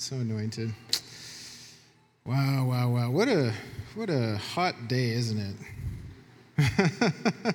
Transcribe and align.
So 0.00 0.16
anointed. 0.16 0.72
Wow, 2.24 2.64
wow, 2.64 2.88
wow. 2.88 3.10
What 3.10 3.28
a 3.28 3.52
what 3.94 4.08
a 4.08 4.38
hot 4.38 4.88
day, 4.88 5.10
isn't 5.10 5.56
it? 6.56 7.54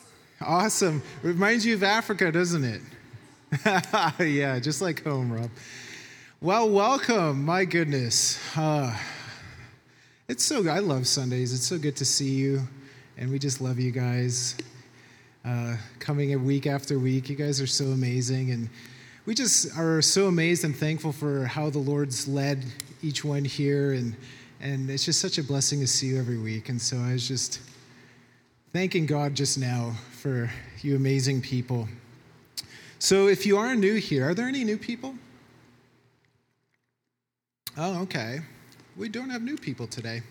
awesome. 0.40 1.04
Reminds 1.22 1.64
you 1.64 1.74
of 1.74 1.84
Africa, 1.84 2.32
doesn't 2.32 2.64
it? 2.64 2.80
yeah, 4.26 4.58
just 4.58 4.82
like 4.82 5.04
home, 5.04 5.32
Rob. 5.32 5.50
Well, 6.40 6.68
welcome. 6.68 7.44
My 7.44 7.64
goodness. 7.64 8.40
Uh, 8.56 8.98
it's 10.26 10.42
so 10.42 10.68
I 10.68 10.80
love 10.80 11.06
Sundays. 11.06 11.54
It's 11.54 11.68
so 11.68 11.78
good 11.78 11.94
to 11.98 12.04
see 12.04 12.30
you, 12.30 12.66
and 13.16 13.30
we 13.30 13.38
just 13.38 13.60
love 13.60 13.78
you 13.78 13.92
guys. 13.92 14.56
Uh, 15.44 15.76
coming 16.00 16.34
a 16.34 16.38
week 16.38 16.66
after 16.66 16.98
week, 16.98 17.28
you 17.28 17.36
guys 17.36 17.60
are 17.60 17.68
so 17.68 17.84
amazing, 17.84 18.50
and 18.50 18.68
we 19.24 19.34
just 19.34 19.76
are 19.78 20.02
so 20.02 20.26
amazed 20.26 20.64
and 20.64 20.76
thankful 20.76 21.12
for 21.12 21.44
how 21.44 21.70
the 21.70 21.78
Lord's 21.78 22.26
led 22.26 22.64
each 23.02 23.24
one 23.24 23.44
here, 23.44 23.92
and 23.92 24.16
and 24.60 24.90
it's 24.90 25.04
just 25.04 25.20
such 25.20 25.38
a 25.38 25.44
blessing 25.44 25.80
to 25.80 25.86
see 25.86 26.08
you 26.08 26.18
every 26.18 26.38
week. 26.38 26.68
And 26.68 26.80
so 26.80 26.96
I 26.98 27.12
was 27.12 27.26
just 27.26 27.60
thanking 28.72 29.06
God 29.06 29.34
just 29.34 29.58
now 29.58 29.94
for 30.12 30.50
you 30.80 30.96
amazing 30.96 31.40
people. 31.40 31.88
So 32.98 33.28
if 33.28 33.44
you 33.44 33.58
are 33.58 33.74
new 33.74 33.96
here, 33.96 34.28
are 34.28 34.34
there 34.34 34.46
any 34.46 34.64
new 34.64 34.78
people? 34.78 35.14
Oh, 37.76 38.02
okay. 38.02 38.40
We 38.96 39.08
don't 39.08 39.30
have 39.30 39.42
new 39.42 39.56
people 39.56 39.86
today. 39.86 40.22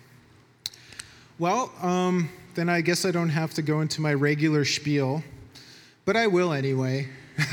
Well, 1.39 1.71
um, 1.81 2.29
then 2.55 2.69
I 2.69 2.81
guess 2.81 3.03
I 3.03 3.11
don't 3.11 3.29
have 3.29 3.53
to 3.55 3.61
go 3.61 3.81
into 3.81 3.99
my 3.99 4.13
regular 4.13 4.63
spiel, 4.63 5.23
but 6.05 6.15
I 6.15 6.27
will 6.27 6.53
anyway. 6.53 7.09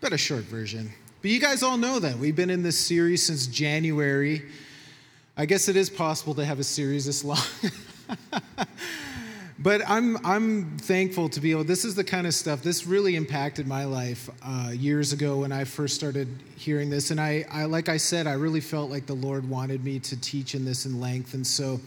but 0.00 0.12
a 0.12 0.18
short 0.18 0.44
version. 0.44 0.92
But 1.22 1.30
you 1.30 1.40
guys 1.40 1.62
all 1.62 1.76
know 1.76 1.98
that. 1.98 2.16
We've 2.18 2.36
been 2.36 2.50
in 2.50 2.62
this 2.62 2.78
series 2.78 3.26
since 3.26 3.46
January. 3.46 4.42
I 5.36 5.46
guess 5.46 5.68
it 5.68 5.76
is 5.76 5.90
possible 5.90 6.34
to 6.34 6.44
have 6.44 6.60
a 6.60 6.64
series 6.64 7.06
this 7.06 7.24
long. 7.24 7.38
but 9.58 9.82
I'm, 9.88 10.24
I'm 10.24 10.78
thankful 10.78 11.28
to 11.30 11.40
be 11.40 11.50
able, 11.50 11.64
this 11.64 11.84
is 11.84 11.96
the 11.96 12.04
kind 12.04 12.26
of 12.26 12.34
stuff, 12.34 12.62
this 12.62 12.86
really 12.86 13.16
impacted 13.16 13.66
my 13.66 13.84
life 13.84 14.30
uh, 14.44 14.70
years 14.72 15.12
ago 15.12 15.40
when 15.40 15.50
I 15.50 15.64
first 15.64 15.96
started 15.96 16.28
hearing 16.56 16.90
this. 16.90 17.10
And 17.10 17.20
I, 17.20 17.44
I, 17.50 17.64
like 17.64 17.88
I 17.88 17.96
said, 17.96 18.28
I 18.28 18.34
really 18.34 18.60
felt 18.60 18.90
like 18.90 19.06
the 19.06 19.14
Lord 19.14 19.48
wanted 19.48 19.84
me 19.84 19.98
to 20.00 20.20
teach 20.20 20.54
in 20.54 20.64
this 20.64 20.86
in 20.86 21.00
length. 21.00 21.34
And 21.34 21.46
so 21.46 21.80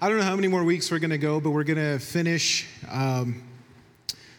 I 0.00 0.08
don't 0.08 0.18
know 0.18 0.24
how 0.24 0.34
many 0.34 0.48
more 0.48 0.64
weeks 0.64 0.90
we're 0.90 0.98
going 0.98 1.10
to 1.10 1.18
go, 1.18 1.40
but 1.40 1.50
we're 1.50 1.62
going 1.62 1.78
to 1.78 2.04
finish. 2.04 2.66
Um, 2.90 3.42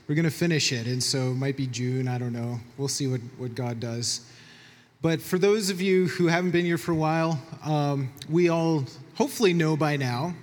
we're 0.07 0.15
going 0.15 0.25
to 0.25 0.31
finish 0.31 0.71
it. 0.71 0.85
And 0.87 1.01
so 1.01 1.31
it 1.31 1.35
might 1.35 1.57
be 1.57 1.67
June. 1.67 2.07
I 2.07 2.17
don't 2.17 2.33
know. 2.33 2.59
We'll 2.77 2.87
see 2.87 3.07
what, 3.07 3.21
what 3.37 3.55
God 3.55 3.79
does. 3.79 4.21
But 5.01 5.21
for 5.21 5.37
those 5.37 5.69
of 5.69 5.81
you 5.81 6.07
who 6.07 6.27
haven't 6.27 6.51
been 6.51 6.65
here 6.65 6.77
for 6.77 6.91
a 6.91 6.95
while, 6.95 7.41
um, 7.65 8.11
we 8.29 8.49
all 8.49 8.85
hopefully 9.15 9.53
know 9.53 9.75
by 9.75 9.97
now 9.97 10.33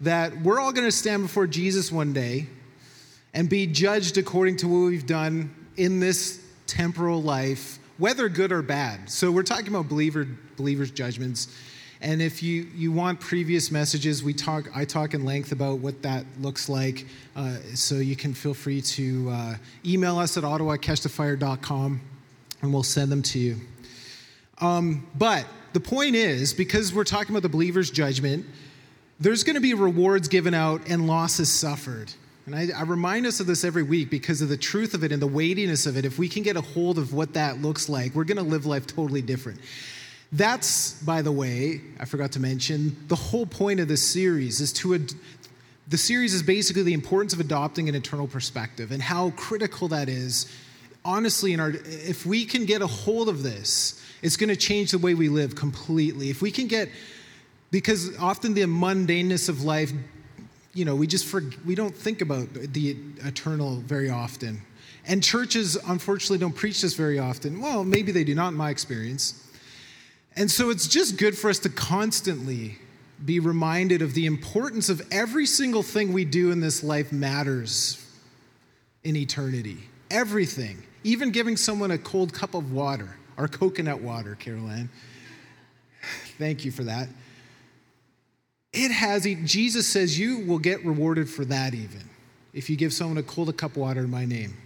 that 0.00 0.38
we're 0.42 0.60
all 0.60 0.72
going 0.72 0.86
to 0.86 0.92
stand 0.92 1.22
before 1.22 1.46
Jesus 1.46 1.90
one 1.90 2.12
day 2.12 2.46
and 3.32 3.48
be 3.48 3.66
judged 3.66 4.18
according 4.18 4.56
to 4.58 4.68
what 4.68 4.86
we've 4.86 5.06
done 5.06 5.54
in 5.76 6.00
this 6.00 6.40
temporal 6.66 7.22
life, 7.22 7.78
whether 7.98 8.28
good 8.28 8.52
or 8.52 8.62
bad. 8.62 9.10
So 9.10 9.30
we're 9.30 9.42
talking 9.42 9.68
about 9.68 9.88
believer, 9.88 10.26
believers' 10.56 10.90
judgments. 10.90 11.48
And 12.04 12.20
if 12.20 12.42
you, 12.42 12.68
you 12.74 12.92
want 12.92 13.18
previous 13.18 13.70
messages, 13.70 14.22
we 14.22 14.34
talk, 14.34 14.68
I 14.76 14.84
talk 14.84 15.14
in 15.14 15.24
length 15.24 15.52
about 15.52 15.78
what 15.78 16.02
that 16.02 16.26
looks 16.38 16.68
like. 16.68 17.06
Uh, 17.34 17.56
so 17.72 17.94
you 17.94 18.14
can 18.14 18.34
feel 18.34 18.52
free 18.52 18.82
to 18.82 19.30
uh, 19.30 19.54
email 19.86 20.18
us 20.18 20.36
at 20.36 20.44
ottawacatchthefire.com 20.44 22.00
and 22.60 22.72
we'll 22.74 22.82
send 22.82 23.10
them 23.10 23.22
to 23.22 23.38
you. 23.38 23.56
Um, 24.60 25.06
but 25.14 25.46
the 25.72 25.80
point 25.80 26.14
is, 26.14 26.52
because 26.52 26.92
we're 26.92 27.04
talking 27.04 27.30
about 27.30 27.42
the 27.42 27.48
believer's 27.48 27.90
judgment, 27.90 28.44
there's 29.18 29.42
going 29.42 29.54
to 29.54 29.62
be 29.62 29.72
rewards 29.72 30.28
given 30.28 30.52
out 30.52 30.82
and 30.86 31.06
losses 31.06 31.50
suffered. 31.50 32.12
And 32.44 32.54
I, 32.54 32.68
I, 32.76 32.82
remind 32.82 33.24
us 33.24 33.40
of 33.40 33.46
this 33.46 33.64
every 33.64 33.82
week 33.82 34.10
because 34.10 34.42
of 34.42 34.50
the 34.50 34.58
truth 34.58 34.92
of 34.92 35.04
it 35.04 35.12
and 35.12 35.22
the 35.22 35.26
weightiness 35.26 35.86
of 35.86 35.96
it. 35.96 36.04
If 36.04 36.18
we 36.18 36.28
can 36.28 36.42
get 36.42 36.58
a 36.58 36.60
hold 36.60 36.98
of 36.98 37.14
what 37.14 37.32
that 37.32 37.62
looks 37.62 37.88
like, 37.88 38.14
we're 38.14 38.24
going 38.24 38.36
to 38.36 38.42
live 38.42 38.66
life 38.66 38.86
totally 38.86 39.22
different. 39.22 39.58
That's, 40.34 41.00
by 41.02 41.22
the 41.22 41.30
way, 41.30 41.80
I 42.00 42.06
forgot 42.06 42.32
to 42.32 42.40
mention, 42.40 42.96
the 43.06 43.14
whole 43.14 43.46
point 43.46 43.78
of 43.78 43.88
this 43.88 44.02
series 44.02 44.60
is 44.60 44.72
to. 44.74 44.96
Ad- 44.96 45.14
the 45.86 45.98
series 45.98 46.34
is 46.34 46.42
basically 46.42 46.82
the 46.82 46.94
importance 46.94 47.34
of 47.34 47.40
adopting 47.40 47.88
an 47.88 47.94
eternal 47.94 48.26
perspective 48.26 48.90
and 48.90 49.02
how 49.02 49.30
critical 49.30 49.86
that 49.88 50.08
is. 50.08 50.50
Honestly, 51.04 51.52
in 51.52 51.60
our, 51.60 51.70
if 51.84 52.24
we 52.24 52.46
can 52.46 52.64
get 52.64 52.80
a 52.80 52.86
hold 52.86 53.28
of 53.28 53.42
this, 53.42 54.02
it's 54.22 54.36
going 54.36 54.48
to 54.48 54.56
change 54.56 54.90
the 54.92 54.98
way 54.98 55.14
we 55.14 55.28
live 55.28 55.54
completely. 55.54 56.30
If 56.30 56.40
we 56.40 56.50
can 56.50 56.66
get, 56.66 56.88
because 57.70 58.18
often 58.18 58.54
the 58.54 58.62
mundaneness 58.62 59.50
of 59.50 59.62
life, 59.62 59.92
you 60.72 60.86
know, 60.86 60.96
we 60.96 61.06
just 61.06 61.26
for, 61.26 61.42
we 61.66 61.74
don't 61.74 61.94
think 61.94 62.22
about 62.22 62.52
the 62.54 62.96
eternal 63.22 63.76
very 63.76 64.08
often. 64.08 64.62
And 65.06 65.22
churches, 65.22 65.76
unfortunately, 65.76 66.38
don't 66.38 66.56
preach 66.56 66.80
this 66.80 66.94
very 66.94 67.18
often. 67.18 67.60
Well, 67.60 67.84
maybe 67.84 68.10
they 68.10 68.24
do, 68.24 68.34
not 68.34 68.48
in 68.48 68.54
my 68.54 68.70
experience. 68.70 69.46
And 70.36 70.50
so 70.50 70.70
it's 70.70 70.88
just 70.88 71.16
good 71.16 71.36
for 71.36 71.48
us 71.48 71.58
to 71.60 71.68
constantly 71.68 72.78
be 73.24 73.40
reminded 73.40 74.02
of 74.02 74.14
the 74.14 74.26
importance 74.26 74.88
of 74.88 75.00
every 75.10 75.46
single 75.46 75.82
thing 75.82 76.12
we 76.12 76.24
do 76.24 76.50
in 76.50 76.60
this 76.60 76.82
life 76.82 77.12
matters 77.12 78.04
in 79.04 79.16
eternity. 79.16 79.78
Everything. 80.10 80.82
Even 81.04 81.30
giving 81.30 81.56
someone 81.56 81.90
a 81.90 81.98
cold 81.98 82.32
cup 82.32 82.54
of 82.54 82.72
water 82.72 83.16
or 83.36 83.48
coconut 83.48 84.00
water, 84.00 84.34
Caroline. 84.34 84.88
Thank 86.38 86.64
you 86.64 86.70
for 86.70 86.84
that. 86.84 87.08
It 88.72 88.90
has, 88.90 89.24
Jesus 89.44 89.86
says, 89.86 90.18
you 90.18 90.40
will 90.40 90.58
get 90.58 90.84
rewarded 90.84 91.30
for 91.30 91.44
that 91.44 91.74
even 91.74 92.10
if 92.52 92.70
you 92.70 92.76
give 92.76 92.92
someone 92.92 93.18
a 93.18 93.22
cold 93.22 93.56
cup 93.56 93.72
of 93.72 93.76
water 93.76 94.00
in 94.00 94.10
my 94.10 94.24
name. 94.24 94.56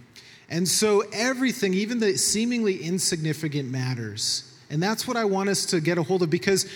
And 0.49 0.67
so 0.67 1.03
everything, 1.11 1.73
even 1.73 1.99
the 1.99 2.17
seemingly 2.17 2.81
insignificant, 2.81 3.69
matters. 3.69 4.48
And 4.69 4.81
that's 4.81 5.07
what 5.07 5.17
I 5.17 5.25
want 5.25 5.49
us 5.49 5.65
to 5.67 5.81
get 5.81 5.97
a 5.97 6.03
hold 6.03 6.21
of 6.21 6.29
because 6.29 6.69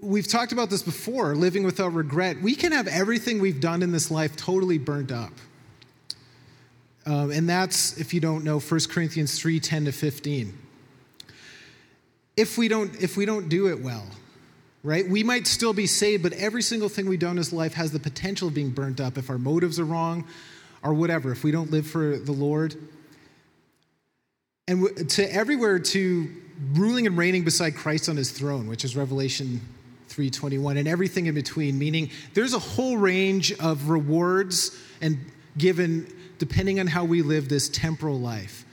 we've 0.00 0.26
talked 0.26 0.52
about 0.52 0.70
this 0.70 0.82
before 0.82 1.34
living 1.34 1.64
without 1.64 1.94
regret. 1.94 2.40
We 2.42 2.54
can 2.54 2.72
have 2.72 2.88
everything 2.88 3.40
we've 3.40 3.60
done 3.60 3.82
in 3.82 3.92
this 3.92 4.10
life 4.10 4.36
totally 4.36 4.78
burnt 4.78 5.12
up. 5.12 5.32
Um, 7.06 7.30
and 7.30 7.48
that's, 7.48 7.98
if 7.98 8.14
you 8.14 8.20
don't 8.20 8.44
know, 8.44 8.58
1 8.58 8.80
Corinthians 8.90 9.38
3 9.38 9.60
10 9.60 9.84
to 9.86 9.92
15. 9.92 10.58
If 12.36 12.58
we, 12.58 12.66
don't, 12.66 12.94
if 13.00 13.16
we 13.16 13.26
don't 13.26 13.48
do 13.48 13.68
it 13.68 13.80
well, 13.80 14.06
right? 14.82 15.08
We 15.08 15.22
might 15.22 15.46
still 15.46 15.72
be 15.72 15.86
saved, 15.86 16.22
but 16.22 16.32
every 16.32 16.62
single 16.62 16.88
thing 16.88 17.08
we 17.08 17.16
do 17.16 17.28
in 17.28 17.36
this 17.36 17.52
life 17.52 17.74
has 17.74 17.92
the 17.92 18.00
potential 18.00 18.48
of 18.48 18.54
being 18.54 18.70
burnt 18.70 19.00
up 19.00 19.16
if 19.16 19.30
our 19.30 19.38
motives 19.38 19.78
are 19.78 19.84
wrong 19.84 20.26
or 20.82 20.94
whatever, 20.94 21.30
if 21.30 21.44
we 21.44 21.50
don't 21.50 21.70
live 21.70 21.86
for 21.86 22.18
the 22.18 22.32
Lord. 22.32 22.74
And 24.66 25.08
to 25.10 25.32
everywhere 25.32 25.78
to 25.78 26.30
ruling 26.72 27.06
and 27.06 27.16
reigning 27.16 27.44
beside 27.44 27.74
Christ 27.74 28.08
on 28.08 28.16
his 28.16 28.30
throne, 28.30 28.66
which 28.66 28.84
is 28.84 28.96
Revelation 28.96 29.60
3:21 30.08 30.78
and 30.78 30.86
everything 30.86 31.26
in 31.26 31.34
between, 31.34 31.78
meaning 31.78 32.10
there's 32.34 32.54
a 32.54 32.58
whole 32.58 32.96
range 32.96 33.52
of 33.54 33.88
rewards 33.88 34.76
and 35.00 35.18
given 35.58 36.06
depending 36.38 36.80
on 36.80 36.86
how 36.86 37.04
we 37.04 37.22
live 37.22 37.48
this 37.48 37.68
temporal 37.68 38.18
life. 38.18 38.64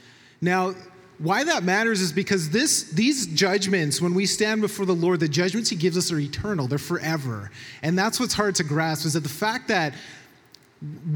Now, 0.42 0.76
why 1.20 1.44
that 1.44 1.64
matters 1.64 2.02
is 2.02 2.12
because 2.12 2.50
this, 2.50 2.84
these 2.84 3.28
judgments, 3.28 4.02
when 4.02 4.16
we 4.16 4.26
stand 4.26 4.62
before 4.62 4.88
the 4.88 4.96
Lord, 4.96 5.20
the 5.20 5.28
judgments 5.28 5.70
He 5.70 5.76
gives 5.76 5.96
us 5.96 6.12
are 6.12 6.20
eternal, 6.20 6.68
they're 6.68 6.80
forever. 6.80 7.52
And 7.84 7.98
that's 7.98 8.20
what's 8.20 8.34
hard 8.34 8.56
to 8.56 8.64
grasp 8.64 9.06
is 9.06 9.14
that 9.14 9.22
the 9.22 9.30
fact 9.30 9.68
that 9.68 9.94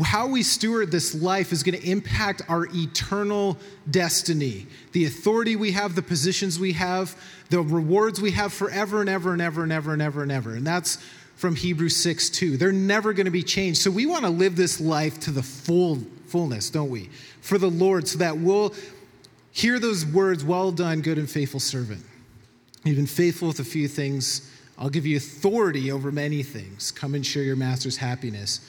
how 0.03 0.27
we 0.27 0.43
steward 0.43 0.91
this 0.91 1.15
life 1.15 1.51
is 1.51 1.63
going 1.63 1.79
to 1.79 1.89
impact 1.89 2.43
our 2.47 2.67
eternal 2.73 3.57
destiny. 3.89 4.67
The 4.91 5.05
authority 5.05 5.55
we 5.55 5.71
have, 5.71 5.95
the 5.95 6.03
positions 6.03 6.59
we 6.59 6.73
have, 6.73 7.19
the 7.49 7.61
rewards 7.61 8.21
we 8.21 8.31
have 8.31 8.53
forever 8.53 9.01
and 9.01 9.09
ever 9.09 9.33
and 9.33 9.41
ever 9.41 9.63
and 9.63 9.71
ever 9.71 9.93
and 9.93 10.01
ever 10.01 10.21
and 10.21 10.31
ever. 10.31 10.55
And 10.55 10.67
that's 10.67 10.97
from 11.35 11.55
Hebrews 11.55 11.95
6 11.97 12.29
2. 12.29 12.57
They're 12.57 12.71
never 12.71 13.11
going 13.13 13.25
to 13.25 13.31
be 13.31 13.43
changed. 13.43 13.81
So 13.81 13.89
we 13.89 14.05
want 14.05 14.23
to 14.23 14.29
live 14.29 14.55
this 14.55 14.79
life 14.79 15.19
to 15.21 15.31
the 15.31 15.43
full 15.43 15.99
fullness, 16.27 16.69
don't 16.69 16.89
we? 16.89 17.09
For 17.41 17.57
the 17.57 17.69
Lord, 17.69 18.07
so 18.07 18.19
that 18.19 18.37
we'll 18.37 18.73
hear 19.51 19.79
those 19.79 20.05
words, 20.05 20.43
well 20.43 20.71
done, 20.71 21.01
good 21.01 21.17
and 21.17 21.29
faithful 21.29 21.59
servant. 21.59 22.03
You've 22.83 22.97
been 22.97 23.07
faithful 23.07 23.47
with 23.47 23.59
a 23.59 23.63
few 23.63 23.87
things. 23.87 24.51
I'll 24.77 24.89
give 24.89 25.05
you 25.05 25.17
authority 25.17 25.91
over 25.91 26.11
many 26.11 26.43
things. 26.43 26.91
Come 26.91 27.15
and 27.15 27.25
share 27.25 27.43
your 27.43 27.55
master's 27.55 27.97
happiness. 27.97 28.59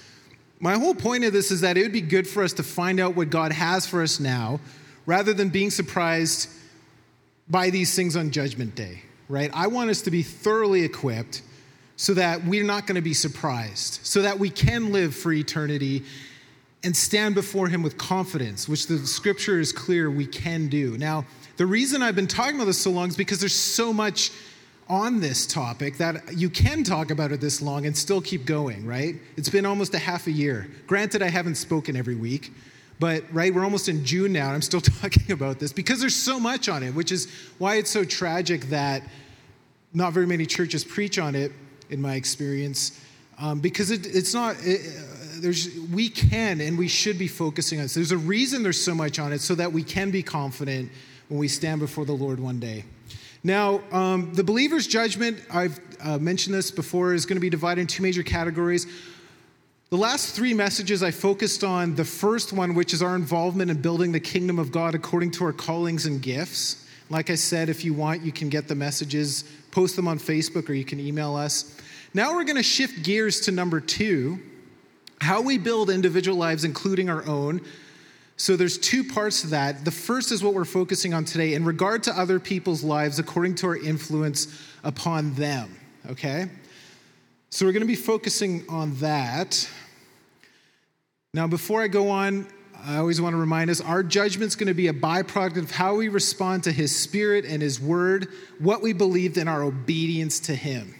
My 0.58 0.74
whole 0.74 0.94
point 0.94 1.24
of 1.24 1.32
this 1.32 1.50
is 1.50 1.60
that 1.60 1.76
it 1.76 1.82
would 1.82 1.92
be 1.92 2.00
good 2.00 2.26
for 2.26 2.42
us 2.42 2.52
to 2.54 2.62
find 2.62 2.98
out 2.98 3.14
what 3.14 3.30
God 3.30 3.52
has 3.52 3.86
for 3.86 4.02
us 4.02 4.18
now 4.18 4.60
rather 5.04 5.34
than 5.34 5.50
being 5.50 5.70
surprised 5.70 6.48
by 7.48 7.70
these 7.70 7.94
things 7.94 8.16
on 8.16 8.30
Judgment 8.30 8.74
Day, 8.74 9.02
right? 9.28 9.50
I 9.54 9.68
want 9.68 9.90
us 9.90 10.02
to 10.02 10.10
be 10.10 10.22
thoroughly 10.22 10.82
equipped 10.82 11.42
so 11.96 12.14
that 12.14 12.44
we're 12.44 12.64
not 12.64 12.86
going 12.86 12.96
to 12.96 13.02
be 13.02 13.14
surprised, 13.14 14.00
so 14.04 14.22
that 14.22 14.38
we 14.38 14.50
can 14.50 14.92
live 14.92 15.14
for 15.14 15.32
eternity 15.32 16.02
and 16.82 16.96
stand 16.96 17.34
before 17.34 17.68
Him 17.68 17.82
with 17.82 17.96
confidence, 17.98 18.68
which 18.68 18.86
the 18.86 18.98
scripture 18.98 19.60
is 19.60 19.72
clear 19.72 20.10
we 20.10 20.26
can 20.26 20.68
do. 20.68 20.98
Now, 20.98 21.24
The 21.56 21.66
reason 21.66 22.02
I've 22.02 22.16
been 22.16 22.26
talking 22.26 22.56
about 22.56 22.66
this 22.66 22.80
so 22.80 22.90
long 22.90 23.08
is 23.08 23.16
because 23.16 23.40
there's 23.40 23.54
so 23.54 23.92
much 23.92 24.30
on 24.88 25.20
this 25.20 25.46
topic 25.46 25.96
that 25.98 26.36
you 26.36 26.48
can 26.48 26.84
talk 26.84 27.10
about 27.10 27.32
it 27.32 27.40
this 27.40 27.60
long 27.60 27.86
and 27.86 27.96
still 27.96 28.20
keep 28.20 28.44
going, 28.44 28.86
right? 28.86 29.16
It's 29.36 29.48
been 29.48 29.66
almost 29.66 29.94
a 29.94 29.98
half 29.98 30.26
a 30.26 30.30
year. 30.30 30.68
Granted, 30.86 31.22
I 31.22 31.28
haven't 31.28 31.56
spoken 31.56 31.96
every 31.96 32.14
week, 32.14 32.52
but 33.00 33.24
right, 33.32 33.52
we're 33.52 33.64
almost 33.64 33.88
in 33.88 34.04
June 34.04 34.32
now, 34.32 34.46
and 34.46 34.54
I'm 34.54 34.62
still 34.62 34.80
talking 35.02 35.32
about 35.32 35.58
this 35.58 35.72
because 35.72 36.00
there's 36.00 36.14
so 36.14 36.38
much 36.38 36.68
on 36.68 36.82
it, 36.82 36.94
which 36.94 37.10
is 37.10 37.30
why 37.58 37.76
it's 37.76 37.90
so 37.90 38.04
tragic 38.04 38.66
that 38.66 39.02
not 39.92 40.12
very 40.12 40.26
many 40.26 40.46
churches 40.46 40.84
preach 40.84 41.18
on 41.18 41.34
it, 41.34 41.52
in 41.90 42.00
my 42.00 42.14
experience, 42.14 43.00
um, 43.38 43.60
because 43.60 43.90
it, 43.90 44.06
it's 44.06 44.34
not. 44.34 44.56
It, 44.60 44.80
there's 45.38 45.68
we 45.92 46.08
can 46.08 46.62
and 46.62 46.78
we 46.78 46.88
should 46.88 47.18
be 47.18 47.28
focusing 47.28 47.78
on 47.78 47.84
this. 47.84 47.94
There's 47.94 48.12
a 48.12 48.18
reason 48.18 48.62
there's 48.62 48.82
so 48.82 48.94
much 48.94 49.18
on 49.18 49.32
it, 49.32 49.40
so 49.40 49.54
that 49.54 49.72
we 49.72 49.82
can 49.82 50.10
be 50.10 50.22
confident 50.22 50.90
when 51.28 51.38
we 51.38 51.48
stand 51.48 51.80
before 51.80 52.04
the 52.04 52.12
Lord 52.12 52.40
one 52.40 52.58
day. 52.58 52.84
Now, 53.46 53.80
um, 53.92 54.34
the 54.34 54.42
believer's 54.42 54.88
judgment, 54.88 55.38
I've 55.52 55.78
uh, 56.02 56.18
mentioned 56.18 56.52
this 56.52 56.72
before, 56.72 57.14
is 57.14 57.26
going 57.26 57.36
to 57.36 57.40
be 57.40 57.48
divided 57.48 57.82
in 57.82 57.86
two 57.86 58.02
major 58.02 58.24
categories. 58.24 58.88
The 59.90 59.96
last 59.96 60.34
three 60.34 60.52
messages 60.52 61.00
I 61.00 61.12
focused 61.12 61.62
on 61.62 61.94
the 61.94 62.04
first 62.04 62.52
one, 62.52 62.74
which 62.74 62.92
is 62.92 63.02
our 63.02 63.14
involvement 63.14 63.70
in 63.70 63.80
building 63.80 64.10
the 64.10 64.18
kingdom 64.18 64.58
of 64.58 64.72
God 64.72 64.96
according 64.96 65.30
to 65.30 65.44
our 65.44 65.52
callings 65.52 66.06
and 66.06 66.20
gifts. 66.20 66.88
Like 67.08 67.30
I 67.30 67.36
said, 67.36 67.68
if 67.68 67.84
you 67.84 67.94
want, 67.94 68.22
you 68.22 68.32
can 68.32 68.48
get 68.48 68.66
the 68.66 68.74
messages, 68.74 69.44
post 69.70 69.94
them 69.94 70.08
on 70.08 70.18
Facebook, 70.18 70.68
or 70.68 70.72
you 70.72 70.84
can 70.84 70.98
email 70.98 71.36
us. 71.36 71.80
Now 72.14 72.34
we're 72.34 72.42
going 72.42 72.56
to 72.56 72.64
shift 72.64 73.04
gears 73.04 73.42
to 73.42 73.52
number 73.52 73.78
two 73.78 74.40
how 75.20 75.40
we 75.40 75.56
build 75.56 75.88
individual 75.88 76.36
lives, 76.36 76.64
including 76.64 77.08
our 77.08 77.24
own. 77.28 77.60
So 78.36 78.56
there's 78.56 78.76
two 78.76 79.02
parts 79.02 79.40
to 79.42 79.46
that. 79.48 79.84
The 79.84 79.90
first 79.90 80.30
is 80.30 80.44
what 80.44 80.52
we're 80.52 80.66
focusing 80.66 81.14
on 81.14 81.24
today 81.24 81.54
in 81.54 81.64
regard 81.64 82.02
to 82.04 82.12
other 82.12 82.38
people's 82.38 82.84
lives 82.84 83.18
according 83.18 83.54
to 83.56 83.68
our 83.68 83.76
influence 83.76 84.62
upon 84.84 85.32
them, 85.34 85.74
okay? 86.10 86.50
So 87.50 87.64
we're 87.64 87.72
going 87.72 87.80
to 87.80 87.86
be 87.86 87.94
focusing 87.94 88.64
on 88.68 88.94
that. 88.96 89.68
Now, 91.32 91.46
before 91.46 91.82
I 91.82 91.88
go 91.88 92.10
on, 92.10 92.46
I 92.84 92.98
always 92.98 93.20
want 93.20 93.32
to 93.32 93.38
remind 93.38 93.70
us 93.70 93.80
our 93.80 94.02
judgment's 94.02 94.54
going 94.54 94.68
to 94.68 94.74
be 94.74 94.88
a 94.88 94.92
byproduct 94.92 95.58
of 95.58 95.70
how 95.70 95.94
we 95.96 96.08
respond 96.08 96.64
to 96.64 96.72
His 96.72 96.94
Spirit 96.94 97.46
and 97.46 97.62
His 97.62 97.80
Word, 97.80 98.28
what 98.58 98.82
we 98.82 98.92
believed 98.92 99.38
in 99.38 99.48
our 99.48 99.62
obedience 99.62 100.40
to 100.40 100.54
Him. 100.54 100.94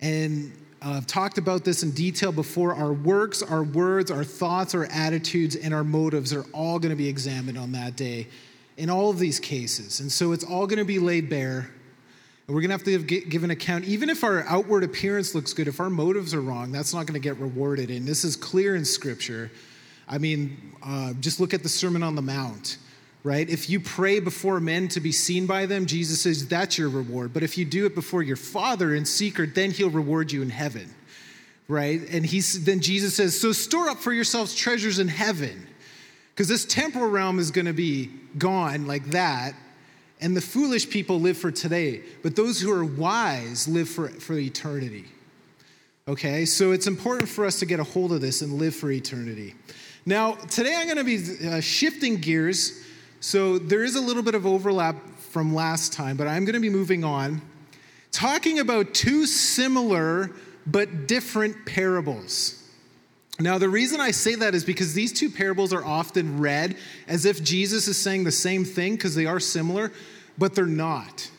And 0.00 0.52
uh, 0.86 0.90
I've 0.98 1.06
talked 1.06 1.36
about 1.36 1.64
this 1.64 1.82
in 1.82 1.90
detail 1.90 2.30
before. 2.30 2.72
Our 2.72 2.92
works, 2.92 3.42
our 3.42 3.64
words, 3.64 4.12
our 4.12 4.22
thoughts, 4.22 4.72
our 4.72 4.84
attitudes, 4.84 5.56
and 5.56 5.74
our 5.74 5.82
motives 5.82 6.32
are 6.32 6.44
all 6.52 6.78
going 6.78 6.90
to 6.90 6.96
be 6.96 7.08
examined 7.08 7.58
on 7.58 7.72
that 7.72 7.96
day 7.96 8.28
in 8.76 8.88
all 8.88 9.10
of 9.10 9.18
these 9.18 9.40
cases. 9.40 9.98
And 9.98 10.12
so 10.12 10.30
it's 10.30 10.44
all 10.44 10.68
going 10.68 10.78
to 10.78 10.84
be 10.84 11.00
laid 11.00 11.28
bare. 11.28 11.70
And 12.46 12.54
we're 12.54 12.60
going 12.60 12.68
to 12.68 12.74
have 12.74 12.84
to 12.84 13.02
give, 13.02 13.28
give 13.28 13.42
an 13.42 13.50
account. 13.50 13.84
Even 13.86 14.08
if 14.08 14.22
our 14.22 14.44
outward 14.44 14.84
appearance 14.84 15.34
looks 15.34 15.52
good, 15.52 15.66
if 15.66 15.80
our 15.80 15.90
motives 15.90 16.32
are 16.32 16.40
wrong, 16.40 16.70
that's 16.70 16.94
not 16.94 17.06
going 17.06 17.20
to 17.20 17.28
get 17.28 17.36
rewarded. 17.38 17.90
And 17.90 18.06
this 18.06 18.22
is 18.22 18.36
clear 18.36 18.76
in 18.76 18.84
Scripture. 18.84 19.50
I 20.08 20.18
mean, 20.18 20.72
uh, 20.84 21.14
just 21.14 21.40
look 21.40 21.52
at 21.52 21.64
the 21.64 21.68
Sermon 21.68 22.04
on 22.04 22.14
the 22.14 22.22
Mount 22.22 22.78
right? 23.26 23.50
If 23.50 23.68
you 23.68 23.80
pray 23.80 24.20
before 24.20 24.60
men 24.60 24.86
to 24.88 25.00
be 25.00 25.10
seen 25.10 25.46
by 25.46 25.66
them, 25.66 25.86
Jesus 25.86 26.20
says 26.20 26.46
that's 26.46 26.78
your 26.78 26.88
reward. 26.88 27.34
But 27.34 27.42
if 27.42 27.58
you 27.58 27.64
do 27.64 27.84
it 27.84 27.92
before 27.92 28.22
your 28.22 28.36
Father 28.36 28.94
in 28.94 29.04
secret, 29.04 29.52
then 29.52 29.72
he'll 29.72 29.90
reward 29.90 30.30
you 30.30 30.42
in 30.42 30.50
heaven, 30.50 30.94
right? 31.66 32.00
And 32.08 32.24
he's, 32.24 32.64
then 32.64 32.78
Jesus 32.78 33.16
says, 33.16 33.38
So 33.38 33.50
store 33.50 33.88
up 33.90 33.98
for 33.98 34.12
yourselves 34.12 34.54
treasures 34.54 35.00
in 35.00 35.08
heaven, 35.08 35.66
because 36.30 36.46
this 36.46 36.64
temporal 36.64 37.10
realm 37.10 37.40
is 37.40 37.50
going 37.50 37.66
to 37.66 37.72
be 37.72 38.12
gone 38.38 38.86
like 38.86 39.06
that. 39.06 39.54
And 40.20 40.36
the 40.36 40.40
foolish 40.40 40.88
people 40.88 41.18
live 41.18 41.36
for 41.36 41.50
today, 41.50 42.02
but 42.22 42.36
those 42.36 42.60
who 42.60 42.70
are 42.70 42.84
wise 42.84 43.66
live 43.66 43.88
for, 43.88 44.08
for 44.08 44.34
eternity. 44.34 45.04
Okay, 46.06 46.44
so 46.44 46.70
it's 46.70 46.86
important 46.86 47.28
for 47.28 47.44
us 47.44 47.58
to 47.58 47.66
get 47.66 47.80
a 47.80 47.84
hold 47.84 48.12
of 48.12 48.20
this 48.20 48.40
and 48.40 48.52
live 48.52 48.76
for 48.76 48.88
eternity. 48.88 49.56
Now, 50.06 50.34
today 50.34 50.76
I'm 50.76 50.86
going 50.86 50.98
to 50.98 51.04
be 51.04 51.48
uh, 51.48 51.60
shifting 51.60 52.18
gears 52.18 52.84
so 53.20 53.58
there 53.58 53.82
is 53.82 53.96
a 53.96 54.00
little 54.00 54.22
bit 54.22 54.34
of 54.34 54.46
overlap 54.46 54.96
from 55.18 55.54
last 55.54 55.92
time, 55.92 56.16
but 56.16 56.26
I'm 56.26 56.44
going 56.44 56.54
to 56.54 56.60
be 56.60 56.70
moving 56.70 57.04
on, 57.04 57.42
talking 58.12 58.58
about 58.58 58.94
two 58.94 59.26
similar 59.26 60.30
but 60.66 61.06
different 61.06 61.66
parables. 61.66 62.62
Now, 63.38 63.58
the 63.58 63.68
reason 63.68 64.00
I 64.00 64.12
say 64.12 64.34
that 64.36 64.54
is 64.54 64.64
because 64.64 64.94
these 64.94 65.12
two 65.12 65.28
parables 65.28 65.72
are 65.72 65.84
often 65.84 66.38
read 66.38 66.76
as 67.06 67.26
if 67.26 67.42
Jesus 67.42 67.86
is 67.86 67.98
saying 67.98 68.24
the 68.24 68.32
same 68.32 68.64
thing 68.64 68.94
because 68.94 69.14
they 69.14 69.26
are 69.26 69.40
similar, 69.40 69.92
but 70.38 70.54
they're 70.54 70.64
not. 70.64 71.30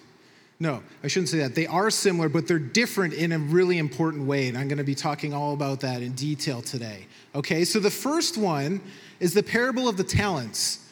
No, 0.60 0.82
I 1.04 1.08
shouldn't 1.08 1.30
say 1.30 1.40
that. 1.40 1.56
They 1.56 1.68
are 1.68 1.90
similar, 1.90 2.30
but 2.30 2.48
they're 2.48 2.60
different 2.60 3.14
in 3.14 3.32
a 3.32 3.40
really 3.40 3.78
important 3.78 4.26
way. 4.28 4.48
And 4.48 4.58
I'm 4.58 4.68
going 4.68 4.80
to 4.80 4.84
be 4.84 4.96
talking 4.96 5.34
all 5.34 5.54
about 5.54 5.82
that 5.82 6.02
in 6.02 6.14
detail 6.14 6.62
today. 6.62 7.08
Okay, 7.36 7.64
so 7.64 7.80
the 7.80 7.92
first 7.92 8.38
one 8.38 8.82
is 9.20 9.34
the 9.34 9.44
parable 9.44 9.88
of 9.88 9.98
the 9.98 10.04
talents. 10.04 10.87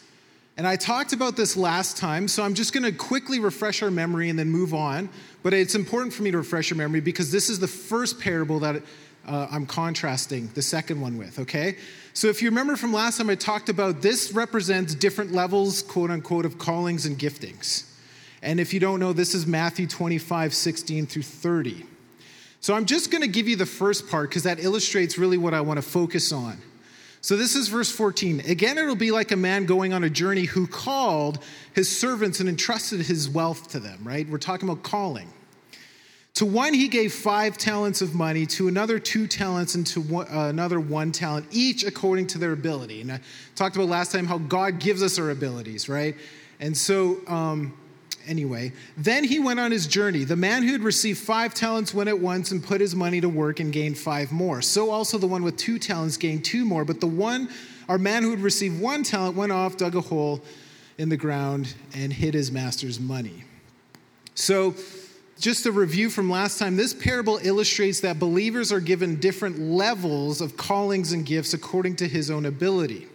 And 0.57 0.65
I 0.65 0.77
talked 0.77 1.11
about 1.11 1.35
this 1.35 1.57
last 1.57 1.97
time, 1.97 2.29
so 2.29 2.41
I'm 2.41 2.53
just 2.53 2.71
going 2.71 2.83
to 2.83 2.91
quickly 2.93 3.39
refresh 3.39 3.83
our 3.83 3.91
memory 3.91 4.29
and 4.29 4.39
then 4.39 4.49
move 4.49 4.73
on. 4.73 5.09
But 5.43 5.53
it's 5.53 5.75
important 5.75 6.13
for 6.13 6.23
me 6.23 6.31
to 6.31 6.37
refresh 6.37 6.69
your 6.69 6.77
memory 6.77 7.01
because 7.01 7.29
this 7.29 7.49
is 7.49 7.59
the 7.59 7.67
first 7.67 8.21
parable 8.21 8.59
that 8.59 8.81
uh, 9.27 9.47
I'm 9.51 9.65
contrasting 9.65 10.49
the 10.53 10.61
second 10.61 11.01
one 11.01 11.17
with, 11.17 11.39
okay? 11.39 11.77
So 12.13 12.27
if 12.27 12.41
you 12.41 12.49
remember 12.49 12.77
from 12.77 12.93
last 12.93 13.17
time, 13.17 13.29
I 13.29 13.35
talked 13.35 13.67
about 13.67 14.01
this 14.01 14.31
represents 14.31 14.95
different 14.95 15.33
levels, 15.33 15.81
quote 15.81 16.09
unquote, 16.09 16.45
of 16.45 16.57
callings 16.57 17.05
and 17.05 17.17
giftings. 17.17 17.91
And 18.41 18.59
if 18.59 18.73
you 18.73 18.79
don't 18.79 18.99
know, 18.99 19.11
this 19.11 19.33
is 19.33 19.45
Matthew 19.45 19.87
25, 19.87 20.53
16 20.53 21.07
through 21.07 21.23
30. 21.23 21.85
So 22.61 22.73
I'm 22.73 22.85
just 22.85 23.11
going 23.11 23.21
to 23.21 23.27
give 23.27 23.47
you 23.47 23.55
the 23.55 23.65
first 23.65 24.07
part 24.07 24.29
because 24.29 24.43
that 24.43 24.59
illustrates 24.59 25.17
really 25.17 25.37
what 25.37 25.53
I 25.53 25.61
want 25.61 25.77
to 25.77 25.81
focus 25.81 26.31
on. 26.31 26.61
So 27.25 27.35
this 27.35 27.55
is 27.55 27.69
verse 27.69 27.89
14. 27.89 28.41
Again, 28.41 28.77
it'll 28.77 28.95
be 28.95 29.09
like 29.09 29.31
a 29.31 29.35
man 29.35 29.65
going 29.65 29.93
on 29.93 30.03
a 30.03 30.11
journey 30.11 30.43
who 30.43 30.67
called 30.67 31.39
his 31.73 31.89
servants 31.89 32.39
and 32.39 32.47
entrusted 32.47 32.99
his 32.99 33.27
wealth 33.27 33.71
to 33.71 33.79
them, 33.79 34.01
right? 34.03 34.29
We're 34.29 34.37
talking 34.37 34.69
about 34.69 34.83
calling. 34.83 35.33
To 36.35 36.45
one, 36.45 36.75
he 36.75 36.87
gave 36.87 37.11
five 37.15 37.57
talents 37.57 38.03
of 38.03 38.13
money, 38.13 38.45
to 38.45 38.67
another, 38.67 38.99
two 38.99 39.25
talents, 39.25 39.73
and 39.73 39.87
to 39.87 40.01
one, 40.01 40.27
uh, 40.27 40.49
another, 40.49 40.79
one 40.79 41.11
talent, 41.11 41.47
each 41.49 41.83
according 41.83 42.27
to 42.27 42.37
their 42.37 42.51
ability. 42.51 43.01
And 43.01 43.13
I 43.13 43.21
talked 43.55 43.75
about 43.75 43.87
last 43.87 44.11
time 44.11 44.27
how 44.27 44.37
God 44.37 44.79
gives 44.79 45.01
us 45.01 45.17
our 45.17 45.31
abilities, 45.31 45.89
right? 45.89 46.15
And 46.59 46.77
so, 46.77 47.25
um, 47.25 47.75
Anyway, 48.27 48.73
then 48.97 49.23
he 49.23 49.39
went 49.39 49.59
on 49.59 49.71
his 49.71 49.87
journey. 49.87 50.23
The 50.23 50.35
man 50.35 50.63
who 50.63 50.71
had 50.71 50.81
received 50.81 51.19
five 51.19 51.53
talents 51.53 51.93
went 51.93 52.09
at 52.09 52.19
once 52.19 52.51
and 52.51 52.63
put 52.63 52.81
his 52.81 52.95
money 52.95 53.21
to 53.21 53.29
work 53.29 53.59
and 53.59 53.71
gained 53.71 53.97
five 53.97 54.31
more. 54.31 54.61
So 54.61 54.89
also 54.89 55.17
the 55.17 55.27
one 55.27 55.43
with 55.43 55.57
two 55.57 55.79
talents 55.79 56.17
gained 56.17 56.45
two 56.45 56.65
more. 56.65 56.85
But 56.85 56.99
the 56.99 57.07
one, 57.07 57.49
our 57.87 57.97
man 57.97 58.23
who 58.23 58.31
had 58.31 58.39
received 58.39 58.81
one 58.81 59.03
talent, 59.03 59.35
went 59.35 59.51
off, 59.51 59.77
dug 59.77 59.95
a 59.95 60.01
hole 60.01 60.41
in 60.97 61.09
the 61.09 61.17
ground, 61.17 61.73
and 61.93 62.11
hid 62.11 62.33
his 62.33 62.51
master's 62.51 62.99
money. 62.99 63.43
So, 64.33 64.75
just 65.37 65.65
a 65.65 65.71
review 65.71 66.09
from 66.09 66.29
last 66.29 66.59
time 66.59 66.77
this 66.77 66.93
parable 66.93 67.39
illustrates 67.41 67.99
that 67.99 68.19
believers 68.19 68.71
are 68.71 68.79
given 68.79 69.19
different 69.19 69.59
levels 69.59 70.39
of 70.39 70.55
callings 70.55 71.11
and 71.11 71.25
gifts 71.25 71.53
according 71.53 71.97
to 71.97 72.07
his 72.07 72.31
own 72.31 72.45
ability. 72.45 73.07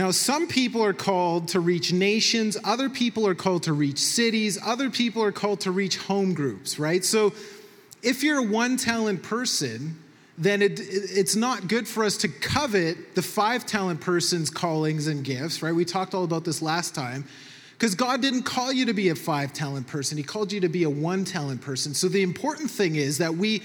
Now, 0.00 0.12
some 0.12 0.48
people 0.48 0.82
are 0.82 0.94
called 0.94 1.48
to 1.48 1.60
reach 1.60 1.92
nations, 1.92 2.56
other 2.64 2.88
people 2.88 3.26
are 3.26 3.34
called 3.34 3.64
to 3.64 3.74
reach 3.74 3.98
cities, 3.98 4.58
other 4.64 4.88
people 4.88 5.22
are 5.22 5.30
called 5.30 5.60
to 5.60 5.70
reach 5.70 5.98
home 5.98 6.32
groups, 6.32 6.78
right? 6.78 7.04
So, 7.04 7.34
if 8.02 8.22
you're 8.22 8.38
a 8.38 8.42
one 8.42 8.78
talent 8.78 9.22
person, 9.22 10.02
then 10.38 10.62
it, 10.62 10.80
it's 10.80 11.36
not 11.36 11.68
good 11.68 11.86
for 11.86 12.02
us 12.02 12.16
to 12.16 12.28
covet 12.28 13.14
the 13.14 13.20
five 13.20 13.66
talent 13.66 14.00
person's 14.00 14.48
callings 14.48 15.06
and 15.06 15.22
gifts, 15.22 15.60
right? 15.60 15.74
We 15.74 15.84
talked 15.84 16.14
all 16.14 16.24
about 16.24 16.46
this 16.46 16.62
last 16.62 16.94
time. 16.94 17.26
Because 17.72 17.94
God 17.94 18.22
didn't 18.22 18.44
call 18.44 18.72
you 18.72 18.86
to 18.86 18.94
be 18.94 19.10
a 19.10 19.14
five 19.14 19.52
talent 19.52 19.86
person, 19.86 20.16
He 20.16 20.24
called 20.24 20.50
you 20.50 20.60
to 20.60 20.70
be 20.70 20.84
a 20.84 20.90
one 20.90 21.26
talent 21.26 21.60
person. 21.60 21.92
So 21.92 22.08
the 22.08 22.22
important 22.22 22.70
thing 22.70 22.96
is 22.96 23.18
that 23.18 23.34
we 23.34 23.62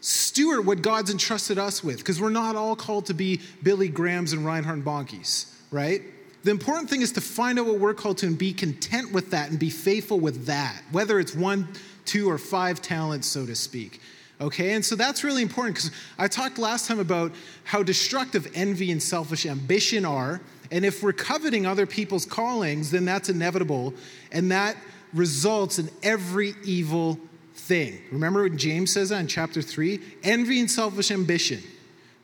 steward 0.00 0.66
what 0.66 0.82
God's 0.82 1.12
entrusted 1.12 1.58
us 1.58 1.84
with, 1.84 1.98
because 1.98 2.20
we're 2.20 2.30
not 2.30 2.56
all 2.56 2.74
called 2.74 3.06
to 3.06 3.14
be 3.14 3.40
Billy 3.62 3.88
Grahams 3.88 4.32
and 4.32 4.44
Reinhard 4.44 4.84
Bonnke's 4.84 5.52
right? 5.70 6.02
The 6.44 6.50
important 6.50 6.88
thing 6.88 7.02
is 7.02 7.12
to 7.12 7.20
find 7.20 7.58
out 7.58 7.66
what 7.66 7.80
we're 7.80 7.94
called 7.94 8.18
to 8.18 8.26
and 8.26 8.38
be 8.38 8.52
content 8.52 9.12
with 9.12 9.30
that 9.32 9.50
and 9.50 9.58
be 9.58 9.70
faithful 9.70 10.20
with 10.20 10.46
that, 10.46 10.80
whether 10.92 11.18
it's 11.18 11.34
one, 11.34 11.68
two, 12.04 12.30
or 12.30 12.38
five 12.38 12.80
talents, 12.80 13.26
so 13.26 13.44
to 13.46 13.54
speak. 13.54 14.00
Okay, 14.40 14.74
and 14.74 14.84
so 14.84 14.94
that's 14.94 15.24
really 15.24 15.42
important 15.42 15.76
because 15.76 15.90
I 16.18 16.28
talked 16.28 16.58
last 16.58 16.86
time 16.86 17.00
about 17.00 17.32
how 17.64 17.82
destructive 17.82 18.50
envy 18.54 18.92
and 18.92 19.02
selfish 19.02 19.46
ambition 19.46 20.04
are. 20.04 20.40
And 20.70 20.84
if 20.84 21.02
we're 21.02 21.12
coveting 21.12 21.66
other 21.66 21.86
people's 21.86 22.26
callings, 22.26 22.90
then 22.90 23.04
that's 23.04 23.28
inevitable. 23.28 23.94
And 24.30 24.50
that 24.52 24.76
results 25.14 25.78
in 25.78 25.88
every 26.02 26.54
evil 26.64 27.18
thing. 27.54 27.98
Remember 28.12 28.42
what 28.42 28.56
James 28.56 28.92
says 28.92 29.08
that 29.08 29.20
in 29.20 29.26
chapter 29.26 29.62
3? 29.62 30.00
Envy 30.22 30.60
and 30.60 30.70
selfish 30.70 31.10
ambition 31.10 31.62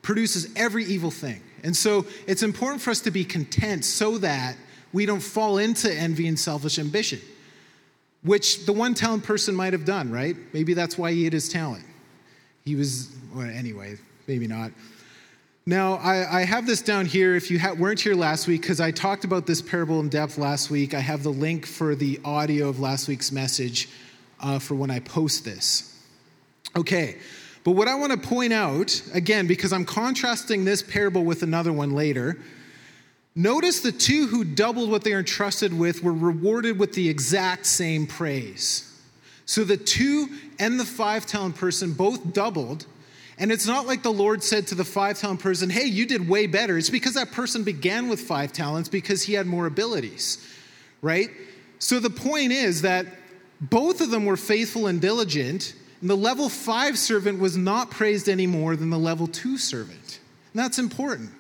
produces 0.02 0.52
every 0.54 0.84
evil 0.84 1.11
thing. 1.11 1.40
And 1.62 1.76
so 1.76 2.07
it's 2.26 2.42
important 2.42 2.83
for 2.83 2.90
us 2.90 3.00
to 3.02 3.11
be 3.11 3.25
content 3.25 3.85
so 3.85 4.19
that 4.19 4.57
we 4.92 5.07
don't 5.07 5.21
fall 5.21 5.59
into 5.59 5.92
envy 5.92 6.26
and 6.26 6.38
selfish 6.38 6.78
ambition, 6.78 7.21
which 8.23 8.66
the 8.66 8.73
one 8.73 8.95
talent 8.95 9.25
person 9.25 9.54
might 9.54 9.73
have 9.73 9.85
done, 9.85 10.11
right? 10.11 10.37
Maybe 10.52 10.75
that's 10.75 10.99
why 10.99 11.12
he 11.12 11.25
hid 11.25 11.33
his 11.33 11.49
talent. 11.49 11.85
He 12.64 12.75
was, 12.75 13.14
well, 13.35 13.49
anyway, 13.49 13.97
maybe 14.26 14.47
not. 14.47 14.73
Now, 15.64 15.95
I, 15.95 16.40
I, 16.40 16.45
have 16.45 16.66
this 16.66 16.83
down 16.83 17.07
here. 17.07 17.37
If 17.37 17.49
you 17.49 17.61
ha- 17.61 17.75
weren't 17.75 18.00
here 18.00 18.16
last 18.16 18.49
week, 18.49 18.62
because 18.62 18.81
I 18.81 18.90
talked 18.90 19.23
about 19.25 19.47
this 19.47 19.62
parable 19.62 20.00
in 20.00 20.09
depth 20.09 20.37
last 20.37 20.71
week, 20.71 20.92
I 20.92 20.99
have 20.99 21.23
the 21.23 21.31
link 21.31 21.66
for 21.66 21.95
the 21.95 22.19
audio 22.25 22.69
of 22.69 22.81
last 22.81 23.07
week's 23.07 23.31
message 23.31 23.88
uh, 24.40 24.59
for 24.59 24.75
when 24.75 24.90
I 24.90 24.99
post 24.99 25.45
this. 25.45 26.02
Okay, 26.76 27.19
but 27.64 27.73
what 27.73 27.88
I 27.88 27.95
want 27.95 28.12
to 28.12 28.28
point 28.28 28.52
out, 28.52 29.02
again, 29.14 29.47
because 29.47 29.73
I'm 29.73 29.85
contrasting 29.85 30.64
this 30.64 30.83
parable 30.83 31.25
with 31.25 31.42
another 31.42 31.73
one 31.73 31.92
later, 31.92 32.38
notice 33.35 33.81
the 33.81 33.92
two 33.92 34.26
who 34.26 34.45
doubled 34.45 34.90
what 34.90 35.04
they 35.04 35.12
are 35.12 35.21
entrusted 35.21 35.73
with 35.76 36.02
were 36.02 36.12
rewarded 36.12 36.78
with 36.78 36.92
the 36.95 37.09
exact 37.09 37.66
same 37.66 38.07
praise. 38.07 38.88
So 39.45 39.64
the 39.64 39.76
two 39.76 40.28
and 40.59 40.78
the 40.78 40.85
five 40.85 41.26
talent 41.26 41.57
person 41.57 41.92
both 41.92 42.33
doubled. 42.33 42.87
And 43.38 43.50
it's 43.50 43.66
not 43.66 43.87
like 43.87 44.02
the 44.02 44.12
Lord 44.12 44.42
said 44.42 44.66
to 44.69 44.75
the 44.75 44.85
five 44.85 45.19
talent 45.19 45.40
person, 45.40 45.71
hey, 45.71 45.87
you 45.87 46.07
did 46.07 46.28
way 46.28 46.47
better. 46.47 46.76
It's 46.76 46.90
because 46.90 47.14
that 47.14 47.33
person 47.33 47.64
began 47.64 48.09
with 48.09 48.21
five 48.21 48.52
talents 48.52 48.88
because 48.88 49.23
he 49.23 49.33
had 49.35 49.47
more 49.47 49.66
abilities, 49.66 50.47
right? 51.00 51.31
So 51.78 51.99
the 51.99 52.11
point 52.11 52.52
is 52.52 52.83
that 52.83 53.07
both 53.61 54.00
of 54.00 54.11
them 54.11 54.26
were 54.26 54.37
faithful 54.37 54.87
and 54.87 55.00
diligent, 55.00 55.75
and 56.02 56.11
the 56.11 56.16
level 56.16 56.49
five 56.49 56.99
servant 56.99 57.38
was 57.38 57.56
not 57.56 57.90
praised 57.90 58.28
any 58.28 58.47
more 58.47 58.76
than 58.76 58.90
the 58.90 58.99
level 58.99 59.28
two 59.28 59.56
servant. 59.56 60.21
And 60.52 60.62
that's 60.62 60.78
important. 60.78 61.30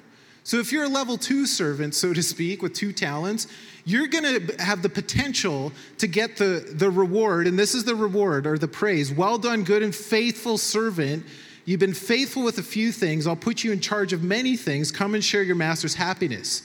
So 0.44 0.58
if 0.58 0.72
you're 0.72 0.84
a 0.84 0.88
level 0.88 1.18
two 1.18 1.46
servant, 1.46 1.94
so 1.94 2.14
to 2.14 2.22
speak, 2.22 2.62
with 2.62 2.72
two 2.72 2.92
talents, 2.92 3.48
you're 3.84 4.06
going 4.06 4.46
to 4.46 4.62
have 4.62 4.82
the 4.82 4.88
potential 4.88 5.72
to 5.98 6.06
get 6.06 6.36
the, 6.36 6.64
the 6.74 6.90
reward, 6.90 7.48
and 7.48 7.58
this 7.58 7.74
is 7.74 7.84
the 7.84 7.94
reward 7.94 8.46
or 8.46 8.56
the 8.56 8.68
praise. 8.68 9.12
Well 9.12 9.36
done, 9.36 9.64
good 9.64 9.82
and 9.82 9.94
faithful 9.94 10.58
servant. 10.58 11.26
You've 11.64 11.80
been 11.80 11.94
faithful 11.94 12.44
with 12.44 12.58
a 12.58 12.62
few 12.62 12.92
things. 12.92 13.26
I'll 13.26 13.36
put 13.36 13.64
you 13.64 13.72
in 13.72 13.80
charge 13.80 14.12
of 14.12 14.22
many 14.22 14.56
things. 14.56 14.92
Come 14.92 15.14
and 15.14 15.24
share 15.24 15.42
your 15.42 15.56
master's 15.56 15.94
happiness. 15.94 16.62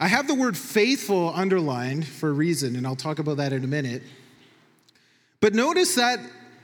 I 0.00 0.08
have 0.08 0.26
the 0.26 0.34
word 0.34 0.56
faithful 0.56 1.32
underlined 1.32 2.08
for 2.08 2.28
a 2.28 2.32
reason, 2.32 2.74
and 2.74 2.88
I'll 2.88 2.96
talk 2.96 3.20
about 3.20 3.36
that 3.36 3.52
in 3.52 3.62
a 3.62 3.68
minute. 3.68 4.02
But 5.40 5.54
notice 5.54 5.94
that 5.94 6.18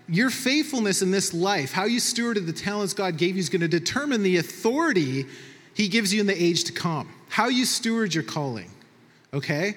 your 0.08 0.30
faithfulness 0.30 1.02
in 1.02 1.10
this 1.10 1.34
life, 1.34 1.72
how 1.72 1.84
you 1.84 2.00
stewarded 2.00 2.46
the 2.46 2.52
talents 2.52 2.94
God 2.94 3.16
gave 3.16 3.36
you, 3.36 3.40
is 3.40 3.48
going 3.48 3.60
to 3.60 3.68
determine 3.68 4.22
the 4.22 4.38
authority 4.38 5.26
He 5.74 5.88
gives 5.88 6.12
you 6.12 6.20
in 6.20 6.26
the 6.26 6.42
age 6.42 6.64
to 6.64 6.72
come. 6.72 7.08
How 7.28 7.48
you 7.48 7.64
steward 7.64 8.14
your 8.14 8.24
calling, 8.24 8.70
okay? 9.34 9.76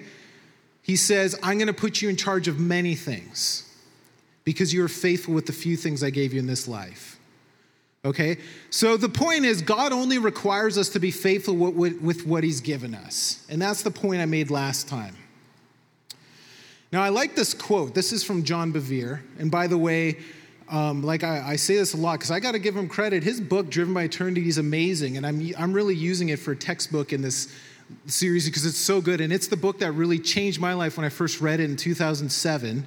He 0.83 0.95
says, 0.95 1.38
I'm 1.43 1.57
going 1.57 1.67
to 1.67 1.73
put 1.73 2.01
you 2.01 2.09
in 2.09 2.15
charge 2.15 2.47
of 2.47 2.59
many 2.59 2.95
things 2.95 3.67
because 4.43 4.73
you 4.73 4.83
are 4.83 4.89
faithful 4.89 5.33
with 5.33 5.45
the 5.45 5.53
few 5.53 5.77
things 5.77 6.03
I 6.03 6.09
gave 6.09 6.33
you 6.33 6.39
in 6.39 6.47
this 6.47 6.67
life. 6.67 7.19
Okay? 8.03 8.38
So 8.71 8.97
the 8.97 9.09
point 9.09 9.45
is, 9.45 9.61
God 9.61 9.93
only 9.93 10.17
requires 10.17 10.77
us 10.77 10.89
to 10.89 11.00
be 11.00 11.11
faithful 11.11 11.55
with 11.55 12.25
what 12.25 12.43
He's 12.43 12.61
given 12.61 12.95
us. 12.95 13.45
And 13.50 13.61
that's 13.61 13.83
the 13.83 13.91
point 13.91 14.21
I 14.21 14.25
made 14.25 14.50
last 14.50 14.88
time. 14.88 15.15
Now, 16.91 17.01
I 17.01 17.10
like 17.10 17.36
this 17.36 17.53
quote. 17.53 17.95
This 17.95 18.12
is 18.12 18.24
from 18.24 18.43
John 18.43 18.74
Bevere. 18.74 19.21
And 19.39 19.50
by 19.50 19.67
the 19.67 19.77
way, 19.77 20.17
um, 20.69 21.03
like 21.03 21.24
I, 21.24 21.51
I, 21.51 21.55
say 21.55 21.75
this 21.75 21.93
a 21.93 21.98
lot 21.98 22.19
because 22.19 22.31
I 22.31 22.39
got 22.39 22.51
to 22.53 22.60
give 22.60 22.75
him 22.75 22.88
credit. 22.88 23.24
His 23.24 23.41
book, 23.41 23.69
Driven 23.69 23.93
by 23.93 24.03
Eternity, 24.03 24.48
is 24.48 24.57
amazing. 24.57 25.17
And 25.17 25.25
I'm, 25.25 25.53
I'm 25.57 25.74
really 25.74 25.95
using 25.95 26.29
it 26.29 26.39
for 26.39 26.51
a 26.51 26.55
textbook 26.55 27.12
in 27.13 27.21
this 27.21 27.53
series 28.07 28.45
because 28.45 28.65
it's 28.65 28.77
so 28.77 29.01
good. 29.01 29.21
And 29.21 29.31
it's 29.31 29.48
the 29.48 29.57
book 29.57 29.79
that 29.79 29.91
really 29.93 30.19
changed 30.19 30.60
my 30.60 30.74
life 30.74 30.98
when 30.98 31.05
I 31.05 31.10
first 31.10 31.41
read 31.41 31.60
it 31.60 31.69
in 31.69 31.75
2007. 31.75 32.86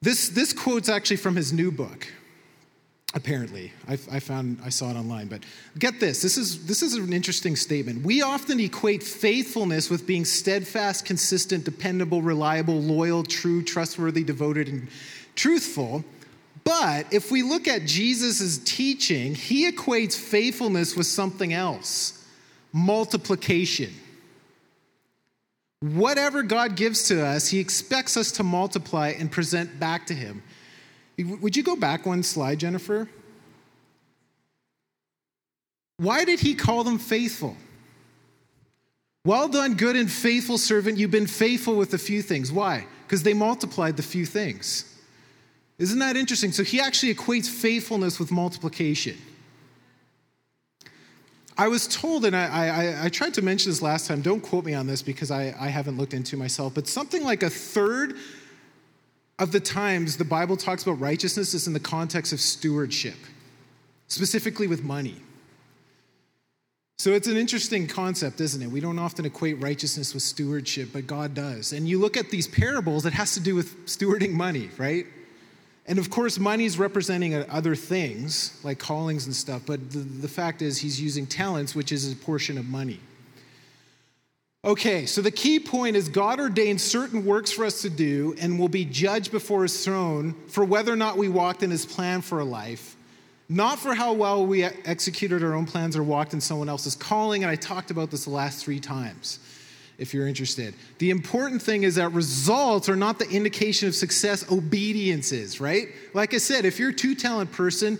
This, 0.00 0.28
this 0.28 0.52
quote's 0.52 0.88
actually 0.88 1.16
from 1.16 1.36
his 1.36 1.52
new 1.52 1.70
book 1.70 2.06
apparently. 3.14 3.72
I, 3.88 3.94
I, 4.10 4.20
found 4.20 4.58
i 4.64 4.68
saw 4.68 4.90
it 4.90 4.96
online 4.96 5.28
but 5.28 5.42
get 5.78 6.00
this. 6.00 6.22
This 6.22 6.36
is 6.36 6.66
this 6.66 6.82
is 6.82 6.94
an 6.94 7.12
interesting 7.12 7.56
statement. 7.56 8.04
We 8.04 8.22
often 8.22 8.60
equate 8.60 9.02
faithfulness 9.02 9.90
with 9.90 10.06
being 10.06 10.24
steadfast 10.24 11.04
consistent 11.04 11.64
dependable 11.64 12.22
reliable 12.22 12.80
loyal 12.80 13.22
true 13.22 13.62
trustworthy 13.62 14.24
devoted 14.24 14.68
and 14.68 14.88
truthful. 15.34 16.04
But 16.64 17.12
if 17.12 17.30
we 17.30 17.42
look 17.42 17.66
at 17.66 17.86
jesus' 17.86 18.58
teaching 18.58 19.34
he 19.34 19.70
equates 19.70 20.16
faithfulness 20.18 20.96
with 20.96 21.06
something 21.06 21.52
else. 21.52 22.14
Multiplication. 22.72 23.94
Whatever 25.80 26.42
god 26.42 26.76
gives 26.76 27.08
to 27.08 27.24
us 27.24 27.48
he 27.48 27.58
expects 27.58 28.18
us 28.18 28.32
to 28.32 28.42
multiply 28.42 29.14
and 29.18 29.32
present 29.32 29.80
back 29.80 30.06
to 30.08 30.14
him 30.14 30.42
would 31.18 31.56
you 31.56 31.62
go 31.62 31.76
back 31.76 32.06
one 32.06 32.22
slide, 32.22 32.60
Jennifer? 32.60 33.08
Why 35.98 36.24
did 36.24 36.40
he 36.40 36.54
call 36.54 36.84
them 36.84 36.98
faithful? 36.98 37.56
Well 39.24 39.48
done, 39.48 39.74
good 39.74 39.96
and 39.96 40.10
faithful 40.10 40.58
servant. 40.58 40.96
You've 40.96 41.10
been 41.10 41.26
faithful 41.26 41.76
with 41.76 41.92
a 41.92 41.98
few 41.98 42.22
things. 42.22 42.52
Why? 42.52 42.86
Because 43.06 43.24
they 43.24 43.34
multiplied 43.34 43.96
the 43.96 44.02
few 44.02 44.24
things. 44.24 44.96
Isn't 45.78 45.98
that 45.98 46.16
interesting? 46.16 46.52
So 46.52 46.62
he 46.62 46.80
actually 46.80 47.14
equates 47.14 47.48
faithfulness 47.48 48.18
with 48.18 48.30
multiplication. 48.30 49.16
I 51.56 51.66
was 51.66 51.88
told, 51.88 52.24
and 52.24 52.36
I, 52.36 52.46
I, 52.46 53.04
I, 53.06 53.08
tried 53.08 53.34
to 53.34 53.42
mention 53.42 53.72
this 53.72 53.82
last 53.82 54.06
time, 54.06 54.22
don't 54.22 54.40
quote 54.40 54.64
me 54.64 54.74
on 54.74 54.86
this 54.86 55.02
because 55.02 55.32
I, 55.32 55.54
I 55.58 55.68
haven't 55.68 55.96
looked 55.96 56.14
into 56.14 56.36
myself, 56.36 56.72
but 56.72 56.86
something 56.86 57.24
like 57.24 57.42
a 57.42 57.50
third 57.50 58.14
of 59.38 59.52
the 59.52 59.60
times 59.60 60.16
the 60.16 60.24
Bible 60.24 60.56
talks 60.56 60.82
about 60.82 61.00
righteousness 61.00 61.54
is 61.54 61.66
in 61.66 61.72
the 61.72 61.80
context 61.80 62.32
of 62.32 62.40
stewardship, 62.40 63.16
specifically 64.08 64.66
with 64.66 64.82
money. 64.82 65.16
So 66.98 67.12
it's 67.12 67.28
an 67.28 67.36
interesting 67.36 67.86
concept, 67.86 68.40
isn't 68.40 68.60
it? 68.60 68.68
We 68.68 68.80
don't 68.80 68.98
often 68.98 69.24
equate 69.24 69.62
righteousness 69.62 70.14
with 70.14 70.24
stewardship, 70.24 70.88
but 70.92 71.06
God 71.06 71.32
does. 71.32 71.72
And 71.72 71.88
you 71.88 72.00
look 72.00 72.16
at 72.16 72.30
these 72.30 72.48
parables, 72.48 73.06
it 73.06 73.12
has 73.12 73.34
to 73.34 73.40
do 73.40 73.54
with 73.54 73.86
stewarding 73.86 74.32
money, 74.32 74.68
right? 74.78 75.06
And 75.86 76.00
of 76.00 76.10
course, 76.10 76.40
money 76.40 76.64
is 76.64 76.76
representing 76.76 77.34
other 77.34 77.76
things 77.76 78.60
like 78.64 78.80
callings 78.80 79.26
and 79.26 79.34
stuff, 79.34 79.62
but 79.64 79.92
the, 79.92 80.00
the 80.00 80.28
fact 80.28 80.60
is, 80.60 80.78
he's 80.78 81.00
using 81.00 81.24
talents, 81.24 81.74
which 81.74 81.92
is 81.92 82.12
a 82.12 82.16
portion 82.16 82.58
of 82.58 82.68
money. 82.68 82.98
Okay, 84.64 85.06
so 85.06 85.22
the 85.22 85.30
key 85.30 85.60
point 85.60 85.94
is 85.94 86.08
God 86.08 86.40
ordained 86.40 86.80
certain 86.80 87.24
works 87.24 87.52
for 87.52 87.64
us 87.64 87.82
to 87.82 87.90
do 87.90 88.34
and 88.40 88.58
will 88.58 88.68
be 88.68 88.84
judged 88.84 89.30
before 89.30 89.62
his 89.62 89.84
throne 89.84 90.34
for 90.48 90.64
whether 90.64 90.92
or 90.92 90.96
not 90.96 91.16
we 91.16 91.28
walked 91.28 91.62
in 91.62 91.70
his 91.70 91.86
plan 91.86 92.22
for 92.22 92.40
a 92.40 92.44
life, 92.44 92.96
not 93.48 93.78
for 93.78 93.94
how 93.94 94.12
well 94.12 94.44
we 94.44 94.64
executed 94.64 95.44
our 95.44 95.54
own 95.54 95.64
plans 95.64 95.96
or 95.96 96.02
walked 96.02 96.34
in 96.34 96.40
someone 96.40 96.68
else's 96.68 96.96
calling. 96.96 97.44
And 97.44 97.50
I 97.50 97.54
talked 97.54 97.92
about 97.92 98.10
this 98.10 98.24
the 98.24 98.30
last 98.30 98.64
three 98.64 98.80
times, 98.80 99.38
if 99.96 100.12
you're 100.12 100.26
interested. 100.26 100.74
The 100.98 101.10
important 101.10 101.62
thing 101.62 101.84
is 101.84 101.94
that 101.94 102.08
results 102.08 102.88
are 102.88 102.96
not 102.96 103.20
the 103.20 103.30
indication 103.30 103.86
of 103.86 103.94
success, 103.94 104.50
obedience 104.50 105.30
is, 105.30 105.60
right? 105.60 105.86
Like 106.14 106.34
I 106.34 106.38
said, 106.38 106.64
if 106.64 106.80
you're 106.80 106.90
a 106.90 106.94
two 106.94 107.14
talent 107.14 107.52
person, 107.52 107.96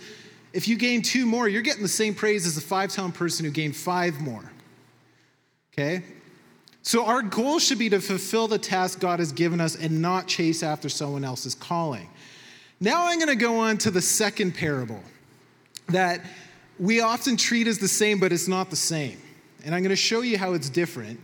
if 0.51 0.67
you 0.67 0.75
gain 0.75 1.03
two 1.03 1.25
more, 1.25 1.47
you're 1.47 1.61
getting 1.61 1.83
the 1.83 1.87
same 1.87 2.13
praise 2.13 2.45
as 2.45 2.55
the 2.55 2.61
five 2.61 2.91
talent 2.91 3.15
person 3.15 3.45
who 3.45 3.51
gained 3.51 3.77
five 3.77 4.19
more. 4.19 4.51
Okay? 5.71 6.03
So, 6.89 7.05
our 7.05 7.21
goal 7.21 7.59
should 7.59 7.77
be 7.77 7.87
to 7.91 8.01
fulfill 8.01 8.47
the 8.47 8.57
task 8.57 8.99
God 8.99 9.19
has 9.19 9.31
given 9.31 9.61
us 9.61 9.75
and 9.75 10.01
not 10.01 10.25
chase 10.25 10.63
after 10.63 10.89
someone 10.89 11.23
else's 11.23 11.53
calling. 11.53 12.09
Now, 12.79 13.05
I'm 13.05 13.19
going 13.19 13.29
to 13.29 13.35
go 13.35 13.59
on 13.59 13.77
to 13.77 13.91
the 13.91 14.01
second 14.01 14.55
parable 14.55 15.03
that 15.89 16.25
we 16.79 16.99
often 16.99 17.37
treat 17.37 17.67
as 17.67 17.77
the 17.77 17.87
same, 17.87 18.19
but 18.19 18.33
it's 18.33 18.47
not 18.47 18.71
the 18.71 18.75
same. 18.75 19.21
And 19.63 19.75
I'm 19.75 19.83
going 19.83 19.91
to 19.91 19.95
show 19.95 20.21
you 20.21 20.39
how 20.39 20.53
it's 20.53 20.67
different, 20.67 21.19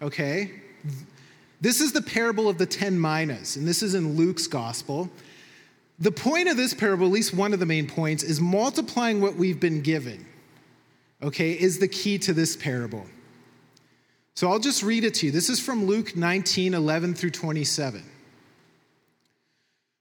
okay? 0.00 0.52
This 1.60 1.82
is 1.82 1.92
the 1.92 2.00
parable 2.00 2.48
of 2.48 2.56
the 2.56 2.64
10 2.64 2.98
minas, 2.98 3.56
and 3.56 3.68
this 3.68 3.82
is 3.82 3.92
in 3.92 4.16
Luke's 4.16 4.46
gospel. 4.46 5.10
The 5.98 6.12
point 6.12 6.48
of 6.48 6.56
this 6.56 6.72
parable, 6.72 7.04
at 7.04 7.12
least 7.12 7.34
one 7.34 7.52
of 7.52 7.60
the 7.60 7.66
main 7.66 7.86
points, 7.86 8.22
is 8.22 8.40
multiplying 8.40 9.20
what 9.20 9.34
we've 9.34 9.60
been 9.60 9.82
given, 9.82 10.24
okay, 11.22 11.52
is 11.52 11.78
the 11.78 11.88
key 11.88 12.16
to 12.20 12.32
this 12.32 12.56
parable. 12.56 13.04
So 14.34 14.50
I'll 14.50 14.58
just 14.58 14.82
read 14.82 15.04
it 15.04 15.14
to 15.14 15.26
you. 15.26 15.32
This 15.32 15.50
is 15.50 15.60
from 15.60 15.84
Luke 15.84 16.16
19 16.16 16.74
11 16.74 17.14
through 17.14 17.30
27. 17.30 18.02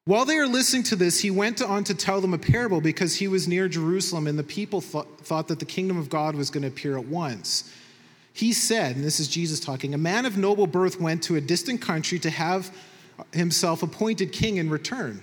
While 0.05 0.25
they 0.25 0.37
were 0.37 0.47
listening 0.47 0.83
to 0.83 0.95
this, 0.95 1.19
he 1.19 1.29
went 1.29 1.61
on 1.61 1.83
to 1.83 1.93
tell 1.93 2.19
them 2.19 2.33
a 2.33 2.39
parable 2.39 2.81
because 2.81 3.15
he 3.15 3.27
was 3.27 3.47
near 3.47 3.67
Jerusalem 3.67 4.25
and 4.25 4.39
the 4.39 4.43
people 4.43 4.81
th- 4.81 5.05
thought 5.21 5.47
that 5.49 5.59
the 5.59 5.65
kingdom 5.65 5.97
of 5.97 6.09
God 6.09 6.35
was 6.35 6.49
going 6.49 6.63
to 6.63 6.69
appear 6.69 6.97
at 6.97 7.05
once. 7.05 7.71
He 8.33 8.53
said, 8.53 8.95
and 8.95 9.05
this 9.05 9.19
is 9.19 9.27
Jesus 9.27 9.59
talking, 9.59 9.93
a 9.93 9.99
man 9.99 10.25
of 10.25 10.37
noble 10.37 10.65
birth 10.65 10.99
went 10.99 11.21
to 11.23 11.35
a 11.35 11.41
distant 11.41 11.81
country 11.81 12.17
to 12.19 12.29
have 12.29 12.75
himself 13.33 13.83
appointed 13.83 14.31
king 14.31 14.57
in 14.57 14.69
return. 14.69 15.21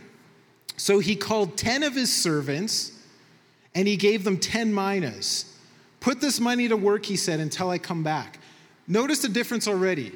So 0.77 0.99
he 0.99 1.17
called 1.17 1.57
10 1.57 1.83
of 1.83 1.95
his 1.95 2.15
servants 2.15 2.93
and 3.75 3.89
he 3.89 3.97
gave 3.97 4.23
them 4.23 4.39
10 4.39 4.73
minas. 4.73 5.53
Put 5.99 6.21
this 6.21 6.39
money 6.39 6.69
to 6.69 6.77
work, 6.77 7.07
he 7.07 7.17
said, 7.17 7.41
until 7.41 7.71
I 7.71 7.79
come 7.79 8.03
back. 8.03 8.39
Notice 8.89 9.21
the 9.21 9.29
difference 9.29 9.67
already. 9.67 10.13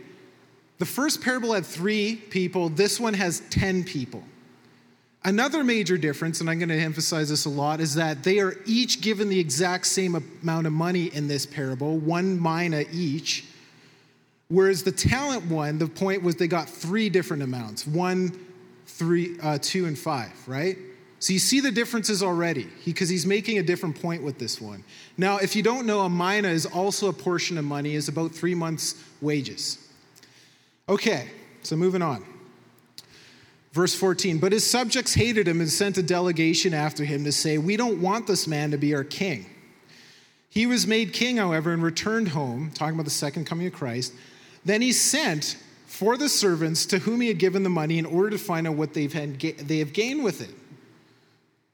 The 0.79 0.87
first 0.87 1.23
parable 1.23 1.53
had 1.53 1.67
three 1.67 2.17
people, 2.17 2.69
this 2.69 2.99
one 2.99 3.15
has 3.15 3.41
10 3.51 3.85
people. 3.85 4.23
Another 5.23 5.63
major 5.63 5.99
difference, 5.99 6.41
and 6.41 6.49
I'm 6.49 6.59
going 6.59 6.71
to 6.71 6.79
emphasize 6.79 7.29
this 7.29 7.45
a 7.45 7.51
lot, 7.51 7.81
is 7.81 7.95
that 7.97 8.23
they 8.23 8.39
are 8.39 8.57
each 8.65 9.03
given 9.03 9.29
the 9.29 9.39
exact 9.39 9.87
same 9.87 10.15
amount 10.15 10.67
of 10.67 10.73
money 10.73 11.07
in 11.15 11.29
this 11.29 11.45
parable, 11.45 11.99
one 11.99 12.41
mina 12.41 12.85
each. 12.91 13.45
Whereas 14.49 14.83
the 14.83 14.93
talent 14.93 15.45
one, 15.45 15.79
the 15.79 15.87
point 15.87 16.23
was 16.23 16.37
they 16.37 16.49
got 16.49 16.69
three 16.69 17.11
different 17.11 17.43
amounts 17.43 17.87
one, 17.87 18.33
three, 18.87 19.37
uh, 19.43 19.59
two, 19.61 19.85
and 19.85 19.99
five, 19.99 20.33
right? 20.49 20.79
So 21.21 21.35
you 21.35 21.39
see 21.39 21.61
the 21.61 21.71
differences 21.71 22.23
already 22.23 22.67
because 22.87 23.11
he, 23.11 23.15
he's 23.15 23.27
making 23.27 23.59
a 23.59 23.63
different 23.63 24.01
point 24.01 24.23
with 24.23 24.39
this 24.39 24.59
one. 24.59 24.83
Now, 25.19 25.37
if 25.37 25.55
you 25.55 25.63
don't 25.63 25.87
know, 25.87 26.01
a 26.01 26.09
mina 26.09 26.49
is 26.49 26.65
also 26.65 27.09
a 27.09 27.13
portion 27.13 27.59
of 27.59 27.65
money, 27.65 27.95
is 27.95 28.09
about 28.09 28.33
three 28.33 28.55
months' 28.55 28.95
wages. 29.21 29.87
Okay, 30.89 31.29
so 31.63 31.77
moving 31.77 32.01
on. 32.01 32.25
Verse 33.73 33.95
14, 33.95 34.39
but 34.39 34.51
his 34.51 34.69
subjects 34.69 35.15
hated 35.15 35.47
him 35.47 35.61
and 35.61 35.71
sent 35.71 35.99
a 35.99 36.03
delegation 36.03 36.73
after 36.73 37.05
him 37.05 37.23
to 37.25 37.33
say, 37.33 37.59
We 37.59 37.77
don't 37.77 38.01
want 38.01 38.27
this 38.27 38.49
man 38.49 38.71
to 38.71 38.79
be 38.79 38.95
our 38.95 39.05
king. 39.05 39.47
He 40.49 40.67
was 40.67 40.87
made 40.87 41.13
king, 41.13 41.37
however, 41.37 41.73
and 41.73 41.83
returned 41.83 42.29
home, 42.29 42.73
talking 42.75 42.95
about 42.95 43.05
the 43.05 43.11
second 43.11 43.45
coming 43.45 43.67
of 43.67 43.75
Christ. 43.75 44.15
Then 44.65 44.81
he 44.81 44.91
sent 44.91 45.57
for 45.87 46.17
the 46.17 46.29
servants 46.29 46.87
to 46.87 46.99
whom 46.99 47.21
he 47.21 47.29
had 47.29 47.39
given 47.39 47.63
the 47.63 47.71
money 47.71 47.99
in 47.99 48.07
order 48.07 48.31
to 48.31 48.39
find 48.39 48.67
out 48.67 48.75
what 48.75 48.95
they've 48.95 49.13
had, 49.13 49.39
they 49.39 49.79
have 49.79 49.93
gained 49.93 50.25
with 50.25 50.41
it. 50.41 50.55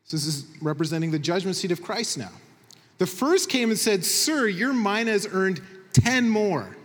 So 0.06 0.16
this 0.16 0.26
is 0.26 0.46
representing 0.62 1.10
the 1.10 1.18
judgment 1.18 1.56
seat 1.56 1.72
of 1.72 1.82
Christ 1.82 2.16
now. 2.16 2.30
The 2.98 3.06
first 3.06 3.50
came 3.50 3.70
and 3.70 3.78
said, 3.78 4.04
Sir, 4.04 4.46
your 4.46 4.72
mina 4.72 5.10
has 5.10 5.28
earned 5.30 5.60
10 5.92 6.30
more. 6.30 6.76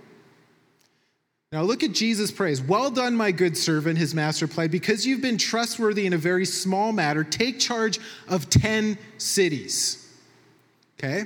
Now 1.52 1.62
look 1.62 1.84
at 1.84 1.92
Jesus' 1.92 2.32
praise. 2.32 2.62
Well 2.62 2.90
done, 2.90 3.16
my 3.16 3.32
good 3.32 3.58
servant, 3.58 3.98
his 3.98 4.16
master 4.16 4.46
replied. 4.46 4.72
Because 4.72 5.06
you've 5.06 5.22
been 5.22 5.38
trustworthy 5.38 6.06
in 6.06 6.14
a 6.14 6.18
very 6.18 6.46
small 6.46 6.92
matter, 6.92 7.24
take 7.24 7.60
charge 7.60 8.00
of 8.28 8.50
10 8.50 8.98
cities. 9.18 10.10
Okay? 10.98 11.26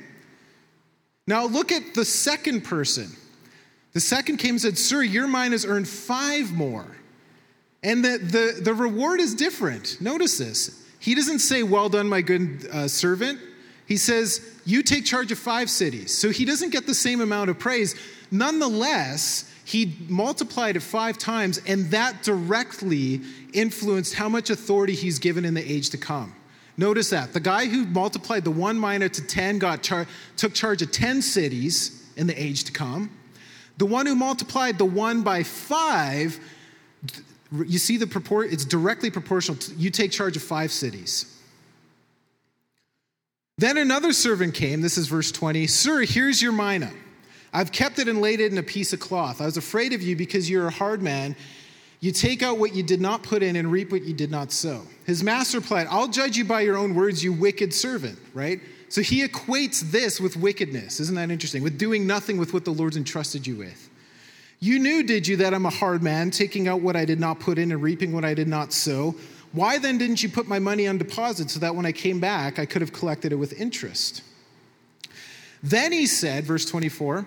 Now 1.28 1.46
look 1.46 1.72
at 1.72 1.94
the 1.94 2.06
second 2.06 2.64
person. 2.66 3.16
The 3.94 4.00
second 4.02 4.38
came 4.38 4.56
and 4.56 4.62
said, 4.62 4.78
Sir, 4.78 5.02
your 5.02 5.28
mina 5.28 5.52
has 5.52 5.66
earned 5.66 5.88
five 5.88 6.52
more. 6.52 6.88
And 7.84 8.04
the, 8.04 8.18
the, 8.18 8.62
the 8.62 8.74
reward 8.74 9.22
is 9.22 9.34
different. 9.34 10.02
Notice 10.02 10.38
this. 10.38 10.85
He 11.06 11.14
doesn't 11.14 11.38
say, 11.38 11.62
Well 11.62 11.88
done, 11.88 12.10
my 12.10 12.22
good 12.24 12.68
uh, 12.74 12.88
servant. 12.88 13.40
He 13.86 13.96
says, 13.96 14.42
You 14.66 14.82
take 14.82 15.06
charge 15.06 15.32
of 15.32 15.38
five 15.38 15.70
cities. 15.70 16.18
So 16.18 16.32
he 16.32 16.46
doesn't 16.46 16.72
get 16.72 16.88
the 16.88 16.96
same 16.96 17.22
amount 17.22 17.52
of 17.52 17.60
praise. 17.60 17.94
Nonetheless, 18.32 19.54
he 19.66 19.96
multiplied 20.10 20.76
it 20.76 20.80
five 20.80 21.20
times, 21.20 21.62
and 21.68 21.92
that 21.92 22.24
directly 22.24 23.22
influenced 23.54 24.16
how 24.16 24.28
much 24.28 24.50
authority 24.50 24.96
he's 24.96 25.20
given 25.20 25.46
in 25.46 25.54
the 25.54 25.72
age 25.72 25.92
to 25.92 25.98
come. 26.00 26.34
Notice 26.76 27.12
that. 27.12 27.34
The 27.34 27.40
guy 27.40 27.68
who 27.68 27.86
multiplied 27.86 28.44
the 28.44 28.50
one 28.50 28.80
mina 28.80 29.08
to 29.08 29.22
10 29.22 29.60
got 29.60 29.84
char- 29.84 30.08
took 30.38 30.56
charge 30.56 30.82
of 30.82 30.92
10 30.92 31.22
cities 31.22 32.04
in 32.18 32.26
the 32.26 32.42
age 32.42 32.64
to 32.64 32.72
come. 32.72 33.12
The 33.78 33.86
one 33.86 34.08
who 34.08 34.16
multiplied 34.16 34.80
the 34.80 34.86
one 34.86 35.22
by 35.22 35.44
five, 35.44 36.40
you 37.52 37.78
see 37.78 37.98
the 37.98 38.08
proport, 38.08 38.52
it's 38.52 38.66
directly 38.66 39.10
proportional. 39.12 39.58
To, 39.58 39.74
you 39.76 39.90
take 39.90 40.12
charge 40.12 40.36
of 40.36 40.44
five 40.44 40.72
cities. 40.72 41.32
Then 43.58 43.78
another 43.78 44.12
servant 44.12 44.54
came, 44.54 44.82
this 44.82 44.98
is 44.98 45.08
verse 45.08 45.32
20. 45.32 45.68
Sir, 45.68 46.02
here's 46.02 46.42
your 46.42 46.52
mina. 46.52 46.92
I've 47.54 47.72
kept 47.72 48.00
it 48.00 48.10
and 48.10 48.20
laid 48.20 48.42
it 48.42 48.52
in 48.52 48.58
a 48.58 48.64
piece 48.64 48.92
of 48.92 49.00
cloth. 49.00 49.40
I 49.40 49.46
was 49.46 49.56
afraid 49.56 49.94
of 49.94 50.02
you 50.02 50.16
because 50.18 50.50
you're 50.50 50.68
a 50.68 50.72
hard 50.72 51.02
man. 51.02 51.38
You 52.02 52.12
take 52.12 52.44
out 52.44 52.58
what 52.58 52.76
you 52.76 52.84
did 52.84 53.00
not 53.00 53.24
put 53.24 53.42
in 53.42 53.56
and 53.56 53.72
reap 53.72 53.94
what 53.94 54.04
you 54.04 54.14
did 54.14 54.30
not 54.30 54.52
sow. 54.52 54.82
His 55.06 55.24
master 55.24 55.60
replied, 55.60 55.88
I'll 55.90 56.10
judge 56.10 56.36
you 56.36 56.44
by 56.44 56.62
your 56.62 56.76
own 56.76 56.94
words, 56.94 57.24
you 57.24 57.32
wicked 57.32 57.74
servant, 57.74 58.20
right? 58.34 58.60
So 58.90 59.02
he 59.02 59.26
equates 59.26 59.80
this 59.80 60.20
with 60.20 60.36
wickedness. 60.36 61.00
Isn't 61.00 61.16
that 61.16 61.32
interesting? 61.32 61.64
With 61.64 61.78
doing 61.78 62.06
nothing 62.06 62.38
with 62.38 62.54
what 62.54 62.66
the 62.66 62.72
Lord's 62.72 62.98
entrusted 62.98 63.48
you 63.48 63.56
with. 63.56 63.90
You 64.60 64.80
knew, 64.80 65.04
did 65.04 65.28
you, 65.28 65.38
that 65.38 65.54
I'm 65.54 65.66
a 65.66 65.72
hard 65.72 66.02
man, 66.02 66.32
taking 66.32 66.68
out 66.68 66.82
what 66.82 66.96
I 66.96 67.06
did 67.06 67.20
not 67.20 67.40
put 67.40 67.58
in 67.58 67.72
and 67.72 67.82
reaping 67.82 68.14
what 68.14 68.26
I 68.26 68.34
did 68.34 68.48
not 68.48 68.74
sow? 68.74 69.16
Why 69.52 69.78
then 69.78 69.98
didn't 69.98 70.22
you 70.22 70.30
put 70.30 70.48
my 70.48 70.60
money 70.60 70.88
on 70.88 70.98
deposit 70.98 71.50
so 71.50 71.60
that 71.60 71.76
when 71.76 71.86
I 71.86 71.92
came 71.92 72.20
back, 72.20 72.60
I 72.60 72.66
could 72.66 72.82
have 72.82 72.92
collected 72.92 73.32
it 73.32 73.36
with 73.36 73.60
interest? 73.60 74.22
Then 75.64 75.92
he 75.92 76.06
said, 76.06 76.46
verse 76.46 76.66
24, 76.66 77.26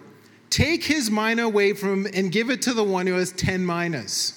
Take 0.50 0.84
his 0.84 1.10
mina 1.10 1.44
away 1.44 1.72
from 1.74 2.06
him 2.06 2.12
and 2.14 2.32
give 2.32 2.50
it 2.50 2.62
to 2.62 2.74
the 2.74 2.84
one 2.84 3.06
who 3.06 3.14
has 3.14 3.32
10 3.32 3.64
minas. 3.64 4.34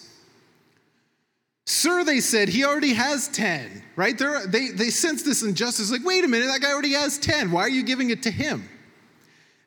Sir, 1.65 2.03
they 2.03 2.19
said, 2.19 2.49
he 2.49 2.65
already 2.65 2.93
has 2.93 3.27
10, 3.29 3.83
right? 3.95 4.17
They're, 4.17 4.45
they, 4.47 4.69
they 4.69 4.89
sense 4.89 5.23
this 5.23 5.41
injustice. 5.41 5.91
Like, 5.91 6.03
wait 6.03 6.23
a 6.23 6.27
minute, 6.27 6.47
that 6.47 6.61
guy 6.61 6.71
already 6.71 6.93
has 6.93 7.17
10. 7.17 7.51
Why 7.51 7.61
are 7.61 7.69
you 7.69 7.83
giving 7.83 8.09
it 8.09 8.23
to 8.23 8.31
him? 8.31 8.67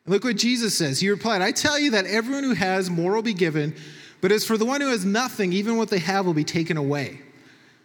And 0.05 0.13
look 0.13 0.23
what 0.23 0.37
Jesus 0.37 0.77
says. 0.77 0.99
He 0.99 1.09
replied, 1.09 1.41
I 1.41 1.51
tell 1.51 1.77
you 1.79 1.91
that 1.91 2.05
everyone 2.05 2.43
who 2.43 2.53
has 2.53 2.89
more 2.89 3.13
will 3.13 3.21
be 3.21 3.33
given, 3.33 3.75
but 4.21 4.31
as 4.31 4.45
for 4.45 4.57
the 4.57 4.65
one 4.65 4.81
who 4.81 4.87
has 4.87 5.03
nothing, 5.05 5.51
even 5.53 5.77
what 5.77 5.89
they 5.89 5.99
have 5.99 6.25
will 6.25 6.33
be 6.33 6.43
taken 6.43 6.77
away. 6.77 7.19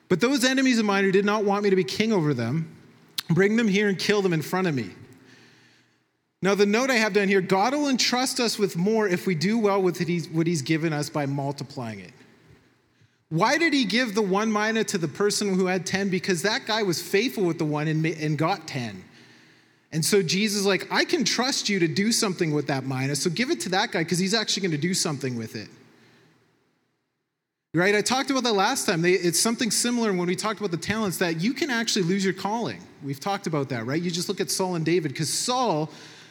But 0.08 0.20
those 0.20 0.44
enemies 0.44 0.78
of 0.78 0.84
mine 0.84 1.04
who 1.04 1.12
did 1.12 1.24
not 1.24 1.44
want 1.44 1.64
me 1.64 1.70
to 1.70 1.76
be 1.76 1.84
king 1.84 2.12
over 2.12 2.34
them, 2.34 2.76
bring 3.28 3.56
them 3.56 3.68
here 3.68 3.88
and 3.88 3.98
kill 3.98 4.22
them 4.22 4.32
in 4.32 4.42
front 4.42 4.66
of 4.66 4.74
me. 4.74 4.90
Now, 6.42 6.54
the 6.54 6.66
note 6.66 6.90
I 6.90 6.94
have 6.94 7.12
down 7.12 7.28
here 7.28 7.42
God 7.42 7.74
will 7.74 7.88
entrust 7.88 8.40
us 8.40 8.58
with 8.58 8.76
more 8.76 9.06
if 9.06 9.26
we 9.26 9.34
do 9.34 9.58
well 9.58 9.82
with 9.82 9.98
what 10.32 10.46
He's 10.46 10.62
given 10.62 10.92
us 10.92 11.10
by 11.10 11.26
multiplying 11.26 12.00
it. 12.00 12.12
Why 13.28 13.58
did 13.58 13.72
He 13.72 13.84
give 13.84 14.14
the 14.14 14.22
one 14.22 14.50
mina 14.50 14.82
to 14.84 14.98
the 14.98 15.06
person 15.06 15.54
who 15.54 15.66
had 15.66 15.86
10? 15.86 16.08
Because 16.08 16.42
that 16.42 16.66
guy 16.66 16.82
was 16.82 17.00
faithful 17.00 17.44
with 17.44 17.58
the 17.58 17.64
one 17.64 17.86
and 17.86 18.38
got 18.38 18.66
10. 18.66 19.04
And 19.92 20.04
so 20.04 20.22
Jesus 20.22 20.64
like, 20.64 20.86
I 20.90 21.04
can 21.04 21.24
trust 21.24 21.68
you 21.68 21.80
to 21.80 21.88
do 21.88 22.12
something 22.12 22.52
with 22.52 22.68
that 22.68 22.84
mina, 22.84 23.16
so 23.16 23.28
give 23.28 23.50
it 23.50 23.60
to 23.62 23.68
that 23.70 23.90
guy 23.90 24.00
because 24.04 24.18
he's 24.18 24.34
actually 24.34 24.62
going 24.62 24.70
to 24.72 24.78
do 24.78 24.94
something 24.94 25.36
with 25.36 25.56
it. 25.56 25.68
Right? 27.72 27.94
I 27.94 28.00
talked 28.00 28.30
about 28.30 28.42
that 28.44 28.54
last 28.54 28.86
time. 28.86 29.04
it's 29.04 29.38
something 29.38 29.70
similar 29.70 30.12
when 30.12 30.26
we 30.26 30.34
talked 30.34 30.58
about 30.58 30.72
the 30.72 30.76
talents 30.76 31.18
that 31.18 31.40
you 31.40 31.52
can 31.52 31.70
actually 31.70 32.02
lose 32.02 32.24
your 32.24 32.34
calling. 32.34 32.80
We've 33.04 33.20
talked 33.20 33.46
about 33.46 33.68
that, 33.68 33.86
right? 33.86 34.00
You 34.02 34.10
just 34.10 34.28
look 34.28 34.40
at 34.40 34.50
Saul 34.50 34.74
and 34.74 34.84
David 34.84 35.12
because 35.12 35.32
Saul 35.32 35.88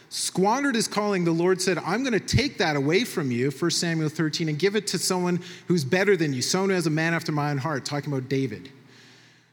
squandered 0.10 0.76
his 0.76 0.88
calling, 0.88 1.24
the 1.24 1.32
Lord 1.32 1.62
said, 1.62 1.78
I'm 1.78 2.04
going 2.04 2.14
to 2.14 2.20
take 2.20 2.58
that 2.58 2.76
away 2.76 3.06
from 3.06 3.32
you, 3.32 3.52
1 3.52 3.72
Samuel 3.72 4.10
13, 4.10 4.50
and 4.50 4.60
give 4.60 4.76
it 4.76 4.88
to 4.88 4.98
someone 4.98 5.40
who's 5.68 5.86
better 5.86 6.18
than 6.18 6.34
you, 6.34 6.42
someone 6.42 6.72
who 6.72 6.76
has 6.76 6.88
a 6.88 6.92
man 6.92 7.14
after 7.14 7.32
my 7.32 7.52
own 7.52 7.58
heart, 7.58 7.86
talking 7.86 8.12
about 8.12 8.28
David. 8.28 8.70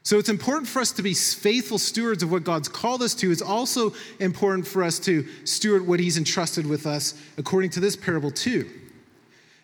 So 0.07 0.17
it's 0.17 0.29
important 0.29 0.69
for 0.69 0.79
us 0.79 0.93
to 0.93 1.03
be 1.03 1.13
faithful 1.13 1.77
stewards 1.77 2.23
of 2.23 2.31
what 2.31 2.45
God's 2.45 2.69
called 2.69 3.01
us 3.01 3.13
to. 3.15 3.29
It's 3.29 3.41
also 3.41 3.93
important 4.21 4.65
for 4.65 4.81
us 4.81 4.99
to 4.99 5.27
steward 5.43 5.85
what 5.85 5.99
He's 5.99 6.17
entrusted 6.17 6.65
with 6.65 6.85
us 6.85 7.13
according 7.37 7.71
to 7.71 7.81
this 7.81 7.97
parable, 7.97 8.31
too. 8.31 8.69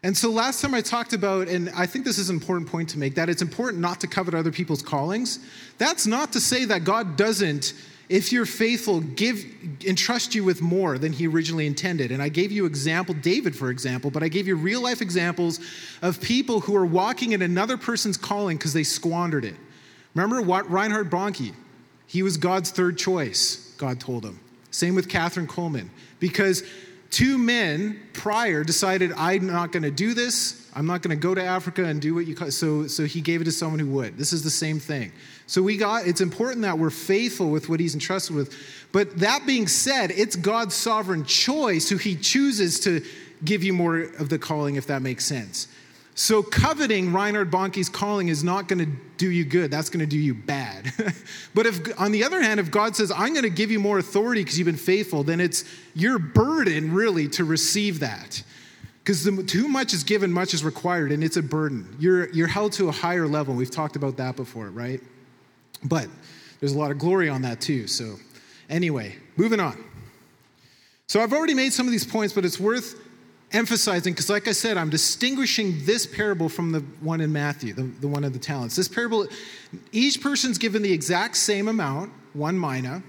And 0.04 0.18
so 0.18 0.30
last 0.30 0.60
time 0.60 0.74
I 0.74 0.82
talked 0.82 1.14
about, 1.14 1.48
and 1.48 1.70
I 1.70 1.86
think 1.86 2.04
this 2.04 2.18
is 2.18 2.30
an 2.30 2.36
important 2.36 2.68
point 2.68 2.90
to 2.90 3.00
make, 3.00 3.16
that 3.16 3.30
it's 3.30 3.42
important 3.42 3.82
not 3.82 4.02
to 4.02 4.08
covet 4.08 4.34
other 4.34 4.52
people's 4.52 4.82
callings. 4.82 5.40
That's 5.78 6.06
not 6.06 6.34
to 6.34 6.42
say 6.42 6.66
that 6.66 6.84
God 6.84 7.16
doesn't 7.16 7.74
if 8.10 8.34
you're 8.34 8.46
faithful, 8.46 9.00
give 9.00 9.46
entrust 9.86 10.36
you 10.36 10.44
with 10.44 10.62
more 10.62 10.98
than 10.98 11.14
he 11.14 11.26
originally 11.26 11.66
intended. 11.66 12.12
And 12.12 12.22
I 12.22 12.28
gave 12.28 12.52
you 12.52 12.66
example, 12.66 13.16
David, 13.16 13.56
for 13.56 13.70
example, 13.70 14.12
but 14.12 14.24
I 14.24 14.28
gave 14.28 14.46
you 14.46 14.58
real 14.58 14.84
life 14.84 15.02
examples 15.02 15.62
of 16.02 16.20
people 16.20 16.60
who 16.60 16.76
are 16.76 16.86
walking 16.86 17.32
in 17.32 17.42
another 17.42 17.78
person's 17.78 18.18
calling 18.18 18.58
because 18.58 18.74
they 18.74 18.84
squandered 18.84 19.46
it. 19.46 19.56
Remember 20.14 20.42
what 20.42 20.70
Reinhard 20.70 21.10
Bonnke? 21.10 21.54
He 22.08 22.24
was 22.24 22.38
God's 22.38 22.72
third 22.72 22.98
choice, 22.98 23.74
God 23.78 24.00
told 24.00 24.24
him. 24.24 24.40
Same 24.72 24.96
with 24.96 25.08
Kathryn 25.08 25.48
Kuhlman, 25.48 25.90
Because 26.20 26.64
two 27.10 27.38
men 27.38 28.00
prior 28.14 28.64
decided, 28.64 29.12
I'm 29.14 29.48
not 29.48 29.72
going 29.72 29.84
to 29.84 29.92
do 29.92 30.14
this. 30.14 30.70
I'm 30.76 30.88
not 30.88 31.04
going 31.04 31.16
to 31.16 31.22
go 31.22 31.36
to 31.36 31.44
Africa 31.44 31.84
and 31.86 32.02
do 32.02 32.16
what 32.16 32.26
you 32.26 32.36
call. 32.36 32.50
So, 32.50 32.88
so 32.88 33.06
he 33.06 33.22
gave 33.22 33.42
it 33.42 33.44
to 33.46 33.52
someone 33.52 33.80
who 33.80 33.88
would. 33.92 34.18
This 34.18 34.34
is 34.34 34.44
the 34.44 34.50
same 34.50 34.80
thing. 34.80 35.12
So 35.46 35.62
we 35.62 35.78
got. 35.78 36.08
It's 36.08 36.22
important 36.22 36.64
that 36.64 36.80
we're 36.80 36.90
faithful 36.90 37.52
with 37.52 37.70
what 37.70 37.80
He's 37.80 37.94
entrusted 37.94 38.36
with. 38.36 38.56
But 38.92 39.20
that 39.20 39.46
being 39.46 39.68
said, 39.68 40.12
it's 40.12 40.36
God's 40.36 40.74
sovereign 40.74 41.26
choice 41.26 41.90
who 41.90 41.98
He 41.98 42.16
chooses 42.16 42.80
to 42.82 43.04
give 43.44 43.64
you 43.64 43.74
more 43.74 44.00
of 44.00 44.30
the 44.30 44.40
calling, 44.40 44.76
if 44.76 44.88
that 44.88 45.02
makes 45.02 45.26
sense. 45.26 45.68
So, 46.16 46.44
coveting 46.44 47.12
Reinhard 47.12 47.50
Bonnke's 47.50 47.90
calling 47.90 48.28
is 48.28 48.44
not 48.44 48.68
going 48.68 48.86
to 48.86 48.92
do 49.18 49.32
you 49.32 49.44
good. 49.44 49.72
That's 49.72 49.90
going 49.90 50.02
to 50.02 50.06
do 50.06 50.20
you 50.20 50.36
bad. 50.36 50.94
but 51.56 51.66
if, 51.66 52.00
on 52.00 52.12
the 52.12 52.24
other 52.24 52.42
hand, 52.42 52.60
if 52.60 52.70
God 52.70 52.96
says, 52.96 53.12
I'm 53.12 53.34
going 53.34 53.44
to 53.44 53.50
give 53.50 53.72
you 53.72 53.80
more 53.80 53.98
authority 53.98 54.42
because 54.42 54.60
you've 54.60 54.68
been 54.68 54.76
faithful, 54.76 55.24
then 55.24 55.40
it's 55.40 55.64
your 55.96 56.20
burden 56.20 56.94
really 56.94 57.28
to 57.30 57.44
receive 57.44 58.00
that. 58.02 58.44
Because 59.04 59.28
too 59.48 59.68
much 59.68 59.94
is 59.94 60.04
given, 60.04 60.32
much 60.32 60.54
is 60.54 60.64
required, 60.64 61.12
and 61.12 61.24
it's 61.24 61.36
a 61.36 61.42
burden. 61.42 61.96
You're, 62.00 62.30
you're 62.30 62.48
held 62.48 62.74
to 62.74 62.90
a 62.90 62.92
higher 62.92 63.28
level. 63.28 63.56
We've 63.56 63.72
talked 63.72 63.96
about 63.96 64.16
that 64.18 64.36
before, 64.36 64.70
right? 64.70 65.02
But 65.84 66.08
there's 66.60 66.74
a 66.74 66.78
lot 66.78 66.92
of 66.92 67.00
glory 67.00 67.28
on 67.28 67.42
that 67.42 67.60
too. 67.60 67.88
So, 67.88 68.18
anyway, 68.70 69.16
moving 69.36 69.60
on. 69.60 69.84
So, 71.08 71.22
I've 71.22 71.34
already 71.34 71.54
made 71.54 71.74
some 71.74 71.86
of 71.88 71.92
these 71.92 72.06
points, 72.06 72.34
but 72.34 72.46
it's 72.46 72.60
worth 72.60 72.96
emphasizing, 73.54 74.14
because 74.14 74.30
like 74.30 74.48
I 74.48 74.52
said, 74.52 74.78
I'm 74.78 74.90
distinguishing 74.90 75.86
this 75.86 76.06
parable 76.06 76.50
from 76.50 76.72
the 76.72 76.80
one 77.00 77.22
in 77.22 77.32
Matthew, 77.32 77.74
the, 77.74 77.84
the 77.84 78.08
one 78.08 78.24
of 78.24 78.34
the 78.34 78.40
talents. 78.40 78.76
This 78.76 78.88
parable, 78.88 79.28
each 79.92 80.22
person's 80.22 80.58
given 80.58 80.82
the 80.82 80.92
exact 80.92 81.38
same 81.38 81.68
amount, 81.68 82.12
one 82.34 82.60
mina. 82.60 83.04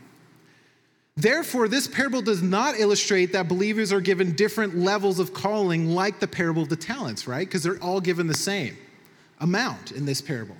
Therefore, 1.17 1.69
this 1.69 1.87
parable 1.87 2.23
does 2.23 2.43
not 2.43 2.79
illustrate 2.79 3.33
that 3.33 3.49
believers 3.49 3.93
are 3.93 4.01
given 4.01 4.35
different 4.35 4.77
levels 4.77 5.19
of 5.19 5.33
calling 5.33 5.95
like 5.95 6.21
the 6.21 6.27
parable 6.27 6.63
of 6.63 6.69
the 6.69 6.77
talents, 6.77 7.27
right? 7.27 7.47
Because 7.47 7.63
they're 7.63 7.83
all 7.83 8.01
given 8.01 8.27
the 8.27 8.35
same 8.35 8.77
amount 9.41 9.93
in 9.93 10.05
this 10.05 10.21
parable. 10.21 10.57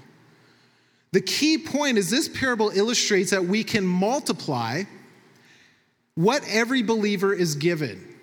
The 1.13 1.21
key 1.21 1.59
point 1.59 1.99
is 1.99 2.11
this 2.11 2.29
parable 2.29 2.71
illustrates 2.71 3.31
that 3.31 3.45
we 3.45 3.65
can 3.65 3.87
multiply 3.87 4.85
what 6.15 6.43
every 6.49 6.83
believer 6.83 7.33
is 7.33 7.57
given. 7.57 8.14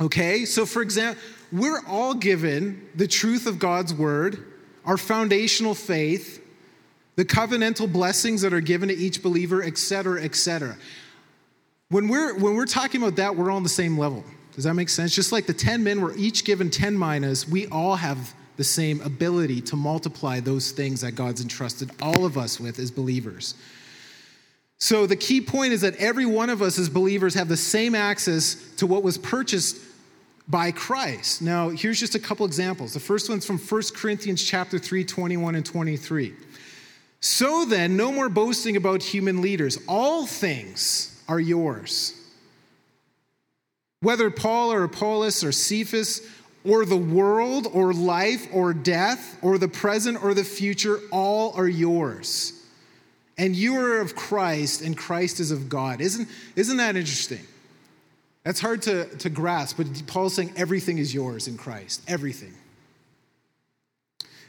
Okay? 0.00 0.44
So, 0.44 0.64
for 0.64 0.82
example, 0.82 1.22
we're 1.52 1.80
all 1.86 2.14
given 2.14 2.88
the 2.94 3.06
truth 3.06 3.46
of 3.46 3.58
God's 3.58 3.92
word, 3.92 4.44
our 4.84 4.96
foundational 4.96 5.74
faith, 5.74 6.42
the 7.16 7.24
covenantal 7.24 7.92
blessings 7.92 8.42
that 8.42 8.52
are 8.52 8.60
given 8.60 8.88
to 8.88 8.96
each 8.96 9.22
believer, 9.22 9.62
etc., 9.62 10.22
etc. 10.22 10.76
When 11.90 12.08
we're, 12.08 12.34
when 12.38 12.54
we're 12.54 12.66
talking 12.66 13.02
about 13.02 13.16
that, 13.16 13.36
we're 13.36 13.50
all 13.50 13.56
on 13.56 13.62
the 13.62 13.68
same 13.68 13.98
level. 13.98 14.24
Does 14.54 14.64
that 14.64 14.74
make 14.74 14.88
sense? 14.88 15.14
Just 15.14 15.32
like 15.32 15.46
the 15.46 15.54
10 15.54 15.82
men 15.82 16.00
were 16.00 16.14
each 16.16 16.44
given 16.44 16.70
10 16.70 16.96
minas, 16.98 17.48
we 17.48 17.66
all 17.66 17.96
have 17.96 18.34
the 18.56 18.64
same 18.64 19.00
ability 19.00 19.60
to 19.62 19.76
multiply 19.76 20.38
those 20.38 20.70
things 20.70 21.00
that 21.00 21.12
God's 21.12 21.40
entrusted 21.40 21.90
all 22.02 22.24
of 22.24 22.36
us 22.36 22.60
with 22.60 22.78
as 22.78 22.90
believers. 22.90 23.54
So 24.78 25.06
the 25.06 25.16
key 25.16 25.40
point 25.40 25.72
is 25.72 25.82
that 25.82 25.96
every 25.96 26.26
one 26.26 26.48
of 26.48 26.62
us 26.62 26.78
as 26.78 26.88
believers 26.88 27.34
have 27.34 27.48
the 27.48 27.56
same 27.56 27.94
access 27.94 28.54
to 28.76 28.86
what 28.86 29.02
was 29.02 29.18
purchased 29.18 29.76
by 30.50 30.72
Christ. 30.72 31.42
Now, 31.42 31.68
here's 31.68 32.00
just 32.00 32.16
a 32.16 32.18
couple 32.18 32.44
examples. 32.44 32.92
The 32.92 33.00
first 33.00 33.28
one's 33.28 33.46
from 33.46 33.58
1 33.58 33.82
Corinthians 33.94 34.42
chapter 34.42 34.78
3, 34.78 35.04
21 35.04 35.54
and 35.54 35.64
23. 35.64 36.34
So 37.20 37.64
then, 37.64 37.96
no 37.96 38.10
more 38.10 38.28
boasting 38.28 38.76
about 38.76 39.02
human 39.02 39.42
leaders. 39.42 39.78
All 39.86 40.26
things 40.26 41.22
are 41.28 41.38
yours. 41.38 42.14
Whether 44.00 44.30
Paul 44.30 44.72
or 44.72 44.82
Apollos 44.84 45.44
or 45.44 45.52
Cephas 45.52 46.26
or 46.64 46.84
the 46.84 46.96
world 46.96 47.68
or 47.72 47.92
life 47.92 48.48
or 48.52 48.72
death 48.74 49.38
or 49.42 49.58
the 49.58 49.68
present 49.68 50.22
or 50.24 50.34
the 50.34 50.44
future, 50.44 50.98
all 51.12 51.52
are 51.54 51.68
yours. 51.68 52.54
And 53.38 53.54
you 53.54 53.76
are 53.76 54.00
of 54.00 54.16
Christ, 54.16 54.82
and 54.82 54.96
Christ 54.96 55.40
is 55.40 55.50
of 55.50 55.68
God. 55.68 56.00
Isn't, 56.00 56.28
isn't 56.56 56.76
that 56.78 56.96
interesting? 56.96 57.46
That's 58.44 58.60
hard 58.60 58.82
to, 58.82 59.04
to 59.18 59.28
grasp, 59.28 59.76
but 59.76 59.86
Paul's 60.06 60.34
saying 60.34 60.52
everything 60.56 60.98
is 60.98 61.12
yours 61.12 61.46
in 61.46 61.56
Christ. 61.56 62.02
Everything. 62.08 62.54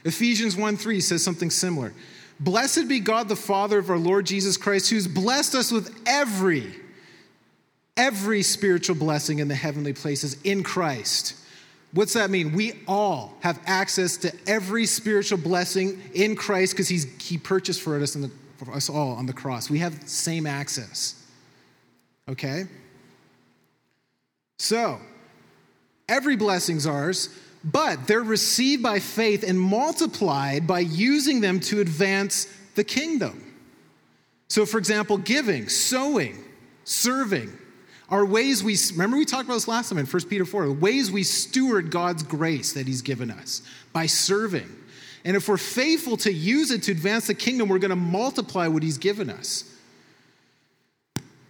Ephesians 0.04 0.56
1 0.56 0.76
3 0.76 1.00
says 1.00 1.22
something 1.22 1.50
similar. 1.50 1.92
Blessed 2.40 2.88
be 2.88 2.98
God 2.98 3.28
the 3.28 3.36
Father 3.36 3.78
of 3.78 3.90
our 3.90 3.98
Lord 3.98 4.26
Jesus 4.26 4.56
Christ, 4.56 4.90
who's 4.90 5.06
blessed 5.06 5.54
us 5.54 5.70
with 5.70 5.96
every, 6.06 6.74
every 7.96 8.42
spiritual 8.42 8.96
blessing 8.96 9.38
in 9.38 9.48
the 9.48 9.54
heavenly 9.54 9.92
places 9.92 10.36
in 10.42 10.62
Christ. 10.62 11.36
What's 11.92 12.14
that 12.14 12.30
mean? 12.30 12.52
We 12.52 12.80
all 12.88 13.34
have 13.40 13.60
access 13.66 14.16
to 14.18 14.32
every 14.46 14.86
spiritual 14.86 15.38
blessing 15.38 16.00
in 16.14 16.34
Christ 16.34 16.72
because 16.72 16.88
he 16.88 17.38
purchased 17.38 17.82
for 17.82 18.00
us, 18.00 18.14
the, 18.14 18.30
for 18.56 18.72
us 18.72 18.88
all 18.88 19.12
on 19.12 19.26
the 19.26 19.34
cross. 19.34 19.68
We 19.68 19.78
have 19.80 20.08
same 20.08 20.46
access. 20.46 21.22
Okay? 22.28 22.64
So, 24.62 25.00
every 26.08 26.36
blessing's 26.36 26.86
ours, 26.86 27.30
but 27.64 28.06
they're 28.06 28.22
received 28.22 28.80
by 28.80 29.00
faith 29.00 29.42
and 29.42 29.60
multiplied 29.60 30.68
by 30.68 30.78
using 30.78 31.40
them 31.40 31.58
to 31.62 31.80
advance 31.80 32.46
the 32.76 32.84
kingdom. 32.84 33.42
So, 34.46 34.64
for 34.64 34.78
example, 34.78 35.18
giving, 35.18 35.68
sowing, 35.68 36.38
serving 36.84 37.50
are 38.08 38.24
ways 38.24 38.62
we, 38.62 38.76
remember 38.92 39.16
we 39.16 39.24
talked 39.24 39.46
about 39.46 39.54
this 39.54 39.66
last 39.66 39.88
time 39.88 39.98
in 39.98 40.06
1 40.06 40.22
Peter 40.28 40.44
4, 40.44 40.70
ways 40.70 41.10
we 41.10 41.24
steward 41.24 41.90
God's 41.90 42.22
grace 42.22 42.74
that 42.74 42.86
He's 42.86 43.02
given 43.02 43.32
us 43.32 43.62
by 43.92 44.06
serving. 44.06 44.70
And 45.24 45.36
if 45.36 45.48
we're 45.48 45.56
faithful 45.56 46.16
to 46.18 46.32
use 46.32 46.70
it 46.70 46.84
to 46.84 46.92
advance 46.92 47.26
the 47.26 47.34
kingdom, 47.34 47.68
we're 47.68 47.80
going 47.80 47.90
to 47.90 47.96
multiply 47.96 48.68
what 48.68 48.84
He's 48.84 48.98
given 48.98 49.28
us. 49.28 49.64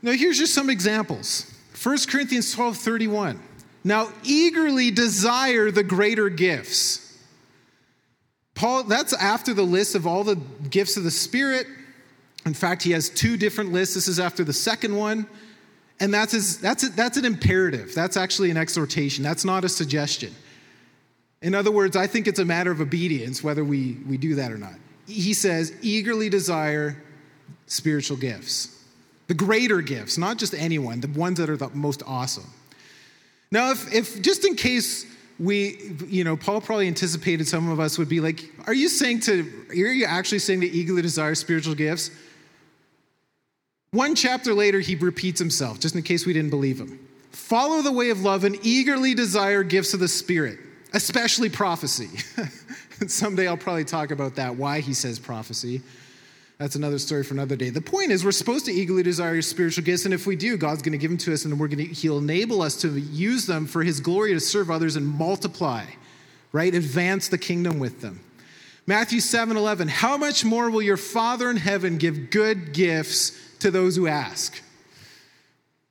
Now, 0.00 0.12
here's 0.12 0.38
just 0.38 0.54
some 0.54 0.70
examples. 0.70 1.51
1 1.80 1.98
Corinthians 2.08 2.52
12 2.52 2.76
31. 2.76 3.40
Now, 3.84 4.08
eagerly 4.22 4.90
desire 4.90 5.70
the 5.70 5.82
greater 5.82 6.28
gifts. 6.28 7.18
Paul, 8.54 8.84
that's 8.84 9.12
after 9.12 9.54
the 9.54 9.62
list 9.62 9.94
of 9.94 10.06
all 10.06 10.22
the 10.22 10.36
gifts 10.70 10.96
of 10.96 11.04
the 11.04 11.10
Spirit. 11.10 11.66
In 12.46 12.54
fact, 12.54 12.82
he 12.82 12.92
has 12.92 13.08
two 13.08 13.36
different 13.36 13.72
lists. 13.72 13.94
This 13.94 14.08
is 14.08 14.20
after 14.20 14.44
the 14.44 14.52
second 14.52 14.96
one. 14.96 15.26
And 16.00 16.12
that's, 16.12 16.32
his, 16.32 16.58
that's, 16.58 16.84
a, 16.84 16.88
that's 16.90 17.16
an 17.16 17.24
imperative. 17.24 17.94
That's 17.94 18.16
actually 18.16 18.50
an 18.50 18.56
exhortation. 18.56 19.22
That's 19.22 19.44
not 19.44 19.64
a 19.64 19.68
suggestion. 19.68 20.34
In 21.40 21.54
other 21.54 21.70
words, 21.70 21.96
I 21.96 22.06
think 22.06 22.26
it's 22.28 22.38
a 22.38 22.44
matter 22.44 22.70
of 22.70 22.80
obedience 22.80 23.42
whether 23.42 23.64
we, 23.64 23.98
we 24.08 24.16
do 24.16 24.36
that 24.36 24.52
or 24.52 24.58
not. 24.58 24.74
He 25.06 25.34
says, 25.34 25.74
eagerly 25.82 26.28
desire 26.28 27.02
spiritual 27.66 28.16
gifts 28.16 28.81
the 29.28 29.34
greater 29.34 29.80
gifts, 29.80 30.18
not 30.18 30.36
just 30.36 30.54
anyone, 30.54 31.00
the 31.00 31.08
ones 31.08 31.38
that 31.38 31.48
are 31.48 31.56
the 31.56 31.70
most 31.70 32.02
awesome. 32.06 32.50
Now, 33.50 33.70
if, 33.70 33.92
if 33.92 34.22
just 34.22 34.44
in 34.44 34.56
case 34.56 35.06
we, 35.38 35.96
you 36.06 36.24
know, 36.24 36.36
Paul 36.36 36.60
probably 36.60 36.86
anticipated 36.86 37.46
some 37.46 37.70
of 37.70 37.80
us 37.80 37.98
would 37.98 38.08
be 38.08 38.20
like, 38.20 38.42
are 38.66 38.74
you 38.74 38.88
saying 38.88 39.20
to, 39.20 39.50
are 39.70 39.74
you 39.74 40.04
actually 40.04 40.38
saying 40.38 40.60
to 40.62 40.66
eagerly 40.70 41.02
desire 41.02 41.34
spiritual 41.34 41.74
gifts? 41.74 42.10
One 43.90 44.14
chapter 44.14 44.54
later, 44.54 44.80
he 44.80 44.94
repeats 44.94 45.38
himself, 45.38 45.78
just 45.78 45.94
in 45.94 46.02
case 46.02 46.24
we 46.24 46.32
didn't 46.32 46.50
believe 46.50 46.80
him. 46.80 46.98
Follow 47.30 47.82
the 47.82 47.92
way 47.92 48.08
of 48.10 48.22
love 48.22 48.44
and 48.44 48.58
eagerly 48.62 49.14
desire 49.14 49.62
gifts 49.62 49.92
of 49.92 50.00
the 50.00 50.08
Spirit, 50.08 50.58
especially 50.94 51.50
prophecy. 51.50 52.08
Someday 53.06 53.48
I'll 53.48 53.56
probably 53.56 53.84
talk 53.84 54.10
about 54.10 54.36
that, 54.36 54.56
why 54.56 54.80
he 54.80 54.94
says 54.94 55.18
prophecy. 55.18 55.82
That's 56.58 56.76
another 56.76 56.98
story 56.98 57.24
for 57.24 57.34
another 57.34 57.56
day. 57.56 57.70
The 57.70 57.80
point 57.80 58.12
is, 58.12 58.24
we're 58.24 58.32
supposed 58.32 58.66
to 58.66 58.72
eagerly 58.72 59.02
desire 59.02 59.42
spiritual 59.42 59.84
gifts, 59.84 60.04
and 60.04 60.14
if 60.14 60.26
we 60.26 60.36
do, 60.36 60.56
God's 60.56 60.82
going 60.82 60.92
to 60.92 60.98
give 60.98 61.10
them 61.10 61.18
to 61.18 61.32
us, 61.32 61.44
and 61.44 61.58
we're 61.58 61.68
going 61.68 61.88
to, 61.88 61.94
He'll 61.94 62.18
enable 62.18 62.62
us 62.62 62.80
to 62.82 62.98
use 62.98 63.46
them 63.46 63.66
for 63.66 63.82
His 63.82 64.00
glory 64.00 64.32
to 64.34 64.40
serve 64.40 64.70
others 64.70 64.94
and 64.96 65.06
multiply, 65.06 65.84
right? 66.52 66.74
Advance 66.74 67.28
the 67.28 67.38
kingdom 67.38 67.78
with 67.78 68.00
them. 68.00 68.20
Matthew 68.86 69.20
7 69.20 69.56
11. 69.56 69.88
How 69.88 70.16
much 70.16 70.44
more 70.44 70.70
will 70.70 70.82
your 70.82 70.96
Father 70.96 71.50
in 71.50 71.56
heaven 71.56 71.98
give 71.98 72.30
good 72.30 72.72
gifts 72.72 73.32
to 73.60 73.70
those 73.70 73.96
who 73.96 74.06
ask? 74.06 74.60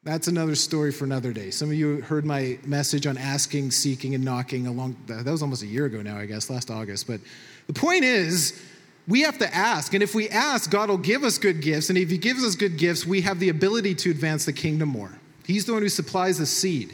That's 0.03 0.27
another 0.27 0.55
story 0.55 0.91
for 0.91 1.05
another 1.05 1.31
day. 1.31 1.51
Some 1.51 1.69
of 1.69 1.75
you 1.75 2.01
heard 2.01 2.25
my 2.25 2.57
message 2.65 3.05
on 3.05 3.17
asking, 3.17 3.69
seeking, 3.69 4.15
and 4.15 4.25
knocking 4.25 4.65
along. 4.65 4.97
That 5.05 5.25
was 5.25 5.43
almost 5.43 5.61
a 5.61 5.67
year 5.67 5.85
ago 5.85 6.01
now, 6.01 6.17
I 6.17 6.25
guess, 6.25 6.49
last 6.49 6.71
August. 6.71 7.05
But 7.05 7.21
the 7.67 7.73
point 7.73 8.03
is, 8.03 8.59
we 9.07 9.21
have 9.21 9.37
to 9.39 9.55
ask. 9.55 9.93
And 9.93 10.03
if 10.03 10.13
we 10.13 10.29
ask, 10.29 10.69
God 10.69 10.89
will 10.89 10.97
give 10.97 11.23
us 11.23 11.37
good 11.37 11.61
gifts. 11.61 11.89
And 11.89 11.97
if 11.97 12.09
He 12.09 12.17
gives 12.17 12.43
us 12.43 12.55
good 12.55 12.77
gifts, 12.77 13.05
we 13.05 13.21
have 13.21 13.39
the 13.39 13.49
ability 13.49 13.95
to 13.95 14.11
advance 14.11 14.45
the 14.45 14.53
kingdom 14.53 14.89
more. 14.89 15.11
He's 15.45 15.65
the 15.65 15.73
one 15.73 15.81
who 15.81 15.89
supplies 15.89 16.37
the 16.37 16.45
seed. 16.45 16.93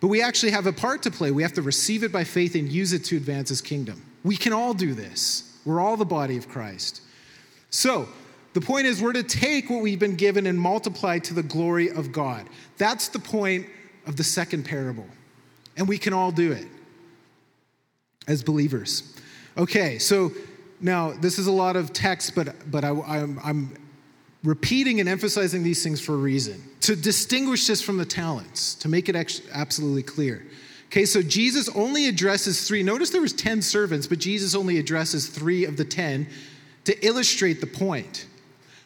But 0.00 0.08
we 0.08 0.22
actually 0.22 0.52
have 0.52 0.66
a 0.66 0.72
part 0.72 1.02
to 1.02 1.10
play. 1.10 1.30
We 1.30 1.42
have 1.42 1.52
to 1.52 1.62
receive 1.62 2.02
it 2.02 2.10
by 2.10 2.24
faith 2.24 2.54
and 2.54 2.70
use 2.70 2.92
it 2.92 3.04
to 3.06 3.16
advance 3.16 3.50
His 3.50 3.60
kingdom. 3.60 4.02
We 4.24 4.36
can 4.36 4.52
all 4.52 4.74
do 4.74 4.94
this. 4.94 5.58
We're 5.64 5.80
all 5.80 5.96
the 5.96 6.04
body 6.04 6.36
of 6.36 6.48
Christ. 6.48 7.02
So, 7.70 8.08
the 8.54 8.60
point 8.60 8.86
is, 8.86 9.00
we're 9.00 9.14
to 9.14 9.22
take 9.22 9.70
what 9.70 9.80
we've 9.80 9.98
been 9.98 10.16
given 10.16 10.46
and 10.46 10.58
multiply 10.58 11.18
to 11.20 11.34
the 11.34 11.42
glory 11.42 11.90
of 11.90 12.12
God. 12.12 12.46
That's 12.76 13.08
the 13.08 13.18
point 13.18 13.66
of 14.06 14.16
the 14.16 14.24
second 14.24 14.64
parable. 14.64 15.06
And 15.76 15.88
we 15.88 15.96
can 15.96 16.12
all 16.12 16.32
do 16.32 16.52
it 16.52 16.66
as 18.26 18.42
believers. 18.42 19.16
Okay, 19.56 19.98
so 19.98 20.32
now, 20.82 21.12
this 21.12 21.38
is 21.38 21.46
a 21.46 21.52
lot 21.52 21.76
of 21.76 21.92
text, 21.92 22.34
but, 22.34 22.70
but 22.70 22.84
I, 22.84 22.90
I'm, 22.90 23.40
I'm 23.42 23.76
repeating 24.42 24.98
and 24.98 25.08
emphasizing 25.08 25.62
these 25.62 25.82
things 25.82 26.00
for 26.00 26.14
a 26.14 26.18
reason 26.18 26.60
to 26.80 26.96
distinguish 26.96 27.68
this 27.68 27.80
from 27.80 27.96
the 27.96 28.04
talents, 28.04 28.74
to 28.74 28.88
make 28.88 29.08
it 29.08 29.14
absolutely 29.52 30.02
clear. 30.02 30.44
Okay, 30.86 31.04
so 31.06 31.22
Jesus 31.22 31.68
only 31.76 32.08
addresses 32.08 32.66
three. 32.66 32.82
Notice 32.82 33.10
there 33.10 33.20
was 33.20 33.32
10 33.32 33.62
servants, 33.62 34.08
but 34.08 34.18
Jesus 34.18 34.56
only 34.56 34.78
addresses 34.78 35.28
three 35.28 35.64
of 35.64 35.76
the 35.76 35.84
10 35.84 36.26
to 36.84 37.06
illustrate 37.06 37.60
the 37.60 37.66
point. 37.66 38.26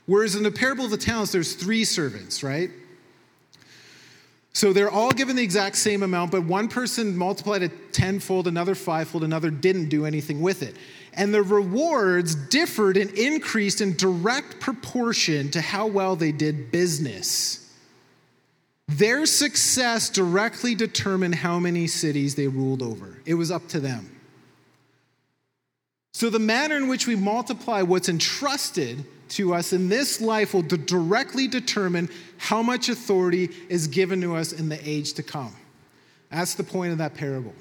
Whereas 0.04 0.37
in 0.37 0.42
the 0.42 0.52
parable 0.52 0.85
of 0.85 0.90
the 0.90 0.98
talents, 0.98 1.32
there's 1.32 1.54
three 1.54 1.85
servants, 1.85 2.42
right? 2.42 2.70
So 4.52 4.72
they're 4.72 4.90
all 4.90 5.11
given 5.11 5.35
the 5.35 5.42
exact 5.42 5.76
same 5.76 6.02
amount, 6.02 6.30
but 6.30 6.44
one 6.44 6.68
person 6.68 7.16
multiplied 7.16 7.62
it 7.62 7.92
tenfold, 7.92 8.46
another 8.46 8.74
fivefold, 8.74 9.24
another 9.24 9.50
didn't 9.50 9.88
do 9.88 10.04
anything 10.04 10.42
with 10.42 10.62
it 10.62 10.76
and 11.16 11.33
the 11.33 11.42
rewards 11.42 12.35
differed 12.35 12.96
and 12.96 13.11
increased 13.12 13.81
in 13.81 13.96
direct 13.96 14.61
proportion 14.61 15.50
to 15.50 15.61
how 15.61 15.87
well 15.87 16.14
they 16.14 16.33
did 16.33 16.70
business. 16.70 17.62
Their 18.88 19.26
success 19.26 20.11
directly 20.11 20.74
determined 20.74 21.37
how 21.37 21.59
many 21.59 21.87
cities 21.87 22.35
they 22.35 22.46
ruled 22.46 22.83
over. 22.83 23.16
It 23.24 23.35
was 23.35 23.50
up 23.50 23.66
to 23.68 23.81
them. 23.81 24.12
So, 26.12 26.31
the 26.31 26.38
manner 26.38 26.76
in 26.76 26.88
which 26.88 27.07
we 27.07 27.14
multiply 27.14 27.83
what's 27.83 28.09
entrusted 28.09 29.05
to 29.31 29.55
us 29.55 29.72
in 29.72 29.88
this 29.88 30.20
life 30.20 30.55
will 30.55 30.62
directly 30.62 31.48
determine 31.48 32.09
how 32.38 32.62
much 32.62 32.88
authority 32.88 33.50
is 33.68 33.87
given 33.87 34.20
to 34.20 34.37
us 34.37 34.52
in 34.52 34.68
the 34.68 34.88
age 34.88 35.14
to 35.14 35.22
come. 35.22 35.55
That's 36.31 36.55
the 36.55 36.64
point 36.64 36.92
of 36.92 36.98
that 36.98 37.14
parable. 37.14 37.55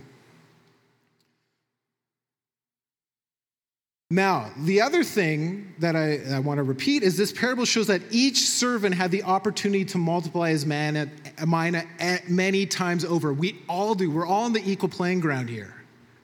Now, 4.11 4.51
the 4.55 4.81
other 4.81 5.03
thing 5.03 5.73
that 5.79 5.95
I, 5.95 6.19
I, 6.35 6.39
want 6.39 6.59
to 6.59 6.63
repeat 6.63 7.01
is 7.01 7.17
this 7.17 7.31
parable 7.31 7.65
shows 7.65 7.87
that 7.87 8.03
each 8.11 8.41
servant 8.41 8.93
had 8.93 9.09
the 9.09 9.23
opportunity 9.23 9.83
to 9.85 9.97
multiply 9.97 10.51
his 10.51 10.63
man 10.63 10.95
at, 10.95 11.09
at 11.39 11.81
eh, 11.99 12.19
many 12.27 12.67
times 12.67 13.03
over. 13.03 13.33
We 13.33 13.63
all 13.67 13.95
do. 13.95 14.11
We're 14.11 14.27
all 14.27 14.43
on 14.43 14.53
the 14.53 14.61
equal 14.63 14.89
playing 14.89 15.21
ground 15.21 15.49
here, 15.49 15.73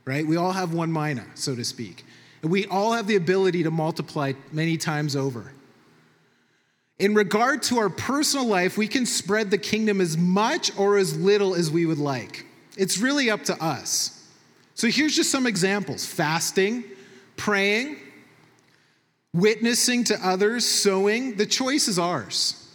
right? 0.05 0.25
We 0.25 0.37
all 0.37 0.51
have 0.51 0.75
one 0.75 0.91
mina, 0.91 1.25
so 1.33 1.55
to 1.55 1.63
speak. 1.63 2.05
And 2.43 2.51
we 2.51 2.67
all 2.67 2.93
have 2.93 3.07
the 3.07 3.15
ability 3.15 3.63
to 3.63 3.71
multiply 3.71 4.33
many 4.51 4.77
times 4.77 5.15
over. 5.15 5.51
In 6.99 7.15
regard 7.15 7.63
to 7.63 7.79
our 7.79 7.89
personal 7.89 8.45
life, 8.45 8.77
we 8.77 8.87
can 8.87 9.07
spread 9.07 9.49
the 9.49 9.57
kingdom 9.57 10.01
as 10.01 10.19
much 10.19 10.71
or 10.77 10.97
as 10.97 11.17
little 11.17 11.55
as 11.55 11.71
we 11.71 11.87
would 11.87 11.97
like. 11.97 12.45
It's 12.77 12.99
really 12.99 13.31
up 13.31 13.43
to 13.45 13.63
us. 13.63 14.23
So 14.75 14.87
here's 14.87 15.15
just 15.15 15.31
some 15.31 15.47
examples 15.47 16.05
fasting 16.05 16.83
praying, 17.41 17.97
witnessing 19.33 20.03
to 20.03 20.15
others, 20.27 20.63
sowing. 20.63 21.35
The 21.37 21.47
choice 21.47 21.87
is 21.87 21.97
ours 21.97 22.69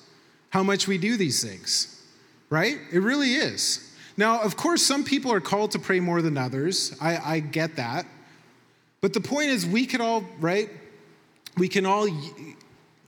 how 0.51 0.65
much 0.65 0.89
we 0.89 0.99
do 0.99 1.17
these 1.17 1.41
things, 1.41 2.03
right? 2.51 2.77
It 2.91 2.99
really 2.99 3.35
is. 3.35 3.95
Now, 4.17 4.41
of 4.41 4.57
course, 4.57 4.83
some 4.83 5.05
people 5.05 5.33
are 5.33 5.41
called 5.41 5.71
to 5.73 5.79
pray 5.79 6.01
more 6.01 6.21
than 6.21 6.37
others. 6.37 6.97
I, 7.01 7.35
I 7.35 7.41
get 7.41 7.77
that. 7.77 8.07
But 9.01 9.13
the 9.13 9.21
point 9.21 9.51
is, 9.51 9.65
we 9.65 9.87
could 9.87 10.01
all, 10.01 10.25
right? 10.41 10.69
We 11.57 11.69
can 11.69 11.87
all 11.87 12.09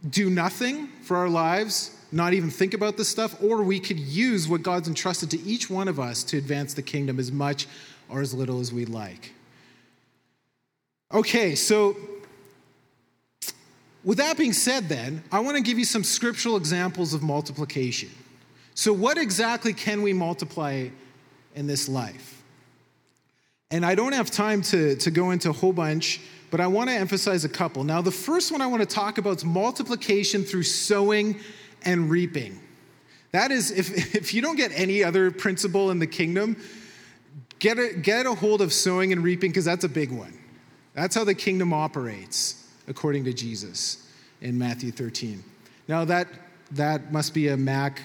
do 0.09 0.31
nothing 0.31 0.87
for 1.03 1.17
our 1.17 1.29
lives, 1.29 1.99
not 2.13 2.35
even 2.35 2.51
think 2.51 2.73
about 2.73 2.97
this 2.97 3.09
stuff, 3.09 3.43
or 3.43 3.63
we 3.65 3.81
could 3.81 3.99
use 3.99 4.47
what 4.47 4.63
God's 4.63 4.87
entrusted 4.87 5.31
to 5.33 5.41
each 5.41 5.69
one 5.69 5.89
of 5.89 5.99
us 5.99 6.23
to 6.25 6.39
advance 6.39 6.73
the 6.75 6.83
kingdom 6.83 7.19
as 7.19 7.33
much 7.33 7.67
or 8.09 8.21
as 8.21 8.33
little 8.33 8.61
as 8.61 8.73
we'd 8.73 8.91
like. 8.91 9.33
Okay, 11.13 11.55
so 11.55 11.97
with 14.05 14.19
that 14.19 14.37
being 14.37 14.53
said, 14.53 14.89
then, 14.89 15.25
I 15.33 15.41
want 15.41 15.57
to 15.57 15.63
give 15.63 15.79
you 15.79 15.85
some 15.85 16.05
scriptural 16.05 16.57
examples 16.57 17.15
of 17.15 17.23
multiplication. 17.23 18.11
So, 18.75 18.93
what 18.93 19.19
exactly 19.19 19.73
can 19.73 20.03
we 20.03 20.13
multiply 20.13 20.89
in 21.55 21.67
this 21.67 21.89
life? 21.89 22.43
And 23.71 23.85
I 23.85 23.95
don't 23.95 24.13
have 24.13 24.31
time 24.31 24.63
to, 24.63 24.97
to 24.97 25.11
go 25.11 25.31
into 25.31 25.51
a 25.51 25.53
whole 25.53 25.73
bunch, 25.73 26.21
but 26.51 26.61
I 26.61 26.67
want 26.67 26.89
to 26.91 26.97
emphasize 26.97 27.45
a 27.45 27.49
couple. 27.49 27.85
Now, 27.85 28.01
the 28.01 28.11
first 28.11 28.53
one 28.53 28.63
I 28.63 28.67
want 28.67 28.81
to 28.81 28.87
talk 28.87 29.19
about 29.19 29.39
is 29.39 29.45
multiplication 29.45 30.45
through 30.45 30.63
sowing 30.63 31.41
and 31.85 32.09
reaping. 32.09 32.61
That 33.33 33.51
is, 33.51 33.71
if, 33.71 34.15
if 34.15 34.33
you 34.33 34.43
don't 34.43 34.57
get 34.57 34.73
any 34.75 35.03
other 35.03 35.31
principle 35.31 35.91
in 35.91 35.99
the 35.99 36.07
kingdom, 36.07 36.57
get 37.59 37.79
a, 37.79 37.95
get 37.95 38.27
a 38.27 38.35
hold 38.35 38.63
of 38.63 38.73
sowing 38.73 39.13
and 39.13 39.23
reaping 39.23 39.51
because 39.51 39.65
that's 39.65 39.85
a 39.85 39.89
big 39.89 40.13
one. 40.13 40.39
That's 40.99 41.15
how 41.15 41.23
the 41.23 41.35
kingdom 41.35 41.73
operates, 41.73 42.67
according 42.89 43.23
to 43.27 43.33
Jesus 43.33 44.05
in 44.41 44.59
Matthew 44.59 44.91
13. 44.91 45.45
Now, 45.87 46.05
that, 46.05 46.27
that 46.73 47.13
must 47.13 47.35
be 47.35 47.49
a 47.49 47.57
Mac 47.57 48.03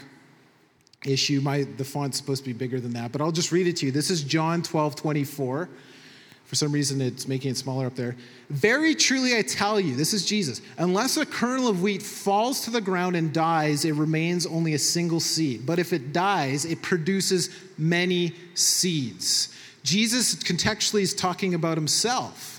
issue. 1.04 1.42
My, 1.42 1.64
the 1.64 1.84
font's 1.84 2.18
supposed 2.18 2.44
to 2.44 2.50
be 2.52 2.54
bigger 2.54 2.80
than 2.80 2.94
that, 2.94 3.12
but 3.12 3.20
I'll 3.20 3.32
just 3.32 3.52
read 3.52 3.66
it 3.66 3.78
to 3.78 3.88
you. 3.88 3.92
This 3.92 4.12
is 4.12 4.22
John 4.22 4.62
12 4.62 4.96
24. 4.96 5.70
For 6.46 6.56
some 6.56 6.72
reason, 6.72 7.02
it's 7.02 7.28
making 7.28 7.50
it 7.50 7.58
smaller 7.58 7.88
up 7.88 7.96
there. 7.96 8.16
Very 8.52 8.94
truly, 8.94 9.36
I 9.36 9.42
tell 9.42 9.80
you, 9.80 9.96
this 9.96 10.14
is 10.14 10.24
Jesus, 10.24 10.62
unless 10.78 11.18
a 11.18 11.26
kernel 11.26 11.68
of 11.68 11.82
wheat 11.82 12.04
falls 12.04 12.64
to 12.66 12.70
the 12.70 12.82
ground 12.82 13.16
and 13.16 13.34
dies, 13.34 13.86
it 13.86 13.94
remains 13.94 14.46
only 14.46 14.76
a 14.76 14.80
single 14.80 15.20
seed. 15.20 15.66
But 15.66 15.80
if 15.80 15.94
it 15.94 16.14
dies, 16.14 16.64
it 16.64 16.84
produces 16.84 17.50
many 17.76 18.36
seeds. 18.54 19.52
Jesus 19.82 20.36
contextually 20.36 21.02
is 21.02 21.16
talking 21.16 21.56
about 21.56 21.76
himself. 21.76 22.53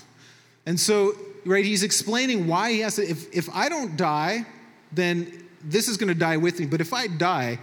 And 0.65 0.79
so, 0.79 1.13
right, 1.45 1.63
he's 1.63 1.83
explaining 1.83 2.47
why 2.47 2.71
he 2.71 2.79
has 2.79 2.95
to, 2.95 3.07
if, 3.07 3.33
if 3.35 3.49
I 3.53 3.69
don't 3.69 3.95
die, 3.95 4.45
then 4.91 5.47
this 5.63 5.87
is 5.87 5.97
going 5.97 6.07
to 6.09 6.15
die 6.15 6.37
with 6.37 6.59
me. 6.59 6.65
But 6.65 6.81
if 6.81 6.93
I 6.93 7.07
die, 7.07 7.59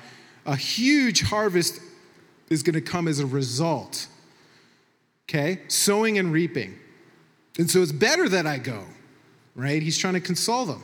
a 0.47 0.57
huge 0.57 1.23
harvest 1.23 1.81
is 2.51 2.63
going 2.63 2.75
to 2.75 2.81
come 2.81 3.09
as 3.09 3.21
a 3.21 3.27
result. 3.27 4.07
Okay? 5.29 5.61
Sowing 5.69 6.19
and 6.19 6.33
reaping. 6.33 6.79
And 7.59 7.71
so 7.71 7.83
it's 7.83 7.93
better 7.93 8.29
that 8.29 8.47
I 8.47 8.59
go, 8.59 8.85
right? 9.55 9.83
He's 9.83 9.99
trying 9.99 10.15
to 10.15 10.21
console 10.21 10.65
them. 10.65 10.83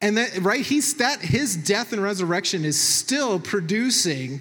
And 0.00 0.16
that, 0.16 0.38
right, 0.38 0.64
he's 0.64 0.94
that 0.94 1.20
his 1.20 1.56
death 1.56 1.92
and 1.92 2.02
resurrection 2.02 2.64
is 2.64 2.80
still 2.80 3.40
producing 3.40 4.40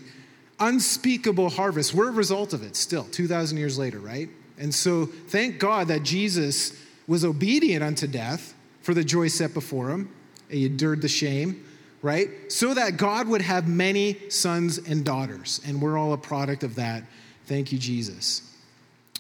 unspeakable 0.60 1.50
harvest. 1.50 1.94
We're 1.94 2.10
a 2.10 2.12
result 2.12 2.54
of 2.54 2.64
it 2.64 2.76
still, 2.76 3.04
2,000 3.06 3.58
years 3.58 3.78
later, 3.78 4.00
right? 4.00 4.30
And 4.58 4.74
so 4.74 5.06
thank 5.06 5.60
God 5.60 5.88
that 5.90 6.04
Jesus 6.04 6.74
was 7.08 7.24
obedient 7.24 7.84
unto 7.84 8.08
death 8.08 8.54
for 8.82 8.94
the 8.94 9.04
joy 9.04 9.28
set 9.28 9.54
before 9.54 9.90
him. 9.90 10.10
He 10.50 10.66
endured 10.66 11.02
the 11.02 11.08
shame, 11.08 11.66
right? 12.02 12.30
So 12.52 12.74
that 12.74 12.98
God 12.98 13.28
would 13.28 13.42
have 13.42 13.68
many 13.68 14.30
sons 14.30 14.78
and 14.78 15.04
daughters. 15.04 15.62
And 15.66 15.82
we're 15.82 15.98
all 15.98 16.14
a 16.14 16.18
product 16.18 16.64
of 16.64 16.76
that. 16.76 17.04
Thank 17.46 17.72
you, 17.72 17.78
Jesus. 17.78 18.42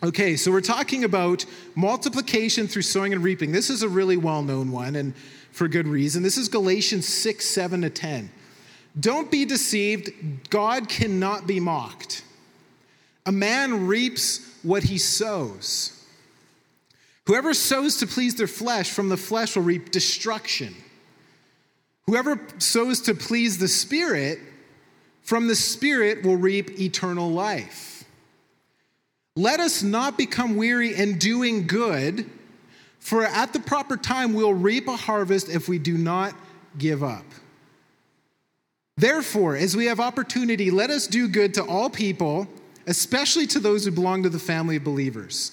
Okay, 0.03 0.35
so 0.35 0.51
we're 0.51 0.61
talking 0.61 1.05
about 1.05 1.43
multiplication 1.73 2.67
through 2.67 2.83
sowing 2.83 3.13
and 3.13 3.23
reaping. 3.23 3.51
This 3.51 3.71
is 3.71 3.81
a 3.81 3.89
really 3.89 4.15
well 4.15 4.43
known 4.43 4.71
one, 4.71 4.95
and 4.95 5.15
for 5.51 5.67
good 5.67 5.87
reason. 5.87 6.21
This 6.21 6.37
is 6.37 6.49
Galatians 6.49 7.07
6 7.07 7.43
7 7.43 7.81
to 7.81 7.89
10. 7.89 8.29
Don't 8.99 9.31
be 9.31 9.43
deceived, 9.43 10.11
God 10.51 10.87
cannot 10.87 11.47
be 11.47 11.59
mocked. 11.59 12.23
A 13.25 13.31
man 13.31 13.87
reaps 13.87 14.46
what 14.63 14.83
he 14.83 14.97
sows. 14.97 15.93
Whoever 17.25 17.53
sows 17.53 17.97
to 17.97 18.07
please 18.07 18.35
their 18.35 18.47
flesh, 18.47 18.91
from 18.91 19.09
the 19.09 19.17
flesh 19.17 19.55
will 19.55 19.63
reap 19.63 19.91
destruction. 19.91 20.73
Whoever 22.05 22.39
sows 22.57 23.01
to 23.01 23.13
please 23.13 23.57
the 23.57 23.67
Spirit, 23.67 24.39
from 25.23 25.47
the 25.47 25.55
Spirit 25.55 26.23
will 26.23 26.37
reap 26.37 26.79
eternal 26.79 27.29
life. 27.29 28.05
Let 29.35 29.59
us 29.59 29.83
not 29.83 30.17
become 30.17 30.55
weary 30.55 30.95
in 30.95 31.17
doing 31.17 31.67
good, 31.67 32.29
for 32.99 33.23
at 33.23 33.51
the 33.51 33.59
proper 33.59 33.97
time 33.97 34.33
we'll 34.33 34.53
reap 34.53 34.87
a 34.87 34.95
harvest 34.95 35.49
if 35.49 35.67
we 35.67 35.79
do 35.79 35.97
not 35.97 36.33
give 36.77 37.03
up. 37.03 37.25
Therefore, 38.95 39.55
as 39.55 39.75
we 39.75 39.85
have 39.85 39.99
opportunity, 39.99 40.71
let 40.71 40.89
us 40.89 41.07
do 41.07 41.27
good 41.27 41.53
to 41.55 41.63
all 41.63 41.89
people 41.89 42.47
especially 42.87 43.45
to 43.47 43.59
those 43.59 43.85
who 43.85 43.91
belong 43.91 44.23
to 44.23 44.29
the 44.29 44.39
family 44.39 44.77
of 44.77 44.83
believers. 44.83 45.51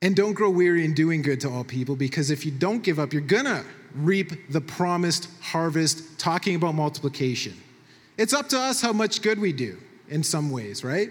And 0.00 0.16
don't 0.16 0.32
grow 0.32 0.50
weary 0.50 0.84
in 0.84 0.94
doing 0.94 1.22
good 1.22 1.40
to 1.42 1.48
all 1.48 1.62
people, 1.62 1.94
because 1.94 2.30
if 2.30 2.44
you 2.44 2.50
don't 2.50 2.82
give 2.82 2.98
up, 2.98 3.12
you're 3.12 3.22
gonna 3.22 3.64
reap 3.94 4.50
the 4.50 4.60
promised 4.60 5.28
harvest, 5.40 6.18
talking 6.18 6.56
about 6.56 6.74
multiplication. 6.74 7.54
It's 8.18 8.32
up 8.32 8.48
to 8.48 8.58
us 8.58 8.80
how 8.80 8.92
much 8.92 9.22
good 9.22 9.38
we 9.38 9.52
do 9.52 9.78
in 10.08 10.22
some 10.22 10.50
ways, 10.50 10.82
right? 10.82 11.10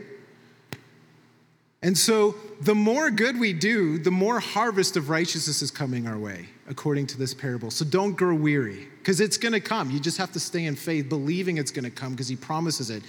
And 1.83 1.97
so, 1.97 2.35
the 2.61 2.75
more 2.75 3.09
good 3.09 3.39
we 3.39 3.53
do, 3.53 3.97
the 3.97 4.11
more 4.11 4.39
harvest 4.39 4.97
of 4.97 5.09
righteousness 5.09 5.63
is 5.63 5.71
coming 5.71 6.07
our 6.07 6.17
way, 6.17 6.47
according 6.67 7.07
to 7.07 7.17
this 7.17 7.33
parable. 7.33 7.71
So, 7.71 7.83
don't 7.83 8.13
grow 8.13 8.35
weary, 8.35 8.87
because 8.99 9.19
it's 9.19 9.37
going 9.37 9.53
to 9.53 9.59
come. 9.59 9.89
You 9.89 9.99
just 9.99 10.19
have 10.19 10.31
to 10.33 10.39
stay 10.39 10.65
in 10.65 10.75
faith, 10.75 11.09
believing 11.09 11.57
it's 11.57 11.71
going 11.71 11.85
to 11.85 11.89
come, 11.89 12.11
because 12.11 12.27
He 12.27 12.35
promises 12.35 12.91
it. 12.91 13.01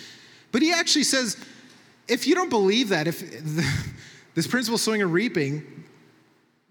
But 0.52 0.60
he 0.62 0.72
actually 0.72 1.04
says, 1.04 1.36
if 2.06 2.26
you 2.26 2.34
don't 2.34 2.50
believe 2.50 2.90
that, 2.90 3.08
if 3.08 3.20
this 4.34 4.46
principle 4.46 4.76
of 4.76 4.80
sowing 4.80 5.02
and 5.02 5.12
reaping, 5.12 5.84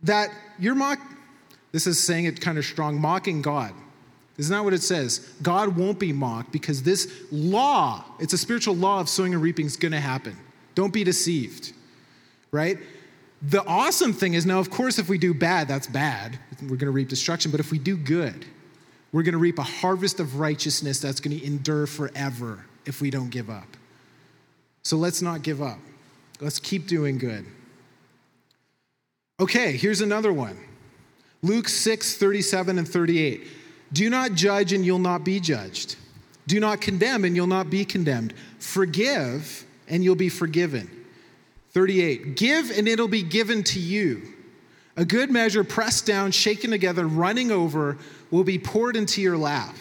that 0.04 0.30
you're 0.60 0.76
mock, 0.76 1.00
this 1.72 1.88
is 1.88 2.02
saying 2.02 2.26
it 2.26 2.39
kind 2.39 2.58
of 2.58 2.65
strong, 2.65 3.00
mocking 3.00 3.41
God. 3.41 3.74
Isn't 4.38 4.56
that 4.56 4.63
what 4.63 4.74
it 4.74 4.82
says? 4.82 5.20
God 5.41 5.76
won't 5.76 6.00
be 6.00 6.13
mocked 6.13 6.52
because 6.52 6.84
this 6.84 7.24
law, 7.32 8.06
it's 8.20 8.34
a 8.34 8.38
spiritual 8.38 8.76
law 8.76 9.00
of 9.00 9.10
sowing 9.10 9.34
and 9.34 9.41
reaping, 9.41 9.65
is 9.65 9.78
going 9.78 9.91
to 9.91 10.00
happen. 10.00 10.38
Don't 10.74 10.94
be 10.94 11.04
deceived, 11.04 11.74
right? 12.52 12.78
The 13.41 13.63
awesome 13.65 14.13
thing 14.13 14.36
is 14.36 14.46
now, 14.46 14.60
of 14.60 14.70
course, 14.70 15.00
if 15.00 15.10
we 15.10 15.17
do 15.17 15.34
bad, 15.34 15.67
that's 15.67 15.88
bad. 15.88 16.39
We're 16.62 16.70
going 16.70 16.80
to 16.80 16.91
reap 16.91 17.10
destruction. 17.10 17.52
But 17.52 17.60
if 17.60 17.72
we 17.72 17.80
do 17.80 17.98
good, 17.98 18.46
we're 19.12 19.24
going 19.24 19.34
to 19.34 19.39
reap 19.39 19.60
a 19.60 19.63
harvest 19.63 20.20
of 20.20 20.39
righteousness 20.39 21.00
that's 21.00 21.20
going 21.20 21.38
to 21.38 21.46
endure 21.46 21.88
forever 21.88 22.65
if 22.86 23.02
we 23.02 23.10
don't 23.10 23.30
give 23.30 23.50
up. 23.50 23.78
So 24.84 24.98
let's 24.98 25.22
not 25.22 25.44
give 25.44 25.62
up. 25.62 25.80
Let's 26.39 26.60
keep 26.60 26.88
doing 26.88 27.17
good. 27.17 27.46
Okay, 29.39 29.76
here's 29.78 30.02
another 30.02 30.32
one 30.34 30.58
Luke 31.41 31.70
6 31.70 32.17
37 32.17 32.78
and 32.80 32.88
38. 32.88 33.48
Do 33.94 34.10
not 34.10 34.34
judge, 34.34 34.74
and 34.74 34.86
you'll 34.86 35.00
not 35.00 35.24
be 35.24 35.39
judged. 35.39 35.96
Do 36.48 36.60
not 36.60 36.82
condemn, 36.82 37.26
and 37.26 37.36
you'll 37.36 37.48
not 37.48 37.70
be 37.70 37.84
condemned. 37.86 38.34
Forgive, 38.60 39.65
and 39.88 40.04
you'll 40.04 40.15
be 40.15 40.30
forgiven. 40.30 40.89
38. 41.72 42.36
Give, 42.36 42.70
and 42.72 42.88
it'll 42.88 43.08
be 43.08 43.24
given 43.24 43.63
to 43.63 43.80
you. 43.80 44.22
A 44.98 45.06
good 45.06 45.32
measure, 45.32 45.63
pressed 45.63 46.06
down, 46.06 46.32
shaken 46.32 46.72
together, 46.72 47.08
running 47.08 47.52
over, 47.52 47.98
will 48.30 48.44
be 48.44 48.60
poured 48.60 48.96
into 48.96 49.22
your 49.22 49.38
lap. 49.38 49.76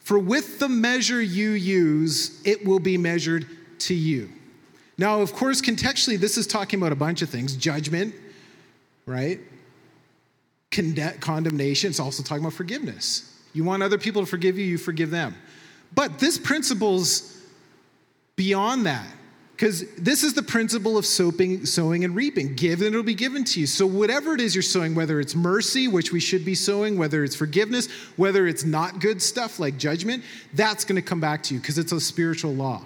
For 0.00 0.18
with 0.18 0.58
the 0.58 0.68
measure 0.68 1.22
you 1.22 1.50
use, 1.50 2.40
it 2.44 2.64
will 2.64 2.80
be 2.80 2.98
measured 2.98 3.46
to 3.80 3.94
you. 3.94 4.30
Now, 4.98 5.20
of 5.20 5.32
course, 5.32 5.62
contextually, 5.62 6.18
this 6.18 6.36
is 6.36 6.46
talking 6.46 6.80
about 6.80 6.92
a 6.92 6.96
bunch 6.96 7.22
of 7.22 7.30
things 7.30 7.56
judgment, 7.56 8.14
right? 9.06 9.40
Conde- 10.70 11.20
condemnation. 11.20 11.90
It's 11.90 12.00
also 12.00 12.22
talking 12.22 12.44
about 12.44 12.54
forgiveness. 12.54 13.40
You 13.52 13.64
want 13.64 13.82
other 13.82 13.98
people 13.98 14.22
to 14.22 14.26
forgive 14.26 14.58
you, 14.58 14.64
you 14.64 14.78
forgive 14.78 15.10
them. 15.10 15.34
But 15.94 16.18
this 16.18 16.38
principle's 16.38 17.42
beyond 18.36 18.86
that. 18.86 19.06
Because 19.60 19.84
this 19.96 20.24
is 20.24 20.32
the 20.32 20.42
principle 20.42 20.96
of 20.96 21.04
sowing, 21.04 21.66
sowing 21.66 22.02
and 22.04 22.16
reaping. 22.16 22.54
Give 22.54 22.80
and 22.80 22.94
it'll 22.94 23.02
be 23.02 23.12
given 23.12 23.44
to 23.44 23.60
you. 23.60 23.66
So, 23.66 23.86
whatever 23.86 24.32
it 24.32 24.40
is 24.40 24.54
you're 24.54 24.62
sowing, 24.62 24.94
whether 24.94 25.20
it's 25.20 25.34
mercy, 25.34 25.86
which 25.86 26.12
we 26.12 26.18
should 26.18 26.46
be 26.46 26.54
sowing, 26.54 26.96
whether 26.96 27.22
it's 27.24 27.36
forgiveness, 27.36 27.86
whether 28.16 28.46
it's 28.46 28.64
not 28.64 29.00
good 29.00 29.20
stuff 29.20 29.60
like 29.60 29.76
judgment, 29.76 30.24
that's 30.54 30.86
going 30.86 30.96
to 30.96 31.02
come 31.02 31.20
back 31.20 31.42
to 31.42 31.52
you 31.52 31.60
because 31.60 31.76
it's 31.76 31.92
a 31.92 32.00
spiritual 32.00 32.54
law 32.54 32.80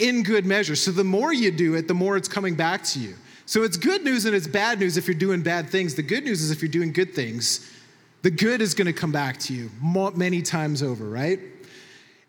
in 0.00 0.24
good 0.24 0.44
measure. 0.44 0.74
So, 0.74 0.90
the 0.90 1.04
more 1.04 1.32
you 1.32 1.52
do 1.52 1.74
it, 1.76 1.86
the 1.86 1.94
more 1.94 2.16
it's 2.16 2.26
coming 2.26 2.56
back 2.56 2.82
to 2.82 2.98
you. 2.98 3.14
So, 3.46 3.62
it's 3.62 3.76
good 3.76 4.02
news 4.02 4.24
and 4.24 4.34
it's 4.34 4.48
bad 4.48 4.80
news 4.80 4.96
if 4.96 5.06
you're 5.06 5.14
doing 5.14 5.40
bad 5.40 5.70
things. 5.70 5.94
The 5.94 6.02
good 6.02 6.24
news 6.24 6.42
is 6.42 6.50
if 6.50 6.62
you're 6.62 6.68
doing 6.68 6.92
good 6.92 7.14
things, 7.14 7.70
the 8.22 8.30
good 8.32 8.60
is 8.60 8.74
going 8.74 8.86
to 8.86 8.92
come 8.92 9.12
back 9.12 9.38
to 9.38 9.54
you 9.54 9.70
many 10.16 10.42
times 10.42 10.82
over, 10.82 11.08
right? 11.08 11.38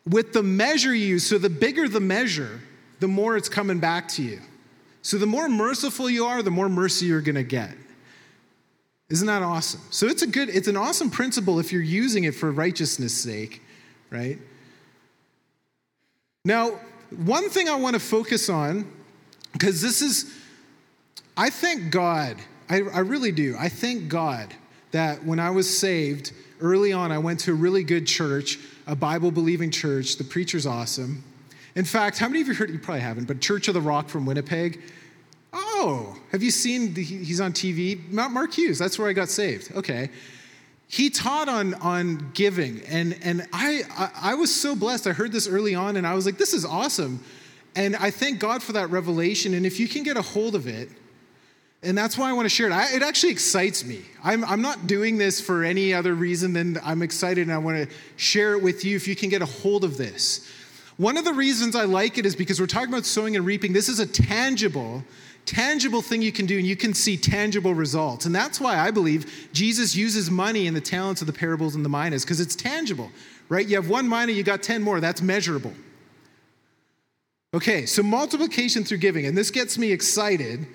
With 0.08 0.32
the 0.32 0.44
measure 0.44 0.94
you 0.94 1.08
use, 1.08 1.26
so 1.26 1.40
the 1.40 1.50
bigger 1.50 1.90
the 1.90 2.00
measure, 2.00 2.60
the 3.04 3.08
more 3.10 3.36
it's 3.36 3.50
coming 3.50 3.80
back 3.80 4.08
to 4.08 4.24
you. 4.24 4.40
So 5.02 5.18
the 5.18 5.26
more 5.26 5.50
merciful 5.50 6.10
you 6.10 6.24
are, 6.24 6.42
the 6.42 6.50
more 6.50 6.70
mercy 6.70 7.08
you're 7.08 7.20
going 7.20 7.36
to 7.36 7.44
get. 7.44 7.72
Isn't 9.10 9.28
that 9.28 9.44
awesome? 9.44 9.82
So 9.90 10.08
it's 10.08 10.22
a 10.22 10.28
good 10.28 10.48
it's 10.48 10.70
an 10.70 10.78
awesome 10.78 11.10
principle 11.10 11.60
if 11.60 11.74
you're 11.74 11.82
using 11.82 12.24
it 12.24 12.34
for 12.34 12.50
righteousness 12.50 13.14
sake, 13.14 13.62
right? 14.10 14.40
Now, 16.46 16.80
one 17.26 17.50
thing 17.50 17.68
I 17.68 17.76
want 17.76 17.96
to 17.96 18.00
focus 18.00 18.48
on 18.48 18.90
because 19.52 19.82
this 19.82 20.02
is 20.02 20.34
I 21.36 21.50
thank 21.50 21.92
God. 21.92 22.38
I, 22.70 22.84
I 22.84 23.00
really 23.00 23.34
do. 23.34 23.58
I 23.60 23.68
thank 23.68 24.08
God 24.08 24.54
that 24.92 25.26
when 25.26 25.42
I 25.42 25.50
was 25.50 25.78
saved, 25.78 26.32
early 26.62 26.94
on, 26.94 27.12
I 27.12 27.18
went 27.18 27.42
to 27.42 27.52
a 27.52 27.56
really 27.56 27.84
good 27.84 28.08
church, 28.08 28.60
a 28.88 28.96
Bible 28.96 29.30
believing 29.30 29.72
church. 29.72 30.16
The 30.16 30.24
preacher's 30.24 30.66
awesome. 30.66 31.26
In 31.76 31.86
fact, 31.86 32.20
how 32.20 32.28
many 32.28 32.42
of 32.42 32.48
you 32.48 32.54
heard, 32.54 32.70
you 32.70 32.80
probably 32.80 33.02
haven't, 33.02 33.26
but 33.26 33.42
Church 33.42 33.68
of 33.68 33.74
the 33.74 33.82
Rock 33.82 34.10
from 34.10 34.26
Winnipeg? 34.26 34.82
Oh, 35.52 36.16
have 36.32 36.44
you 36.44 36.52
seen, 36.52 36.94
the, 36.94 37.04
he's 37.04 37.42
on 37.42 37.54
TV? 37.54 38.10
Mark 38.12 38.54
Hughes, 38.54 38.78
that's 38.78 38.98
where 38.98 39.08
I 39.08 39.14
got 39.14 39.30
saved. 39.30 39.76
Okay. 39.76 40.10
He 40.88 41.10
taught 41.10 41.50
on, 41.50 41.74
on 41.76 42.32
giving, 42.34 42.82
and, 42.82 43.18
and 43.24 43.48
I, 43.52 43.82
I, 43.98 44.32
I 44.32 44.36
was 44.36 44.54
so 44.54 44.76
blessed. 44.76 45.08
I 45.08 45.14
heard 45.14 45.32
this 45.32 45.48
early 45.48 45.74
on, 45.74 45.98
and 45.98 46.06
I 46.06 46.14
was 46.14 46.26
like, 46.26 46.38
this 46.38 46.54
is 46.54 46.66
awesome. 46.66 47.24
And 47.76 47.96
I 47.96 48.12
thank 48.12 48.40
God 48.40 48.62
for 48.62 48.74
that 48.74 48.92
revelation. 48.92 49.56
And 49.56 49.66
if 49.66 49.80
you 49.80 49.88
can 49.88 50.04
get 50.04 50.18
a 50.18 50.22
hold 50.22 50.54
of 50.54 50.68
it, 50.68 50.90
and 51.84 51.98
that's 51.98 52.18
why 52.18 52.30
I 52.30 52.34
want 52.34 52.46
to 52.46 52.50
share 52.50 52.68
it. 52.68 52.72
I, 52.72 52.96
it 52.96 53.04
actually 53.04 53.34
excites 53.34 53.84
me. 53.84 54.02
I'm, 54.24 54.46
I'm 54.46 54.62
not 54.62 54.88
doing 54.88 55.18
this 55.18 55.42
for 55.42 55.64
any 55.64 55.94
other 55.94 56.14
reason 56.14 56.54
than 56.54 56.80
I'm 56.84 57.02
excited 57.02 57.42
and 57.42 57.52
I 57.52 57.58
want 57.58 57.78
to 57.78 57.96
share 58.16 58.54
it 58.54 58.64
with 58.64 58.86
you 58.86 58.96
if 58.96 59.08
you 59.08 59.16
can 59.16 59.30
get 59.30 59.42
a 59.42 59.46
hold 59.46 59.84
of 59.84 59.98
this. 59.98 60.50
One 61.04 61.18
of 61.18 61.26
the 61.26 61.34
reasons 61.34 61.76
I 61.76 61.84
like 61.84 62.18
it 62.18 62.26
is 62.26 62.34
because 62.34 62.62
we're 62.62 62.66
talking 62.66 62.88
about 62.88 63.06
sowing 63.06 63.36
and 63.36 63.46
reaping. 63.46 63.74
This 63.74 63.90
is 63.90 64.00
a 64.00 64.06
tangible, 64.06 65.04
tangible 65.46 66.02
thing 66.02 66.22
you 66.22 66.32
can 66.32 66.46
do, 66.46 66.58
and 66.58 66.66
you 66.66 66.78
can 66.78 66.94
see 66.94 67.18
tangible 67.18 67.74
results. 67.74 68.26
And 68.26 68.34
that's 68.34 68.62
why 68.62 68.80
I 68.80 68.90
believe 68.90 69.50
Jesus 69.52 69.98
uses 69.98 70.32
money 70.32 70.66
and 70.66 70.74
the 70.74 70.80
talents 70.80 71.20
of 71.20 71.28
the 71.28 71.34
parables 71.34 71.76
and 71.76 71.84
the 71.84 71.90
minas, 71.90 72.24
because 72.24 72.40
it's 72.40 72.56
tangible, 72.56 73.12
right? 73.50 73.68
You 73.68 73.76
have 73.76 73.90
one 73.90 74.08
mina, 74.08 74.32
you 74.32 74.44
got 74.44 74.64
10 74.64 74.82
more. 74.82 75.02
That's 75.02 75.22
measurable. 75.22 75.74
Okay, 77.54 77.86
so 77.86 78.02
multiplication 78.02 78.86
through 78.86 79.00
giving. 79.00 79.26
And 79.26 79.38
this 79.38 79.52
gets 79.52 79.78
me 79.78 79.92
excited 79.92 80.66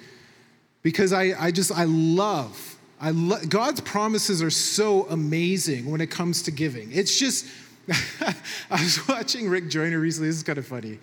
because 0.83 1.15
I, 1.15 1.33
I 1.43 1.51
just, 1.53 1.73
I 1.73 1.85
love, 1.85 2.77
I 3.01 3.13
lo- 3.13 3.41
God's 3.49 3.81
promises 3.81 4.43
are 4.43 4.51
so 4.51 5.07
amazing 5.09 5.91
when 5.91 6.03
it 6.03 6.11
comes 6.11 6.43
to 6.43 6.51
giving. 6.51 6.93
It's 6.93 7.19
just, 7.19 7.47
I 8.71 8.83
was 8.83 9.07
watching 9.09 9.49
Rick 9.49 9.69
Joyner 9.71 9.99
recently. 9.99 10.29
This 10.29 10.37
is 10.37 10.43
kind 10.43 10.59
of 10.59 10.67
funny, 10.67 10.99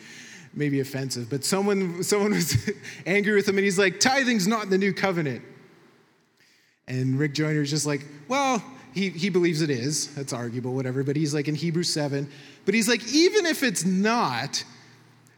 maybe 0.53 0.79
offensive, 0.79 1.29
but 1.29 1.43
someone 1.43 2.03
someone 2.03 2.31
was 2.31 2.71
angry 3.05 3.35
with 3.35 3.47
him, 3.47 3.57
and 3.57 3.65
he's 3.65 3.79
like, 3.79 3.99
"Tithing's 3.99 4.47
not 4.47 4.65
in 4.65 4.69
the 4.69 4.77
new 4.77 4.93
covenant." 4.93 5.43
And 6.87 7.17
Rick 7.17 7.33
Joyner 7.33 7.61
is 7.61 7.71
just 7.71 7.87
like, 7.87 8.05
"Well, 8.27 8.63
he 8.93 9.09
he 9.09 9.29
believes 9.29 9.61
it 9.61 9.71
is. 9.71 10.13
That's 10.13 10.33
arguable, 10.33 10.73
whatever." 10.73 11.03
But 11.03 11.15
he's 11.15 11.33
like 11.33 11.47
in 11.47 11.55
Hebrews 11.55 11.91
seven. 11.91 12.29
But 12.65 12.75
he's 12.75 12.87
like, 12.87 13.07
even 13.13 13.45
if 13.45 13.63
it's 13.63 13.85
not, 13.85 14.63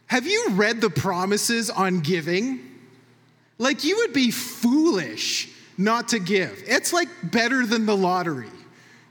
have 0.07 0.25
you 0.25 0.47
read 0.51 0.81
the 0.81 0.89
promises 0.89 1.69
on 1.69 1.99
giving? 1.99 2.61
Like, 3.57 3.83
you 3.83 3.97
would 3.97 4.13
be 4.13 4.31
foolish 4.31 5.49
not 5.77 6.09
to 6.09 6.19
give. 6.19 6.63
It's 6.67 6.93
like 6.93 7.09
better 7.23 7.65
than 7.65 7.85
the 7.85 7.95
lottery 7.95 8.49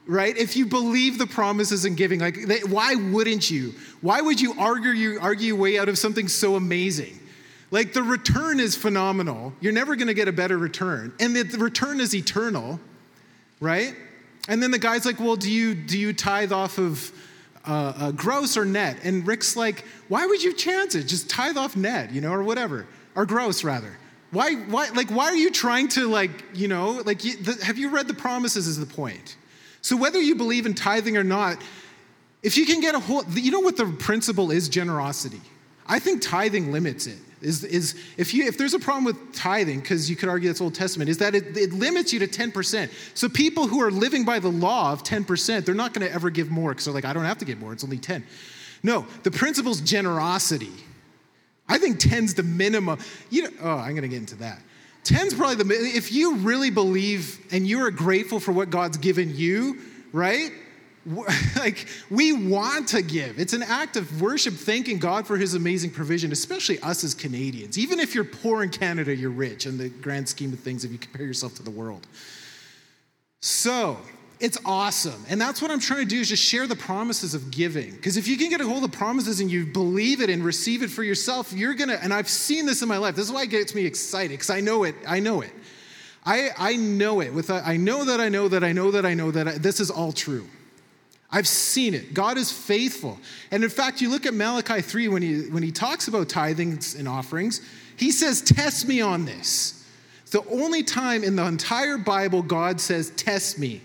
right? 0.07 0.37
If 0.37 0.57
you 0.57 0.67
believe 0.67 1.19
the 1.19 1.27
promises 1.27 1.85
in 1.85 1.95
giving, 1.95 2.21
like 2.21 2.47
they, 2.47 2.61
why 2.61 2.95
wouldn't 2.95 3.51
you? 3.51 3.75
Why 4.01 4.21
would 4.21 4.41
you 4.41 4.55
argue 4.59 4.91
you 4.91 5.19
argue 5.21 5.49
your 5.49 5.57
way 5.57 5.79
out 5.79 5.89
of 5.89 5.99
something 5.99 6.29
so 6.29 6.57
amazing? 6.57 7.19
Like 7.71 7.93
the 7.93 8.03
return 8.03 8.61
is 8.61 8.77
phenomenal. 8.77 9.53
You're 9.61 9.73
never 9.73 9.97
going 9.97 10.07
to 10.09 10.15
get 10.15 10.29
a 10.29 10.33
better 10.33 10.57
return, 10.57 11.13
and 11.19 11.35
the, 11.35 11.43
the 11.43 11.59
return 11.59 12.01
is 12.01 12.15
eternal, 12.15 12.81
right? 13.61 13.95
And 14.49 14.63
then 14.63 14.71
the 14.71 14.79
guy's 14.79 15.05
like, 15.05 15.19
"Well, 15.19 15.37
do 15.37 15.51
you 15.51 15.75
do 15.75 15.99
you 15.99 16.13
tithe 16.13 16.53
off 16.53 16.79
of 16.79 17.11
uh, 17.67 17.93
uh, 17.97 18.11
gross 18.13 18.57
or 18.57 18.65
net?" 18.65 18.99
And 19.03 19.27
Rick's 19.27 19.57
like, 19.57 19.85
"Why 20.09 20.27
would 20.27 20.43
you 20.43 20.53
chance 20.53 20.95
it? 20.95 21.05
Just 21.05 21.29
tithe 21.29 21.57
off 21.57 21.75
net, 21.75 22.13
you 22.13 22.21
know, 22.21 22.33
or 22.33 22.43
whatever, 22.43 22.87
or 23.15 23.27
gross 23.27 23.65
rather." 23.65 23.99
Why, 24.33 24.55
why, 24.55 24.89
like, 24.91 25.09
why 25.11 25.27
are 25.27 25.37
you 25.37 25.53
trying 25.53 25.87
to, 25.91 26.09
like, 26.09 26.31
you 26.53 26.67
know, 26.67 27.01
like, 27.07 27.25
you, 27.25 27.37
the, 27.37 27.65
have 27.65 27.79
you 27.79 27.91
read 27.91 28.09
the 28.09 28.13
promises? 28.13 28.67
Is 28.67 28.79
the 28.79 28.85
point? 28.85 29.37
So, 29.87 29.97
whether 29.97 30.21
you 30.21 30.35
believe 30.35 30.67
in 30.67 30.75
tithing 30.75 31.17
or 31.17 31.23
not, 31.23 31.63
if 32.43 32.57
you 32.57 32.67
can 32.67 32.81
get 32.81 32.97
a 32.97 32.99
hold, 32.99 33.33
you 33.39 33.53
know 33.53 33.61
what 33.61 33.77
the 33.77 33.87
principle 33.87 34.51
is 34.51 34.69
generosity. 34.69 35.41
I 35.87 36.01
think 36.01 36.23
tithing 36.23 36.73
limits 36.73 37.07
it. 37.07 37.19
Is, 37.41 37.63
is 37.63 37.95
if, 38.17 38.35
you, 38.35 38.49
if 38.49 38.59
there's 38.59 38.75
a 38.75 38.81
problem 38.81 39.05
with 39.05 39.33
tithing, 39.33 39.79
because 39.79 40.11
you 40.11 40.17
could 40.17 40.29
argue 40.29 40.49
that's 40.49 40.61
Old 40.61 40.75
Testament, 40.75 41.09
is 41.09 41.19
that 41.19 41.37
it, 41.37 41.57
it 41.57 41.73
limits 41.73 42.13
you 42.13 42.19
to 42.19 42.27
10%. 42.27 42.91
So 43.15 43.29
people 43.29 43.69
who 43.69 43.81
are 43.81 43.93
living 43.93 44.25
by 44.25 44.41
the 44.41 44.51
law 44.51 44.91
of 44.91 45.05
10%, 45.05 45.65
they're 45.65 45.73
not 45.73 45.95
going 45.95 46.05
to 46.05 46.13
ever 46.13 46.31
give 46.31 46.51
more 46.51 46.71
because 46.71 46.87
they're 46.87 46.95
like, 46.95 47.05
I 47.05 47.13
don't 47.13 47.23
have 47.23 47.39
to 47.39 47.45
give 47.45 47.61
more, 47.61 47.73
it's 47.73 47.85
only 47.85 47.99
10. 47.99 48.27
No, 48.83 49.07
the 49.23 49.31
principle 49.31 49.71
is 49.71 49.81
generosity. 49.81 50.73
I 51.69 51.79
think 51.79 52.01
10's 52.01 52.35
the 52.35 52.43
minimum. 52.43 52.99
You 53.31 53.45
know, 53.45 53.51
oh, 53.63 53.77
I'm 53.77 53.91
going 53.91 54.03
to 54.03 54.09
get 54.09 54.19
into 54.19 54.37
that. 54.39 54.61
10's 55.07 55.35
probably 55.35 55.63
the, 55.63 55.75
if 55.75 56.13
you 56.13 56.37
really 56.37 56.71
believe 56.71 57.39
and 57.53 57.67
you 57.67 57.81
are 57.85 57.91
grateful 57.91 58.41
for 58.41 58.53
what 58.53 58.71
God's 58.71 58.97
given 58.97 59.35
you, 59.35 59.79
right? 60.13 60.51
Like, 61.57 61.87
we 62.11 62.33
want 62.33 62.89
to 62.89 63.01
give. 63.01 63.39
It's 63.39 63.53
an 63.53 63.63
act 63.63 63.97
of 63.97 64.21
worship, 64.21 64.55
thanking 64.55 64.99
God 64.99 65.25
for 65.25 65.37
his 65.37 65.55
amazing 65.55 65.91
provision, 65.93 66.33
especially 66.33 66.81
us 66.81 67.05
as 67.05 67.15
Canadians. 67.15 67.79
Even 67.79 68.01
if 68.01 68.13
you're 68.13 68.25
poor 68.25 68.65
in 68.65 68.71
Canada, 68.71 69.15
you're 69.15 69.31
rich 69.31 69.67
in 69.67 69.79
the 69.79 69.89
grand 69.89 70.29
scheme 70.29 70.53
of 70.53 70.59
things 70.59 70.85
if 70.85 70.91
you 70.91 70.99
compare 70.99 71.25
yourself 71.25 71.55
to 71.55 71.63
the 71.63 71.71
world. 71.71 72.09
So, 73.41 73.99
it's 74.39 74.59
awesome. 74.67 75.25
And 75.29 75.41
that's 75.41 75.63
what 75.63 75.71
I'm 75.71 75.81
trying 75.81 76.01
to 76.01 76.07
do 76.07 76.21
is 76.21 76.29
just 76.29 76.43
share 76.43 76.67
the 76.67 76.77
promises 76.77 77.35
of 77.35 77.51
giving. 77.51 77.93
Because 77.93 78.19
if 78.19 78.29
you 78.29 78.37
can 78.37 78.51
get 78.51 78.61
a 78.61 78.69
hold 78.69 78.85
of 78.85 78.93
promises 78.93 79.41
and 79.41 79.51
you 79.51 79.65
believe 79.65 80.21
it 80.21 80.29
and 80.29 80.45
receive 80.45 80.83
it 80.83 80.91
for 80.91 81.03
yourself, 81.03 81.53
you're 81.53 81.75
to, 81.75 82.03
and 82.03 82.13
I've 82.13 82.29
seen 82.29 82.67
this 82.67 82.83
in 82.83 82.89
my 82.89 82.99
life. 82.99 83.17
This 83.17 83.27
is 83.27 83.33
why 83.33 83.45
it 83.45 83.51
gets 83.51 83.75
me 83.75 83.87
excited 83.87 84.33
because 84.33 84.51
I 84.51 84.61
know 84.61 84.85
it. 84.85 84.95
I 85.07 85.21
know 85.21 85.41
it. 85.41 85.53
I, 86.25 86.51
I 86.59 86.77
know 86.77 87.21
it. 87.21 87.33
With 87.33 87.49
a, 87.49 87.63
I 87.65 87.79
know 87.79 88.05
that 88.05 88.21
I 88.21 88.29
know 88.29 88.49
that 88.49 88.63
I 88.63 88.73
know 88.73 88.91
that 88.91 89.07
I 89.07 89.15
know 89.15 89.31
that 89.31 89.49
I, 89.49 89.53
this 89.53 89.81
is 89.81 89.91
all 89.91 90.13
true. 90.13 90.47
I've 91.31 91.49
seen 91.49 91.95
it. 91.95 92.13
God 92.13 92.37
is 92.37 92.53
faithful. 92.53 93.19
And 93.51 93.65
in 93.65 93.71
fact, 93.71 94.01
you 94.01 94.11
look 94.11 94.27
at 94.27 94.35
Malachi 94.35 94.83
3 94.83 95.09
when 95.09 95.23
he, 95.23 95.43
when 95.49 95.63
he 95.63 95.73
talks 95.73 96.09
about 96.09 96.29
tithings 96.29 96.99
and 96.99 97.09
offerings, 97.09 97.63
he 97.97 98.11
says, 98.11 98.43
Test 98.43 98.87
me 98.87 99.01
on 99.01 99.25
this. 99.25 99.85
It's 100.23 100.33
the 100.33 100.47
only 100.51 100.83
time 100.83 101.25
in 101.25 101.37
the 101.37 101.45
entire 101.45 101.97
Bible 101.97 102.43
God 102.43 102.81
says, 102.81 103.11
Test 103.11 103.59
me 103.59 103.81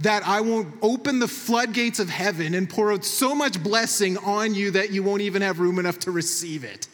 that 0.00 0.26
I 0.26 0.40
won't 0.40 0.74
open 0.80 1.18
the 1.18 1.28
floodgates 1.28 1.98
of 1.98 2.08
heaven 2.08 2.54
and 2.54 2.68
pour 2.68 2.92
out 2.92 3.04
so 3.04 3.34
much 3.34 3.62
blessing 3.62 4.16
on 4.18 4.54
you 4.54 4.70
that 4.72 4.90
you 4.90 5.02
won't 5.02 5.20
even 5.20 5.42
have 5.42 5.60
room 5.60 5.78
enough 5.78 5.98
to 6.00 6.10
receive 6.10 6.64
it. 6.64 6.88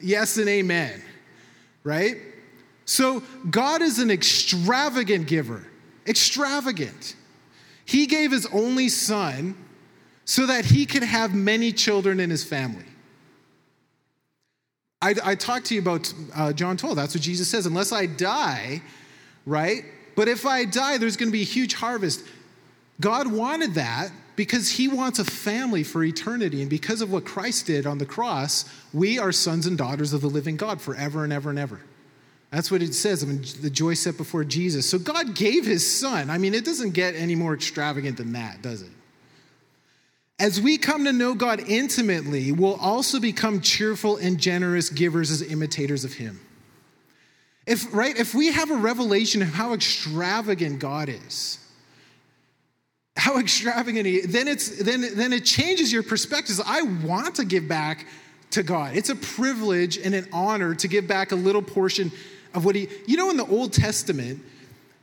Yes 0.00 0.36
and 0.36 0.48
amen. 0.48 1.02
Right? 1.82 2.16
So, 2.86 3.22
God 3.50 3.82
is 3.82 3.98
an 3.98 4.10
extravagant 4.10 5.26
giver. 5.26 5.66
Extravagant. 6.06 7.16
He 7.84 8.06
gave 8.06 8.30
his 8.30 8.46
only 8.46 8.88
son 8.88 9.56
so 10.24 10.46
that 10.46 10.64
he 10.64 10.86
could 10.86 11.02
have 11.02 11.34
many 11.34 11.72
children 11.72 12.20
in 12.20 12.30
his 12.30 12.44
family. 12.44 12.84
I, 15.02 15.14
I 15.22 15.34
talked 15.34 15.66
to 15.66 15.74
you 15.74 15.80
about 15.80 16.12
uh, 16.34 16.52
John 16.52 16.76
12. 16.76 16.96
That's 16.96 17.14
what 17.14 17.22
Jesus 17.22 17.48
says. 17.48 17.66
Unless 17.66 17.92
I 17.92 18.06
die, 18.06 18.80
right? 19.44 19.84
But 20.14 20.28
if 20.28 20.46
I 20.46 20.64
die, 20.64 20.98
there's 20.98 21.16
going 21.16 21.28
to 21.28 21.32
be 21.32 21.42
a 21.42 21.46
huge 21.46 21.74
harvest. 21.74 22.24
God 23.00 23.26
wanted 23.26 23.74
that 23.74 24.10
because 24.36 24.70
he 24.70 24.88
wants 24.88 25.18
a 25.18 25.24
family 25.24 25.82
for 25.82 26.02
eternity. 26.02 26.60
And 26.60 26.70
because 26.70 27.00
of 27.00 27.12
what 27.12 27.24
Christ 27.24 27.66
did 27.66 27.86
on 27.86 27.98
the 27.98 28.06
cross, 28.06 28.64
we 28.92 29.18
are 29.18 29.32
sons 29.32 29.66
and 29.66 29.78
daughters 29.78 30.12
of 30.12 30.20
the 30.20 30.28
living 30.28 30.56
God 30.56 30.80
forever 30.80 31.24
and 31.24 31.32
ever 31.32 31.50
and 31.50 31.58
ever. 31.58 31.80
That's 32.50 32.70
what 32.70 32.82
it 32.82 32.94
says. 32.94 33.24
I 33.24 33.26
mean, 33.26 33.44
the 33.62 33.70
joy 33.70 33.94
set 33.94 34.16
before 34.16 34.44
Jesus. 34.44 34.88
So 34.88 34.98
God 34.98 35.34
gave 35.34 35.66
his 35.66 35.98
son. 35.98 36.30
I 36.30 36.38
mean, 36.38 36.54
it 36.54 36.64
doesn't 36.64 36.92
get 36.92 37.16
any 37.16 37.34
more 37.34 37.52
extravagant 37.52 38.16
than 38.16 38.32
that, 38.34 38.62
does 38.62 38.82
it? 38.82 38.90
As 40.38 40.60
we 40.60 40.78
come 40.78 41.04
to 41.04 41.12
know 41.12 41.34
God 41.34 41.60
intimately, 41.60 42.52
we'll 42.52 42.74
also 42.74 43.20
become 43.20 43.60
cheerful 43.60 44.16
and 44.16 44.38
generous 44.38 44.88
givers 44.88 45.30
as 45.30 45.42
imitators 45.42 46.04
of 46.04 46.14
him. 46.14 46.40
If, 47.66 47.92
right, 47.94 48.16
if 48.16 48.34
we 48.34 48.52
have 48.52 48.70
a 48.70 48.76
revelation 48.76 49.42
of 49.42 49.48
how 49.48 49.72
extravagant 49.72 50.80
God 50.80 51.08
is, 51.08 51.58
how 53.16 53.38
extravagant 53.40 54.06
he 54.06 54.20
then 54.20 54.48
it's 54.48 54.82
then 54.82 55.16
then 55.16 55.32
it 55.32 55.44
changes 55.44 55.92
your 55.92 56.02
perspectives. 56.02 56.60
I 56.64 56.82
want 56.82 57.36
to 57.36 57.44
give 57.44 57.68
back 57.68 58.06
to 58.52 58.62
God. 58.62 58.96
It's 58.96 59.10
a 59.10 59.16
privilege 59.16 59.98
and 59.98 60.14
an 60.14 60.28
honor 60.32 60.74
to 60.74 60.88
give 60.88 61.06
back 61.06 61.32
a 61.32 61.36
little 61.36 61.62
portion 61.62 62.12
of 62.54 62.64
what 62.64 62.74
he 62.74 62.88
you 63.06 63.16
know 63.16 63.30
in 63.30 63.36
the 63.36 63.46
Old 63.46 63.72
Testament, 63.72 64.42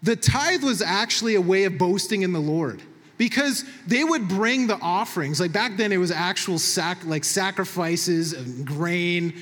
the 0.03 0.15
tithe 0.15 0.63
was 0.63 0.81
actually 0.81 1.35
a 1.35 1.41
way 1.41 1.65
of 1.65 1.77
boasting 1.77 2.21
in 2.21 2.33
the 2.33 2.39
Lord 2.39 2.81
because 3.21 3.63
they 3.85 4.03
would 4.03 4.27
bring 4.27 4.65
the 4.65 4.79
offerings. 4.79 5.39
Like 5.39 5.51
back 5.51 5.77
then, 5.77 5.91
it 5.91 5.97
was 5.97 6.09
actual 6.09 6.57
sac- 6.57 7.05
like 7.05 7.23
sacrifices 7.23 8.33
and 8.33 8.65
grain. 8.65 9.35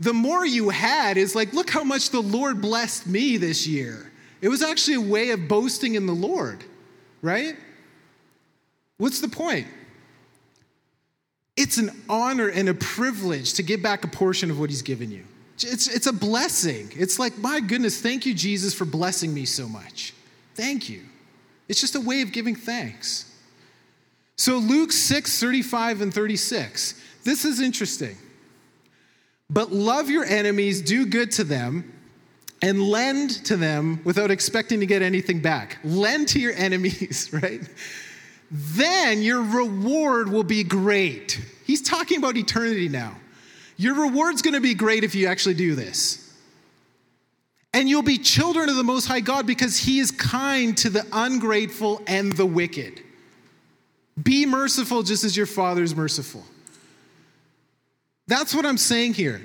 The 0.00 0.12
more 0.12 0.44
you 0.44 0.70
had 0.70 1.16
is 1.16 1.36
like, 1.36 1.52
look 1.52 1.70
how 1.70 1.84
much 1.84 2.10
the 2.10 2.20
Lord 2.20 2.60
blessed 2.60 3.06
me 3.06 3.36
this 3.36 3.64
year. 3.64 4.10
It 4.40 4.48
was 4.48 4.60
actually 4.60 4.96
a 4.96 5.00
way 5.00 5.30
of 5.30 5.46
boasting 5.46 5.94
in 5.94 6.06
the 6.06 6.12
Lord, 6.12 6.64
right? 7.20 7.54
What's 9.02 9.20
the 9.20 9.26
point? 9.26 9.66
It's 11.56 11.76
an 11.76 11.90
honor 12.08 12.46
and 12.46 12.68
a 12.68 12.74
privilege 12.74 13.54
to 13.54 13.64
give 13.64 13.82
back 13.82 14.04
a 14.04 14.06
portion 14.06 14.48
of 14.48 14.60
what 14.60 14.70
He's 14.70 14.82
given 14.82 15.10
you. 15.10 15.24
It's, 15.56 15.92
it's 15.92 16.06
a 16.06 16.12
blessing. 16.12 16.88
It's 16.94 17.18
like, 17.18 17.36
my 17.36 17.58
goodness, 17.58 18.00
thank 18.00 18.26
you, 18.26 18.32
Jesus, 18.32 18.72
for 18.72 18.84
blessing 18.84 19.34
me 19.34 19.44
so 19.44 19.68
much. 19.68 20.14
Thank 20.54 20.88
you. 20.88 21.02
It's 21.68 21.80
just 21.80 21.96
a 21.96 22.00
way 22.00 22.22
of 22.22 22.30
giving 22.30 22.54
thanks. 22.54 23.28
So, 24.36 24.58
Luke 24.58 24.92
6 24.92 25.40
35 25.40 26.00
and 26.00 26.14
36. 26.14 27.02
This 27.24 27.44
is 27.44 27.60
interesting. 27.60 28.16
But 29.50 29.72
love 29.72 30.10
your 30.10 30.24
enemies, 30.24 30.80
do 30.80 31.06
good 31.06 31.32
to 31.32 31.42
them, 31.42 31.92
and 32.62 32.80
lend 32.80 33.30
to 33.46 33.56
them 33.56 34.00
without 34.04 34.30
expecting 34.30 34.78
to 34.78 34.86
get 34.86 35.02
anything 35.02 35.40
back. 35.40 35.78
Lend 35.82 36.28
to 36.28 36.38
your 36.38 36.52
enemies, 36.52 37.30
right? 37.42 37.62
Then 38.52 39.22
your 39.22 39.40
reward 39.42 40.28
will 40.28 40.44
be 40.44 40.62
great. 40.62 41.40
He's 41.64 41.80
talking 41.80 42.18
about 42.18 42.36
eternity 42.36 42.86
now. 42.86 43.16
Your 43.78 43.94
reward's 43.94 44.42
gonna 44.42 44.60
be 44.60 44.74
great 44.74 45.04
if 45.04 45.14
you 45.14 45.26
actually 45.26 45.54
do 45.54 45.74
this. 45.74 46.18
And 47.72 47.88
you'll 47.88 48.02
be 48.02 48.18
children 48.18 48.68
of 48.68 48.76
the 48.76 48.84
Most 48.84 49.06
High 49.06 49.20
God 49.20 49.46
because 49.46 49.78
He 49.78 49.98
is 49.98 50.10
kind 50.10 50.76
to 50.78 50.90
the 50.90 51.06
ungrateful 51.12 52.02
and 52.06 52.30
the 52.34 52.44
wicked. 52.44 53.00
Be 54.22 54.44
merciful 54.44 55.02
just 55.02 55.24
as 55.24 55.34
your 55.34 55.46
Father 55.46 55.82
is 55.82 55.96
merciful. 55.96 56.44
That's 58.26 58.54
what 58.54 58.66
I'm 58.66 58.76
saying 58.76 59.14
here. 59.14 59.40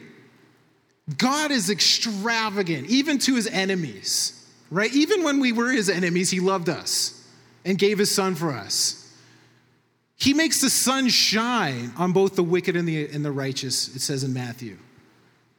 God 1.18 1.52
is 1.52 1.70
extravagant, 1.70 2.90
even 2.90 3.20
to 3.20 3.36
His 3.36 3.48
enemies, 3.48 4.46
right? 4.70 4.94
Even 4.94 5.24
when 5.24 5.40
we 5.40 5.54
were 5.54 5.72
His 5.72 5.90
enemies, 5.90 6.30
He 6.30 6.42
loved 6.42 6.68
us 6.68 7.17
and 7.68 7.78
gave 7.78 8.00
his 8.00 8.10
son 8.10 8.34
for 8.34 8.52
us. 8.52 9.14
He 10.16 10.34
makes 10.34 10.62
the 10.62 10.70
sun 10.70 11.10
shine 11.10 11.92
on 11.98 12.14
both 12.14 12.36
the 12.36 12.44
wicked 12.44 12.76
and 12.76 12.88
the, 12.88 13.08
and 13.10 13.24
the 13.24 13.32
righteous, 13.32 13.94
it 13.96 14.00
says 14.00 14.24
in 14.24 14.34
Matthew. 14.34 14.78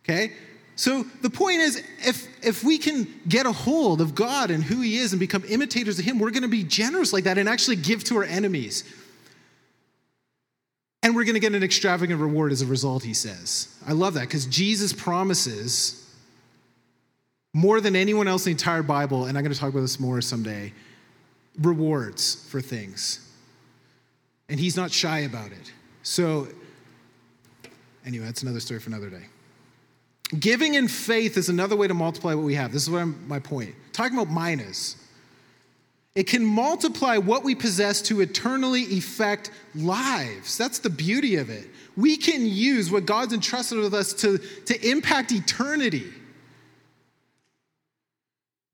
Okay? 0.02 0.32
So 0.74 1.04
the 1.22 1.30
point 1.30 1.61
is, 1.61 1.84
if, 2.04 2.26
if 2.44 2.64
we 2.64 2.78
can 2.78 3.06
get 3.28 3.46
a 3.46 3.52
hold 3.52 4.00
of 4.00 4.14
God 4.14 4.50
and 4.50 4.64
who 4.64 4.80
He 4.80 4.96
is 4.96 5.12
and 5.12 5.20
become 5.20 5.44
imitators 5.48 5.98
of 5.98 6.04
Him, 6.04 6.18
we're 6.18 6.30
going 6.30 6.42
to 6.42 6.48
be 6.48 6.64
generous 6.64 7.12
like 7.12 7.24
that 7.24 7.36
and 7.36 7.48
actually 7.48 7.76
give 7.76 8.02
to 8.04 8.16
our 8.16 8.24
enemies. 8.24 8.84
And 11.02 11.14
we're 11.14 11.24
going 11.24 11.34
to 11.34 11.40
get 11.40 11.54
an 11.54 11.62
extravagant 11.62 12.20
reward 12.20 12.50
as 12.52 12.62
a 12.62 12.66
result, 12.66 13.04
He 13.04 13.14
says. 13.14 13.76
I 13.86 13.92
love 13.92 14.14
that 14.14 14.22
because 14.22 14.46
Jesus 14.46 14.92
promises 14.92 16.04
more 17.52 17.80
than 17.80 17.94
anyone 17.94 18.28
else 18.28 18.46
in 18.46 18.50
the 18.50 18.52
entire 18.52 18.82
Bible, 18.82 19.26
and 19.26 19.36
I'm 19.36 19.44
going 19.44 19.52
to 19.52 19.61
talk 19.61 19.70
about 19.70 19.80
this 19.80 20.00
more 20.00 20.20
someday 20.20 20.72
rewards 21.61 22.46
for 22.48 22.61
things. 22.61 23.28
And 24.48 24.59
he's 24.59 24.76
not 24.76 24.90
shy 24.90 25.20
about 25.20 25.52
it. 25.52 25.72
So, 26.02 26.48
anyway, 28.06 28.24
that's 28.24 28.42
another 28.42 28.61
story 28.61 28.80
for 28.80 28.90
another 28.90 29.11
day. 29.11 29.26
Giving 30.38 30.74
in 30.74 30.88
faith 30.88 31.36
is 31.36 31.48
another 31.48 31.76
way 31.76 31.88
to 31.88 31.94
multiply 31.94 32.34
what 32.34 32.44
we 32.44 32.54
have. 32.54 32.72
This 32.72 32.82
is 32.82 32.90
what 32.90 33.00
I'm, 33.00 33.26
my 33.28 33.38
point. 33.38 33.74
Talking 33.92 34.18
about 34.18 34.32
minas. 34.32 34.96
It 36.14 36.26
can 36.26 36.44
multiply 36.44 37.16
what 37.16 37.44
we 37.44 37.54
possess 37.54 38.02
to 38.02 38.20
eternally 38.20 38.82
effect 38.82 39.50
lives. 39.74 40.59
That's 40.59 40.80
the 40.80 40.90
beauty 40.90 41.36
of 41.36 41.48
it. 41.48 41.68
We 41.96 42.16
can 42.16 42.44
use 42.46 42.90
what 42.90 43.06
God's 43.06 43.32
entrusted 43.32 43.78
with 43.78 43.94
us 43.94 44.12
to, 44.14 44.38
to 44.38 44.88
impact 44.88 45.32
eternity 45.32 46.12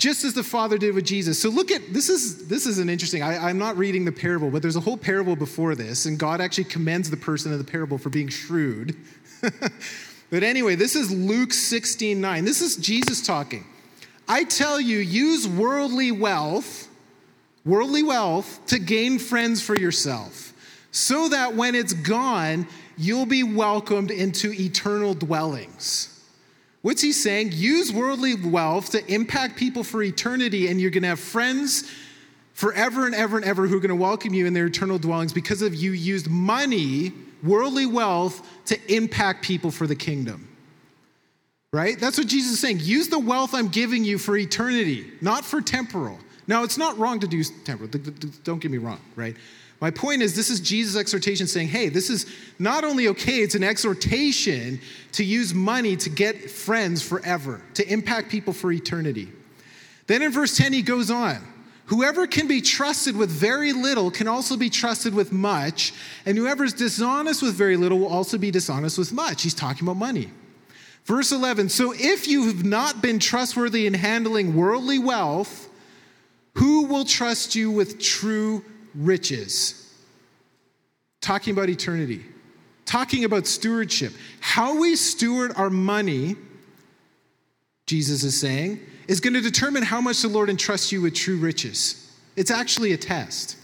just 0.04 0.22
as 0.22 0.34
the 0.34 0.42
Father 0.42 0.76
did 0.76 0.94
with 0.94 1.06
Jesus. 1.06 1.40
So 1.40 1.48
look 1.48 1.70
at 1.70 1.94
this 1.94 2.10
is 2.10 2.46
this 2.46 2.66
is 2.66 2.78
an 2.78 2.90
interesting. 2.90 3.22
I, 3.22 3.48
am 3.48 3.56
not 3.56 3.78
reading 3.78 4.04
the 4.04 4.12
parable, 4.12 4.50
but 4.50 4.60
there's 4.60 4.76
a 4.76 4.80
whole 4.80 4.98
parable 4.98 5.34
before 5.34 5.74
this, 5.74 6.04
and 6.04 6.18
God 6.18 6.42
actually 6.42 6.64
commends 6.64 7.08
the 7.08 7.16
person 7.16 7.52
in 7.52 7.58
the 7.58 7.64
parable 7.64 7.96
for 7.96 8.10
being 8.10 8.28
shrewd. 8.28 8.94
but 9.40 10.42
anyway, 10.42 10.74
this 10.74 10.94
is 10.94 11.10
Luke 11.10 11.54
16 11.54 12.20
9. 12.20 12.44
This 12.44 12.60
is 12.60 12.76
Jesus 12.76 13.26
talking. 13.26 13.64
I 14.28 14.44
tell 14.44 14.78
you, 14.78 14.98
use 14.98 15.48
worldly 15.48 16.12
wealth, 16.12 16.86
worldly 17.64 18.02
wealth, 18.02 18.60
to 18.66 18.78
gain 18.78 19.18
friends 19.18 19.62
for 19.62 19.74
yourself, 19.74 20.52
so 20.90 21.30
that 21.30 21.54
when 21.54 21.74
it's 21.74 21.94
gone, 21.94 22.66
you'll 22.98 23.24
be 23.24 23.42
welcomed 23.42 24.10
into 24.10 24.52
eternal 24.52 25.14
dwellings. 25.14 26.13
What's 26.84 27.00
he 27.00 27.12
saying? 27.12 27.52
Use 27.54 27.90
worldly 27.90 28.34
wealth 28.34 28.90
to 28.90 29.02
impact 29.10 29.56
people 29.56 29.82
for 29.82 30.02
eternity, 30.02 30.68
and 30.68 30.78
you're 30.78 30.90
going 30.90 31.02
to 31.04 31.08
have 31.08 31.18
friends 31.18 31.90
forever 32.52 33.06
and 33.06 33.14
ever 33.14 33.36
and 33.36 33.44
ever 33.46 33.66
who 33.66 33.78
are 33.78 33.80
going 33.80 33.88
to 33.88 33.94
welcome 33.94 34.34
you 34.34 34.44
in 34.44 34.52
their 34.52 34.66
eternal 34.66 34.98
dwellings 34.98 35.32
because 35.32 35.62
of 35.62 35.74
you 35.74 35.92
used 35.92 36.28
money, 36.28 37.10
worldly 37.42 37.86
wealth, 37.86 38.46
to 38.66 38.94
impact 38.94 39.42
people 39.42 39.70
for 39.70 39.86
the 39.86 39.96
kingdom. 39.96 40.46
Right? 41.72 41.98
That's 41.98 42.18
what 42.18 42.26
Jesus 42.26 42.52
is 42.52 42.60
saying. 42.60 42.80
Use 42.82 43.08
the 43.08 43.18
wealth 43.18 43.54
I'm 43.54 43.68
giving 43.68 44.04
you 44.04 44.18
for 44.18 44.36
eternity, 44.36 45.10
not 45.22 45.42
for 45.42 45.62
temporal. 45.62 46.18
Now, 46.46 46.64
it's 46.64 46.76
not 46.76 46.98
wrong 46.98 47.18
to 47.20 47.26
do 47.26 47.42
temporal. 47.64 47.88
Don't 48.42 48.60
get 48.60 48.70
me 48.70 48.76
wrong, 48.76 49.00
right? 49.16 49.36
My 49.80 49.90
point 49.90 50.22
is, 50.22 50.34
this 50.34 50.50
is 50.50 50.60
Jesus' 50.60 50.96
exhortation 50.96 51.46
saying, 51.46 51.68
hey, 51.68 51.88
this 51.88 52.08
is 52.08 52.26
not 52.58 52.84
only 52.84 53.08
okay, 53.08 53.40
it's 53.40 53.54
an 53.54 53.64
exhortation 53.64 54.80
to 55.12 55.24
use 55.24 55.52
money 55.52 55.96
to 55.96 56.10
get 56.10 56.50
friends 56.50 57.02
forever, 57.02 57.60
to 57.74 57.86
impact 57.92 58.30
people 58.30 58.52
for 58.52 58.72
eternity. 58.72 59.30
Then 60.06 60.22
in 60.22 60.32
verse 60.32 60.56
10, 60.56 60.72
he 60.72 60.82
goes 60.82 61.10
on 61.10 61.38
Whoever 61.86 62.26
can 62.26 62.48
be 62.48 62.62
trusted 62.62 63.14
with 63.14 63.30
very 63.30 63.72
little 63.72 64.10
can 64.10 64.26
also 64.26 64.56
be 64.56 64.70
trusted 64.70 65.14
with 65.14 65.32
much, 65.32 65.92
and 66.24 66.38
whoever 66.38 66.64
is 66.64 66.72
dishonest 66.72 67.42
with 67.42 67.54
very 67.54 67.76
little 67.76 67.98
will 67.98 68.08
also 68.08 68.38
be 68.38 68.50
dishonest 68.50 68.96
with 68.96 69.12
much. 69.12 69.42
He's 69.42 69.54
talking 69.54 69.86
about 69.86 69.98
money. 69.98 70.30
Verse 71.04 71.30
11 71.30 71.68
So 71.68 71.92
if 71.94 72.26
you 72.26 72.46
have 72.46 72.64
not 72.64 73.02
been 73.02 73.18
trustworthy 73.18 73.86
in 73.86 73.92
handling 73.92 74.54
worldly 74.54 74.98
wealth, 74.98 75.68
who 76.54 76.86
will 76.86 77.04
trust 77.04 77.54
you 77.54 77.70
with 77.70 78.00
true 78.00 78.64
riches, 78.94 79.92
talking 81.20 81.52
about 81.52 81.68
eternity, 81.68 82.24
talking 82.84 83.24
about 83.24 83.46
stewardship. 83.46 84.12
How 84.40 84.78
we 84.78 84.96
steward 84.96 85.52
our 85.56 85.70
money, 85.70 86.36
Jesus 87.86 88.24
is 88.24 88.38
saying, 88.38 88.80
is 89.08 89.20
going 89.20 89.34
to 89.34 89.40
determine 89.40 89.82
how 89.82 90.00
much 90.00 90.22
the 90.22 90.28
Lord 90.28 90.48
entrusts 90.48 90.92
you 90.92 91.00
with 91.00 91.14
true 91.14 91.36
riches. 91.36 92.00
It's 92.36 92.50
actually 92.50 92.92
a 92.92 92.96
test. 92.96 93.56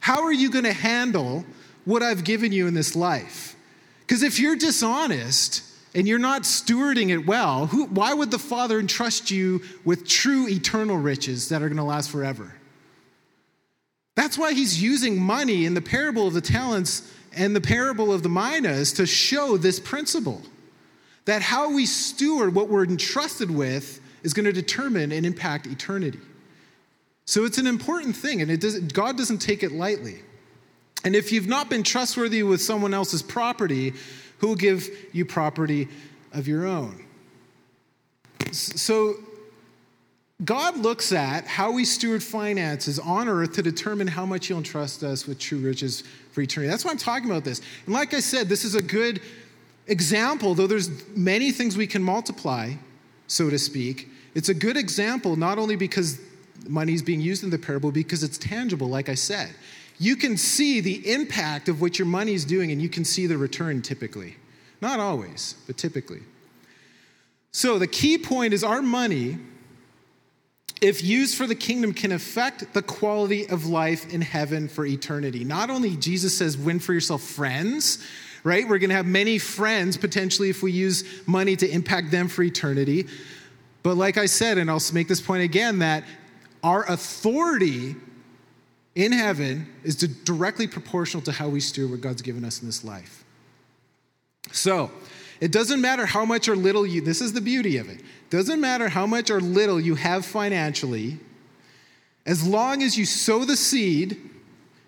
How 0.00 0.22
are 0.22 0.32
you 0.32 0.50
going 0.50 0.64
to 0.64 0.72
handle 0.72 1.44
what 1.84 2.02
I've 2.02 2.24
given 2.24 2.52
you 2.52 2.66
in 2.66 2.74
this 2.74 2.96
life? 2.96 3.56
Because 4.00 4.22
if 4.22 4.40
you're 4.40 4.56
dishonest 4.56 5.62
and 5.94 6.06
you're 6.06 6.18
not 6.18 6.42
stewarding 6.42 7.10
it 7.10 7.26
well, 7.26 7.66
who, 7.66 7.86
why 7.86 8.12
would 8.12 8.30
the 8.30 8.38
Father 8.38 8.78
entrust 8.78 9.30
you 9.30 9.62
with 9.84 10.06
true 10.06 10.48
eternal 10.48 10.96
riches 10.96 11.48
that 11.48 11.62
are 11.62 11.68
going 11.68 11.76
to 11.76 11.84
last 11.84 12.10
forever? 12.10 12.52
That's 14.30 14.38
why 14.38 14.52
he's 14.52 14.80
using 14.80 15.20
money 15.20 15.66
in 15.66 15.74
the 15.74 15.80
parable 15.80 16.28
of 16.28 16.34
the 16.34 16.40
talents 16.40 17.12
and 17.34 17.56
the 17.56 17.60
parable 17.60 18.12
of 18.12 18.22
the 18.22 18.28
minas 18.28 18.92
to 18.92 19.04
show 19.04 19.56
this 19.56 19.80
principle 19.80 20.40
that 21.24 21.42
how 21.42 21.74
we 21.74 21.84
steward 21.84 22.54
what 22.54 22.68
we're 22.68 22.84
entrusted 22.84 23.50
with 23.50 24.00
is 24.22 24.32
going 24.32 24.44
to 24.44 24.52
determine 24.52 25.10
and 25.10 25.26
impact 25.26 25.66
eternity. 25.66 26.20
So 27.24 27.44
it's 27.44 27.58
an 27.58 27.66
important 27.66 28.14
thing, 28.14 28.40
and 28.40 28.52
it 28.52 28.60
does, 28.60 28.78
God 28.78 29.18
doesn't 29.18 29.38
take 29.38 29.64
it 29.64 29.72
lightly. 29.72 30.20
And 31.02 31.16
if 31.16 31.32
you've 31.32 31.48
not 31.48 31.68
been 31.68 31.82
trustworthy 31.82 32.44
with 32.44 32.62
someone 32.62 32.94
else's 32.94 33.22
property, 33.22 33.94
who 34.38 34.46
will 34.46 34.54
give 34.54 34.88
you 35.10 35.24
property 35.24 35.88
of 36.32 36.46
your 36.46 36.66
own? 36.66 37.04
So 38.52 39.16
God 40.44 40.78
looks 40.78 41.12
at 41.12 41.46
how 41.46 41.70
we 41.70 41.84
steward 41.84 42.22
finances 42.22 42.98
on 42.98 43.28
earth 43.28 43.52
to 43.54 43.62
determine 43.62 44.06
how 44.06 44.24
much 44.24 44.46
He'll 44.46 44.56
entrust 44.56 45.02
us 45.02 45.26
with 45.26 45.38
true 45.38 45.58
riches 45.58 46.02
for 46.32 46.40
eternity. 46.40 46.70
That's 46.70 46.84
why 46.84 46.92
I'm 46.92 46.98
talking 46.98 47.30
about 47.30 47.44
this. 47.44 47.60
And 47.84 47.94
like 47.94 48.14
I 48.14 48.20
said, 48.20 48.48
this 48.48 48.64
is 48.64 48.74
a 48.74 48.82
good 48.82 49.20
example, 49.86 50.54
though 50.54 50.66
there's 50.66 50.90
many 51.14 51.52
things 51.52 51.76
we 51.76 51.86
can 51.86 52.02
multiply, 52.02 52.72
so 53.26 53.50
to 53.50 53.58
speak. 53.58 54.08
It's 54.34 54.48
a 54.48 54.54
good 54.54 54.76
example, 54.76 55.36
not 55.36 55.58
only 55.58 55.76
because 55.76 56.20
money 56.66 56.94
is 56.94 57.02
being 57.02 57.20
used 57.20 57.44
in 57.44 57.50
the 57.50 57.58
parable, 57.58 57.90
because 57.90 58.22
it's 58.22 58.38
tangible, 58.38 58.88
like 58.88 59.08
I 59.08 59.14
said. 59.14 59.50
You 59.98 60.16
can 60.16 60.38
see 60.38 60.80
the 60.80 61.12
impact 61.12 61.68
of 61.68 61.82
what 61.82 61.98
your 61.98 62.06
money 62.06 62.32
is 62.32 62.46
doing, 62.46 62.72
and 62.72 62.80
you 62.80 62.88
can 62.88 63.04
see 63.04 63.26
the 63.26 63.36
return 63.36 63.82
typically. 63.82 64.36
Not 64.80 65.00
always, 65.00 65.56
but 65.66 65.76
typically. 65.76 66.22
So 67.52 67.78
the 67.78 67.86
key 67.86 68.16
point 68.16 68.54
is 68.54 68.64
our 68.64 68.80
money 68.80 69.36
if 70.80 71.02
used 71.04 71.36
for 71.36 71.46
the 71.46 71.54
kingdom, 71.54 71.92
can 71.92 72.12
affect 72.12 72.72
the 72.72 72.82
quality 72.82 73.48
of 73.48 73.66
life 73.66 74.12
in 74.12 74.20
heaven 74.20 74.68
for 74.68 74.86
eternity. 74.86 75.44
Not 75.44 75.70
only 75.70 75.96
Jesus 75.96 76.36
says, 76.36 76.56
win 76.56 76.78
for 76.78 76.94
yourself 76.94 77.22
friends, 77.22 78.04
right? 78.44 78.66
We're 78.66 78.78
going 78.78 78.90
to 78.90 78.96
have 78.96 79.06
many 79.06 79.38
friends 79.38 79.96
potentially 79.96 80.48
if 80.48 80.62
we 80.62 80.72
use 80.72 81.04
money 81.26 81.56
to 81.56 81.68
impact 81.68 82.10
them 82.10 82.28
for 82.28 82.42
eternity. 82.42 83.06
But 83.82 83.96
like 83.96 84.16
I 84.16 84.26
said, 84.26 84.58
and 84.58 84.70
I'll 84.70 84.82
make 84.92 85.08
this 85.08 85.20
point 85.20 85.42
again, 85.42 85.80
that 85.80 86.04
our 86.62 86.84
authority 86.90 87.96
in 88.94 89.12
heaven 89.12 89.66
is 89.84 89.96
directly 89.96 90.66
proportional 90.66 91.22
to 91.24 91.32
how 91.32 91.48
we 91.48 91.60
steward 91.60 91.90
what 91.90 92.00
God's 92.00 92.22
given 92.22 92.44
us 92.44 92.60
in 92.60 92.66
this 92.66 92.84
life. 92.84 93.24
So, 94.52 94.90
it 95.40 95.52
doesn't 95.52 95.80
matter 95.80 96.04
how 96.04 96.24
much 96.24 96.48
or 96.48 96.56
little 96.56 96.86
you, 96.86 97.00
this 97.00 97.20
is 97.20 97.32
the 97.32 97.40
beauty 97.40 97.78
of 97.78 97.88
it. 97.88 98.00
Doesn't 98.30 98.60
matter 98.60 98.88
how 98.88 99.06
much 99.06 99.30
or 99.30 99.40
little 99.40 99.80
you 99.80 99.96
have 99.96 100.24
financially, 100.24 101.18
as 102.24 102.46
long 102.46 102.82
as 102.82 102.96
you 102.96 103.04
sow 103.04 103.44
the 103.44 103.56
seed, 103.56 104.16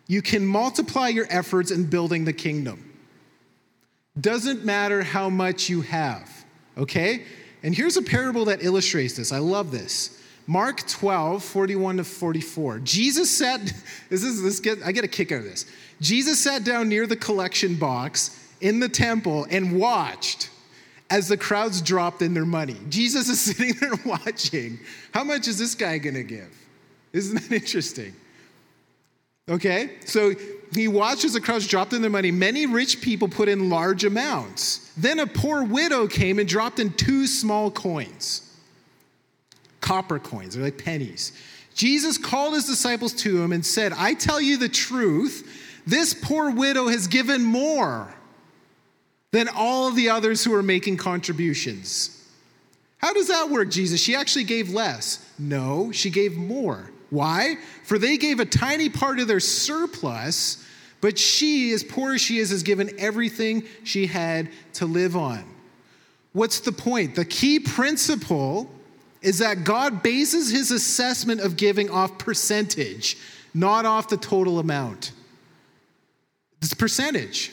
you 0.06 0.22
can 0.22 0.46
multiply 0.46 1.08
your 1.08 1.26
efforts 1.28 1.70
in 1.70 1.86
building 1.86 2.24
the 2.24 2.32
kingdom. 2.32 2.88
Doesn't 4.20 4.64
matter 4.64 5.02
how 5.02 5.28
much 5.28 5.68
you 5.68 5.80
have, 5.82 6.44
okay? 6.76 7.24
And 7.62 7.74
here's 7.74 7.96
a 7.96 8.02
parable 8.02 8.44
that 8.46 8.62
illustrates 8.62 9.16
this. 9.16 9.32
I 9.32 9.38
love 9.38 9.70
this. 9.70 10.20
Mark 10.46 10.86
12, 10.86 11.42
41 11.42 11.96
to 11.98 12.04
44. 12.04 12.80
Jesus 12.80 13.30
sat, 13.30 13.60
this 14.10 14.22
is 14.22 14.42
this 14.42 14.60
get, 14.60 14.78
I 14.84 14.92
get 14.92 15.04
a 15.04 15.08
kick 15.08 15.32
out 15.32 15.38
of 15.38 15.44
this. 15.44 15.66
Jesus 16.00 16.40
sat 16.40 16.64
down 16.64 16.88
near 16.88 17.06
the 17.06 17.16
collection 17.16 17.76
box 17.76 18.38
in 18.60 18.80
the 18.80 18.88
temple 18.88 19.46
and 19.50 19.78
watched 19.78 20.50
as 21.12 21.28
the 21.28 21.36
crowds 21.36 21.82
dropped 21.82 22.22
in 22.22 22.32
their 22.32 22.46
money. 22.46 22.76
Jesus 22.88 23.28
is 23.28 23.38
sitting 23.56 23.74
there 23.78 23.92
watching. 24.04 24.80
How 25.12 25.22
much 25.22 25.46
is 25.46 25.58
this 25.58 25.74
guy 25.74 25.98
going 25.98 26.14
to 26.14 26.24
give? 26.24 26.50
Isn't 27.12 27.34
that 27.42 27.52
interesting? 27.52 28.14
Okay, 29.48 29.98
so 30.06 30.32
he 30.72 30.88
watches 30.88 31.34
the 31.34 31.40
crowds 31.40 31.66
drop 31.66 31.92
in 31.92 32.00
their 32.00 32.10
money. 32.10 32.30
Many 32.30 32.64
rich 32.64 33.02
people 33.02 33.28
put 33.28 33.50
in 33.50 33.68
large 33.68 34.04
amounts. 34.04 34.90
Then 34.96 35.18
a 35.18 35.26
poor 35.26 35.62
widow 35.62 36.06
came 36.06 36.38
and 36.38 36.48
dropped 36.48 36.78
in 36.80 36.92
two 36.94 37.26
small 37.26 37.70
coins 37.70 38.48
copper 39.82 40.20
coins, 40.20 40.54
they're 40.54 40.62
like 40.62 40.78
pennies. 40.78 41.32
Jesus 41.74 42.16
called 42.16 42.54
his 42.54 42.66
disciples 42.66 43.12
to 43.14 43.42
him 43.42 43.52
and 43.52 43.66
said, 43.66 43.92
I 43.92 44.14
tell 44.14 44.40
you 44.40 44.56
the 44.56 44.68
truth, 44.68 45.82
this 45.84 46.14
poor 46.14 46.52
widow 46.52 46.86
has 46.86 47.08
given 47.08 47.42
more 47.42 48.14
than 49.32 49.48
all 49.48 49.90
the 49.90 50.10
others 50.10 50.44
who 50.44 50.54
are 50.54 50.62
making 50.62 50.98
contributions. 50.98 52.18
How 52.98 53.12
does 53.12 53.28
that 53.28 53.50
work, 53.50 53.70
Jesus? 53.70 54.00
She 54.00 54.14
actually 54.14 54.44
gave 54.44 54.70
less. 54.70 55.28
No, 55.38 55.90
she 55.90 56.10
gave 56.10 56.36
more. 56.36 56.90
Why? 57.10 57.56
For 57.84 57.98
they 57.98 58.16
gave 58.16 58.38
a 58.38 58.44
tiny 58.44 58.88
part 58.88 59.18
of 59.18 59.26
their 59.26 59.40
surplus, 59.40 60.64
but 61.00 61.18
she, 61.18 61.72
as 61.72 61.82
poor 61.82 62.14
as 62.14 62.20
she 62.20 62.38
is, 62.38 62.50
has 62.50 62.62
given 62.62 62.90
everything 62.98 63.64
she 63.82 64.06
had 64.06 64.48
to 64.74 64.86
live 64.86 65.16
on. 65.16 65.44
What's 66.32 66.60
the 66.60 66.72
point? 66.72 67.16
The 67.16 67.24
key 67.24 67.58
principle 67.58 68.70
is 69.20 69.38
that 69.38 69.64
God 69.64 70.02
bases 70.02 70.50
his 70.50 70.70
assessment 70.70 71.40
of 71.40 71.56
giving 71.56 71.90
off 71.90 72.18
percentage, 72.18 73.16
not 73.52 73.84
off 73.84 74.08
the 74.08 74.16
total 74.16 74.58
amount. 74.58 75.12
It's 76.60 76.74
percentage. 76.74 77.50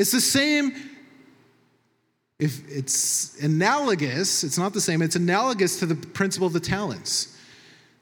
It's 0.00 0.12
the 0.12 0.20
same, 0.22 0.72
if 2.38 2.66
it's 2.70 3.38
analogous, 3.42 4.44
it's 4.44 4.56
not 4.56 4.72
the 4.72 4.80
same, 4.80 5.02
it's 5.02 5.14
analogous 5.14 5.78
to 5.80 5.84
the 5.84 5.94
principle 5.94 6.46
of 6.46 6.54
the 6.54 6.60
talents. 6.60 7.36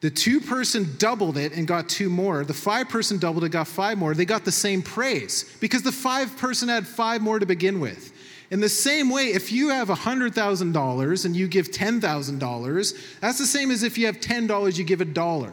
The 0.01 0.09
two 0.09 0.41
person 0.41 0.95
doubled 0.99 1.37
it 1.37 1.57
and 1.57 1.67
got 1.67 1.89
two 1.89 2.09
more. 2.09 2.45
The 2.45 2.55
five 2.55 2.89
person 2.89 3.19
doubled 3.19 3.43
it, 3.43 3.49
got 3.49 3.67
five 3.67 3.99
more. 3.99 4.15
They 4.15 4.27
got 4.27 4.45
the 4.45 4.53
same 4.53 4.81
praise 4.81 5.57
because 5.61 5.83
the 5.83 5.91
five 5.91 6.37
person 6.37 6.69
had 6.69 6.87
five 6.87 7.21
more 7.21 7.41
to 7.41 7.47
begin 7.47 7.81
with. 7.81 8.13
In 8.53 8.61
the 8.61 8.69
same 8.69 9.11
way, 9.11 9.33
if 9.33 9.51
you 9.51 9.71
have 9.71 9.89
$100,000 9.89 11.25
and 11.25 11.37
you 11.37 11.49
give 11.49 11.73
$10,000, 11.73 13.19
that's 13.19 13.39
the 13.39 13.45
same 13.45 13.73
as 13.73 13.83
if 13.83 13.99
you 13.99 14.07
have 14.07 14.21
$10, 14.21 14.79
you 14.79 14.85
give 14.85 15.01
a 15.01 15.05
dollar. 15.05 15.53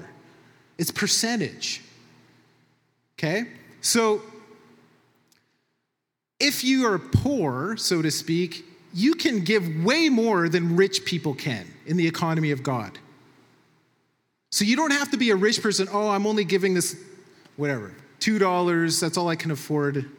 It's 0.77 0.91
percentage. 0.91 1.81
Okay? 3.17 3.45
So 3.81 4.21
if 6.39 6.63
you 6.63 6.85
are 6.87 6.99
poor, 6.99 7.77
so 7.77 8.01
to 8.01 8.11
speak, 8.11 8.65
you 8.93 9.13
can 9.13 9.43
give 9.43 9.83
way 9.83 10.09
more 10.09 10.49
than 10.49 10.75
rich 10.75 11.05
people 11.05 11.33
can 11.33 11.67
in 11.85 11.97
the 11.97 12.07
economy 12.07 12.51
of 12.51 12.63
God. 12.63 12.97
So 14.51 14.63
you 14.63 14.75
don't 14.75 14.91
have 14.91 15.11
to 15.11 15.17
be 15.17 15.31
a 15.31 15.35
rich 15.35 15.61
person, 15.61 15.87
oh, 15.91 16.09
I'm 16.09 16.25
only 16.25 16.45
giving 16.45 16.73
this, 16.73 16.95
whatever, 17.57 17.93
$2, 18.19 19.01
that's 19.01 19.17
all 19.17 19.27
I 19.27 19.35
can 19.35 19.51
afford. 19.51 20.09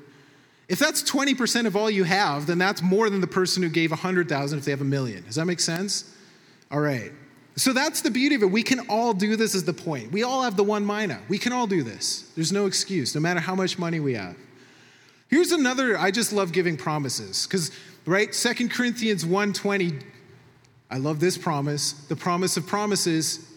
If 0.68 0.78
that's 0.78 1.02
20% 1.02 1.66
of 1.66 1.76
all 1.76 1.88
you 1.90 2.04
have, 2.04 2.46
then 2.46 2.58
that's 2.58 2.82
more 2.82 3.08
than 3.08 3.20
the 3.20 3.26
person 3.26 3.62
who 3.62 3.68
gave 3.68 3.90
100,000 3.92 4.58
if 4.58 4.64
they 4.64 4.70
have 4.72 4.80
a 4.80 4.84
million. 4.84 5.24
Does 5.24 5.36
that 5.36 5.46
make 5.46 5.60
sense? 5.60 6.14
All 6.70 6.80
right. 6.80 7.12
So 7.56 7.72
that's 7.72 8.02
the 8.02 8.10
beauty 8.10 8.34
of 8.34 8.42
it. 8.42 8.50
We 8.50 8.62
can 8.62 8.80
all 8.90 9.14
do 9.14 9.36
this, 9.36 9.54
is 9.54 9.64
the 9.64 9.72
point. 9.72 10.12
We 10.12 10.22
all 10.22 10.42
have 10.42 10.56
the 10.56 10.64
one 10.64 10.84
mina. 10.84 11.20
We 11.28 11.38
can 11.38 11.52
all 11.52 11.66
do 11.66 11.82
this. 11.82 12.30
There's 12.34 12.52
no 12.52 12.66
excuse, 12.66 13.14
no 13.14 13.20
matter 13.20 13.40
how 13.40 13.54
much 13.54 13.78
money 13.78 14.00
we 14.00 14.14
have. 14.14 14.36
Here's 15.28 15.52
another, 15.52 15.98
I 15.98 16.10
just 16.10 16.32
love 16.32 16.52
giving 16.52 16.76
promises 16.76 17.46
because, 17.46 17.70
right, 18.04 18.34
Second 18.34 18.70
Corinthians 18.70 19.24
1.20, 19.24 20.02
I 20.90 20.98
love 20.98 21.18
this 21.18 21.36
promise, 21.36 21.92
the 21.92 22.16
promise 22.16 22.56
of 22.56 22.66
promises. 22.66 23.52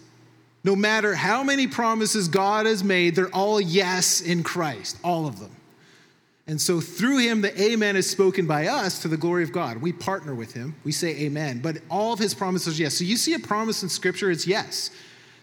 No 0.63 0.75
matter 0.75 1.15
how 1.15 1.43
many 1.43 1.67
promises 1.67 2.27
God 2.27 2.65
has 2.65 2.83
made, 2.83 3.15
they're 3.15 3.33
all 3.33 3.61
yes 3.61 4.19
in 4.21 4.43
Christ, 4.43 4.97
all 5.03 5.27
of 5.27 5.39
them. 5.39 5.55
And 6.47 6.59
so 6.59 6.81
through 6.81 7.19
him, 7.19 7.41
the 7.41 7.61
amen 7.61 7.95
is 7.95 8.09
spoken 8.09 8.47
by 8.47 8.67
us 8.67 9.03
to 9.03 9.07
the 9.07 9.15
glory 9.15 9.43
of 9.43 9.51
God. 9.51 9.77
We 9.77 9.93
partner 9.93 10.33
with 10.33 10.53
him, 10.53 10.75
we 10.83 10.91
say 10.91 11.15
amen, 11.21 11.59
but 11.59 11.77
all 11.89 12.11
of 12.11 12.19
his 12.19 12.33
promises 12.33 12.79
yes. 12.79 12.95
So 12.95 13.03
you 13.03 13.15
see 13.15 13.35
a 13.35 13.39
promise 13.39 13.83
in 13.83 13.89
scripture, 13.89 14.31
it's 14.31 14.47
yes. 14.47 14.89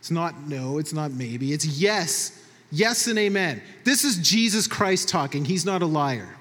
It's 0.00 0.10
not 0.10 0.48
no, 0.48 0.78
it's 0.78 0.92
not 0.92 1.12
maybe, 1.12 1.52
it's 1.52 1.64
yes 1.64 2.45
Yes 2.70 3.06
and 3.06 3.18
amen. 3.18 3.62
This 3.84 4.04
is 4.04 4.18
Jesus 4.18 4.66
Christ 4.66 5.08
talking. 5.08 5.44
He's 5.44 5.64
not 5.64 5.82
a 5.82 5.86
liar. 5.86 6.36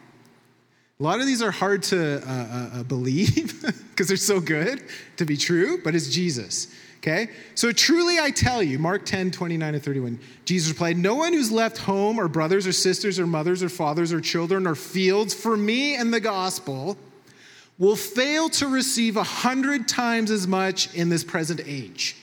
A 0.99 1.03
lot 1.03 1.19
of 1.19 1.26
these 1.26 1.41
are 1.41 1.51
hard 1.51 1.84
to 1.84 2.21
uh, 2.21 2.32
uh, 2.32 2.80
uh 2.80 2.84
believe 2.84 3.63
because 3.89 4.07
they're 4.07 4.17
so 4.17 4.39
good 4.39 4.82
to 5.17 5.26
be 5.26 5.38
true, 5.38 5.82
but 5.84 5.93
it's 5.93 6.09
Jesus. 6.09 6.73
Okay? 6.97 7.30
So 7.53 7.71
truly 7.71 8.17
I 8.19 8.32
tell 8.32 8.63
you, 8.63 8.80
Mark 8.80 9.05
10, 9.05 9.30
29 9.30 9.76
and 9.76 9.84
31, 9.84 10.19
Jesus 10.45 10.71
replied, 10.71 10.97
No 10.97 11.15
one 11.15 11.34
who's 11.34 11.51
left 11.51 11.78
home 11.78 12.19
or 12.19 12.28
brothers 12.28 12.65
or 12.65 12.71
sisters 12.71 13.19
or 13.19 13.28
mothers 13.28 13.61
or 13.61 13.69
fathers 13.69 14.11
or 14.11 14.19
children 14.19 14.65
or 14.65 14.73
fields 14.73 15.34
for 15.34 15.55
me 15.55 15.95
and 15.95 16.13
the 16.13 16.19
gospel 16.19 16.97
will 17.78 17.95
fail 17.95 18.49
to 18.49 18.67
receive 18.67 19.17
a 19.17 19.23
hundred 19.23 19.88
times 19.88 20.32
as 20.32 20.47
much 20.47 20.93
in 20.95 21.09
this 21.09 21.23
present 21.23 21.61
age 21.65 22.15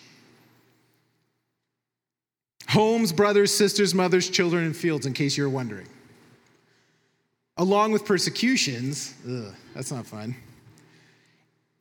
homes, 2.72 3.12
brothers, 3.12 3.54
sisters, 3.54 3.94
mothers, 3.94 4.30
children, 4.30 4.64
and 4.64 4.74
fields, 4.74 5.04
in 5.04 5.12
case 5.12 5.36
you're 5.36 5.48
wondering. 5.48 5.86
Along 7.58 7.92
with 7.92 8.06
persecutions, 8.06 9.14
ugh, 9.28 9.54
that's 9.74 9.92
not 9.92 10.06
fun. 10.06 10.34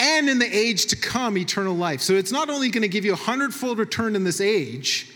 And 0.02 0.30
in 0.30 0.38
the 0.38 0.54
age 0.54 0.88
to 0.88 0.98
come, 0.98 1.38
eternal 1.38 1.76
life. 1.76 2.02
So 2.02 2.16
it's 2.16 2.32
not 2.32 2.50
only 2.50 2.70
going 2.70 2.82
to 2.82 2.90
give 2.90 3.06
you 3.06 3.14
a 3.14 3.18
hundredfold 3.18 3.80
return 3.80 4.18
in 4.18 4.26
this 4.26 4.42
age, 4.42 5.10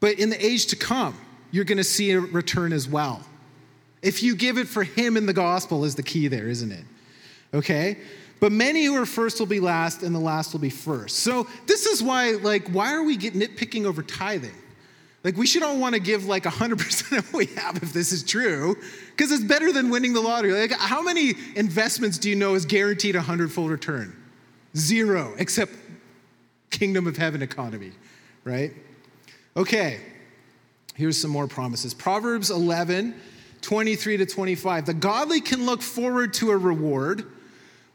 but 0.00 0.18
in 0.18 0.30
the 0.30 0.44
age 0.44 0.66
to 0.66 0.76
come, 0.76 1.18
you're 1.50 1.64
going 1.64 1.78
to 1.78 1.84
see 1.84 2.12
a 2.12 2.20
return 2.20 2.72
as 2.72 2.88
well. 2.88 3.22
If 4.00 4.22
you 4.22 4.34
give 4.34 4.56
it 4.56 4.68
for 4.68 4.84
Him 4.84 5.18
in 5.18 5.26
the 5.26 5.32
gospel, 5.34 5.84
is 5.84 5.94
the 5.94 6.02
key 6.02 6.28
there, 6.28 6.48
isn't 6.48 6.72
it? 6.72 6.84
Okay? 7.52 7.98
But 8.40 8.52
many 8.52 8.84
who 8.84 8.96
are 8.96 9.06
first 9.06 9.38
will 9.38 9.46
be 9.46 9.60
last, 9.60 10.02
and 10.02 10.14
the 10.14 10.20
last 10.20 10.54
will 10.54 10.60
be 10.60 10.70
first. 10.70 11.16
So 11.16 11.46
this 11.66 11.84
is 11.84 12.02
why, 12.02 12.32
like, 12.32 12.68
why 12.68 12.94
are 12.94 13.02
we 13.02 13.16
getting 13.16 13.40
nitpicking 13.40 13.84
over 13.84 14.02
tithing? 14.02 14.54
Like, 15.24 15.38
we 15.38 15.46
should 15.46 15.62
all 15.62 15.78
want 15.78 15.94
to 15.94 16.00
give 16.00 16.26
like 16.26 16.44
100% 16.44 17.18
of 17.18 17.32
what 17.32 17.38
we 17.38 17.46
have 17.56 17.82
if 17.82 17.92
this 17.94 18.12
is 18.12 18.22
true, 18.22 18.76
because 19.10 19.32
it's 19.32 19.42
better 19.42 19.72
than 19.72 19.88
winning 19.88 20.12
the 20.12 20.20
lottery. 20.20 20.52
Like, 20.52 20.72
how 20.72 21.02
many 21.02 21.32
investments 21.56 22.18
do 22.18 22.28
you 22.28 22.36
know 22.36 22.54
is 22.54 22.66
guaranteed 22.66 23.16
a 23.16 23.22
hundredfold 23.22 23.70
return? 23.70 24.14
Zero, 24.76 25.34
except 25.38 25.72
kingdom 26.70 27.06
of 27.06 27.16
heaven 27.16 27.40
economy, 27.40 27.92
right? 28.44 28.72
Okay, 29.56 30.00
here's 30.94 31.16
some 31.16 31.30
more 31.30 31.46
promises. 31.46 31.94
Proverbs 31.94 32.50
11, 32.50 33.14
23 33.62 34.18
to 34.18 34.26
25. 34.26 34.86
The 34.86 34.94
godly 34.94 35.40
can 35.40 35.64
look 35.64 35.80
forward 35.80 36.34
to 36.34 36.50
a 36.50 36.56
reward, 36.56 37.24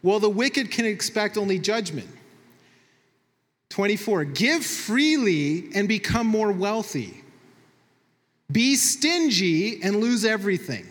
while 0.02 0.20
the 0.20 0.30
wicked 0.30 0.72
can 0.72 0.86
expect 0.86 1.38
only 1.38 1.60
judgment. 1.60 2.10
24, 3.70 4.26
give 4.26 4.66
freely 4.66 5.70
and 5.76 5.88
become 5.88 6.28
more 6.28 6.52
wealthy. 6.52 7.24
Be 8.52 8.76
stingy 8.76 9.82
and 9.84 9.98
lose 9.98 10.26
everything. 10.26 10.88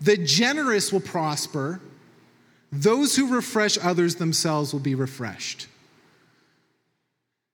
The 0.00 0.16
generous 0.16 0.92
will 0.92 1.00
prosper. 1.00 1.80
Those 2.72 3.14
who 3.14 3.34
refresh 3.34 3.76
others 3.78 4.16
themselves 4.16 4.72
will 4.72 4.80
be 4.80 4.94
refreshed. 4.94 5.68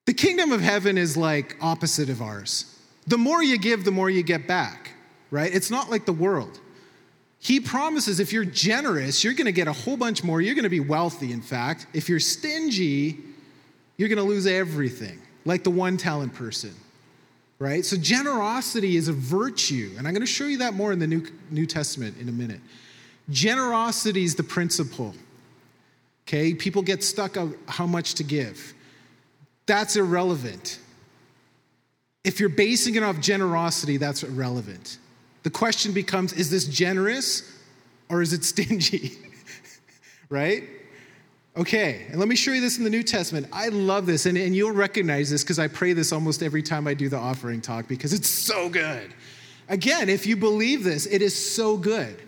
The 0.06 0.14
kingdom 0.14 0.52
of 0.52 0.60
heaven 0.60 0.96
is 0.96 1.16
like 1.16 1.56
opposite 1.60 2.08
of 2.08 2.22
ours. 2.22 2.74
The 3.06 3.18
more 3.18 3.42
you 3.42 3.58
give, 3.58 3.84
the 3.84 3.90
more 3.90 4.08
you 4.08 4.22
get 4.22 4.46
back, 4.46 4.92
right? 5.30 5.52
It's 5.52 5.70
not 5.70 5.90
like 5.90 6.06
the 6.06 6.12
world. 6.12 6.60
He 7.40 7.60
promises 7.60 8.18
if 8.18 8.32
you're 8.32 8.44
generous, 8.44 9.22
you're 9.22 9.34
going 9.34 9.46
to 9.46 9.52
get 9.52 9.68
a 9.68 9.72
whole 9.72 9.96
bunch 9.96 10.24
more. 10.24 10.40
You're 10.40 10.56
going 10.56 10.64
to 10.64 10.68
be 10.68 10.80
wealthy, 10.80 11.32
in 11.32 11.40
fact. 11.40 11.86
If 11.94 12.08
you're 12.08 12.20
stingy, 12.20 13.18
you're 13.96 14.08
going 14.08 14.18
to 14.18 14.24
lose 14.24 14.46
everything, 14.46 15.20
like 15.44 15.62
the 15.62 15.70
one 15.70 15.96
talent 15.96 16.34
person, 16.34 16.74
right? 17.58 17.84
So, 17.84 17.96
generosity 17.96 18.96
is 18.96 19.08
a 19.08 19.12
virtue, 19.12 19.94
and 19.96 20.06
I'm 20.06 20.14
going 20.14 20.26
to 20.26 20.32
show 20.32 20.46
you 20.46 20.58
that 20.58 20.74
more 20.74 20.92
in 20.92 20.98
the 20.98 21.06
New, 21.06 21.26
New 21.50 21.66
Testament 21.66 22.16
in 22.18 22.28
a 22.28 22.32
minute. 22.32 22.60
Generosity 23.30 24.24
is 24.24 24.34
the 24.34 24.42
principle, 24.42 25.14
okay? 26.26 26.54
People 26.54 26.82
get 26.82 27.04
stuck 27.04 27.36
on 27.36 27.54
how 27.68 27.86
much 27.86 28.14
to 28.14 28.24
give. 28.24 28.74
That's 29.66 29.96
irrelevant. 29.96 30.80
If 32.24 32.40
you're 32.40 32.48
basing 32.48 32.96
it 32.96 33.02
off 33.02 33.20
generosity, 33.20 33.96
that's 33.96 34.22
irrelevant. 34.22 34.98
The 35.48 35.52
question 35.52 35.92
becomes 35.92 36.34
is 36.34 36.50
this 36.50 36.66
generous 36.66 37.50
or 38.10 38.20
is 38.20 38.34
it 38.34 38.44
stingy? 38.44 39.12
right? 40.28 40.64
Okay, 41.56 42.04
and 42.10 42.18
let 42.18 42.28
me 42.28 42.36
show 42.36 42.52
you 42.52 42.60
this 42.60 42.76
in 42.76 42.84
the 42.84 42.90
New 42.90 43.02
Testament. 43.02 43.46
I 43.50 43.68
love 43.68 44.04
this, 44.04 44.26
and, 44.26 44.36
and 44.36 44.54
you'll 44.54 44.72
recognize 44.72 45.30
this 45.30 45.42
because 45.42 45.58
I 45.58 45.66
pray 45.66 45.94
this 45.94 46.12
almost 46.12 46.42
every 46.42 46.62
time 46.62 46.86
I 46.86 46.92
do 46.92 47.08
the 47.08 47.16
offering 47.16 47.62
talk 47.62 47.88
because 47.88 48.12
it's 48.12 48.28
so 48.28 48.68
good. 48.68 49.14
Again, 49.70 50.10
if 50.10 50.26
you 50.26 50.36
believe 50.36 50.84
this, 50.84 51.06
it 51.06 51.22
is 51.22 51.34
so 51.34 51.78
good. 51.78 52.20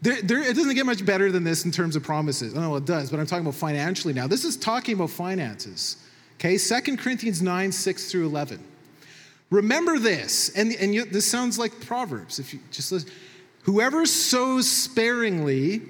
There, 0.00 0.22
there, 0.22 0.42
it 0.42 0.56
doesn't 0.56 0.74
get 0.74 0.86
much 0.86 1.04
better 1.04 1.30
than 1.30 1.44
this 1.44 1.66
in 1.66 1.70
terms 1.70 1.96
of 1.96 2.02
promises. 2.02 2.54
Oh, 2.56 2.76
it 2.76 2.86
does, 2.86 3.10
but 3.10 3.20
I'm 3.20 3.26
talking 3.26 3.44
about 3.44 3.56
financially 3.56 4.14
now. 4.14 4.26
This 4.26 4.46
is 4.46 4.56
talking 4.56 4.94
about 4.94 5.10
finances. 5.10 5.98
Okay, 6.36 6.56
2 6.56 6.96
Corinthians 6.96 7.42
9, 7.42 7.70
6 7.70 8.10
through 8.10 8.24
11. 8.24 8.64
Remember 9.50 9.98
this, 9.98 10.50
and, 10.50 10.72
and 10.72 10.94
you, 10.94 11.04
this 11.04 11.30
sounds 11.30 11.58
like 11.58 11.80
Proverbs. 11.80 12.38
If 12.38 12.52
you 12.52 12.60
just 12.70 12.90
listen, 12.90 13.10
whoever 13.62 14.06
sows 14.06 14.68
sparingly 14.70 15.82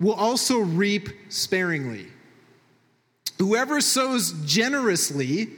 will 0.00 0.14
also 0.14 0.58
reap 0.58 1.08
sparingly. 1.28 2.06
Whoever 3.38 3.80
sows 3.80 4.32
generously 4.44 5.48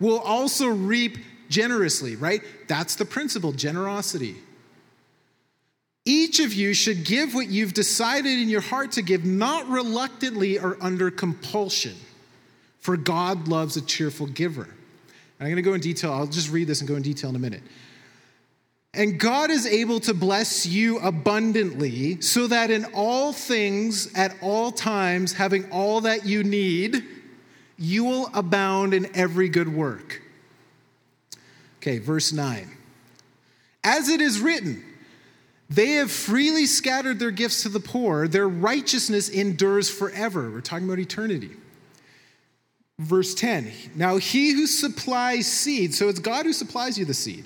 will 0.00 0.18
also 0.20 0.68
reap 0.68 1.18
generously, 1.48 2.16
right? 2.16 2.42
That's 2.68 2.96
the 2.96 3.04
principle 3.04 3.52
generosity. 3.52 4.36
Each 6.04 6.40
of 6.40 6.52
you 6.52 6.74
should 6.74 7.04
give 7.04 7.34
what 7.34 7.48
you've 7.48 7.74
decided 7.74 8.38
in 8.38 8.48
your 8.48 8.60
heart 8.60 8.92
to 8.92 9.02
give, 9.02 9.24
not 9.24 9.68
reluctantly 9.68 10.58
or 10.58 10.76
under 10.80 11.10
compulsion, 11.10 11.94
for 12.80 12.96
God 12.96 13.48
loves 13.48 13.76
a 13.76 13.80
cheerful 13.80 14.26
giver. 14.26 14.68
I'm 15.40 15.46
going 15.46 15.56
to 15.56 15.62
go 15.62 15.74
in 15.74 15.80
detail. 15.80 16.12
I'll 16.12 16.26
just 16.26 16.50
read 16.50 16.68
this 16.68 16.80
and 16.80 16.88
go 16.88 16.96
in 16.96 17.02
detail 17.02 17.30
in 17.30 17.36
a 17.36 17.40
minute. 17.40 17.62
And 18.94 19.18
God 19.18 19.50
is 19.50 19.66
able 19.66 19.98
to 20.00 20.14
bless 20.14 20.66
you 20.66 20.98
abundantly, 21.00 22.20
so 22.20 22.46
that 22.46 22.70
in 22.70 22.84
all 22.94 23.32
things, 23.32 24.12
at 24.14 24.36
all 24.40 24.70
times, 24.70 25.32
having 25.32 25.70
all 25.72 26.02
that 26.02 26.24
you 26.24 26.44
need, 26.44 27.02
you 27.76 28.04
will 28.04 28.30
abound 28.32 28.94
in 28.94 29.10
every 29.16 29.48
good 29.48 29.74
work. 29.74 30.22
Okay, 31.78 31.98
verse 31.98 32.32
9. 32.32 32.70
As 33.82 34.08
it 34.08 34.20
is 34.20 34.40
written, 34.40 34.84
they 35.68 35.92
have 35.92 36.10
freely 36.10 36.66
scattered 36.66 37.18
their 37.18 37.32
gifts 37.32 37.64
to 37.64 37.68
the 37.68 37.80
poor, 37.80 38.28
their 38.28 38.48
righteousness 38.48 39.28
endures 39.28 39.90
forever. 39.90 40.50
We're 40.50 40.60
talking 40.60 40.86
about 40.86 41.00
eternity. 41.00 41.50
Verse 43.04 43.34
10 43.34 43.70
Now 43.94 44.16
he 44.16 44.52
who 44.52 44.66
supplies 44.66 45.46
seed, 45.46 45.94
so 45.94 46.08
it's 46.08 46.20
God 46.20 46.46
who 46.46 46.52
supplies 46.52 46.98
you 46.98 47.04
the 47.04 47.14
seed, 47.14 47.44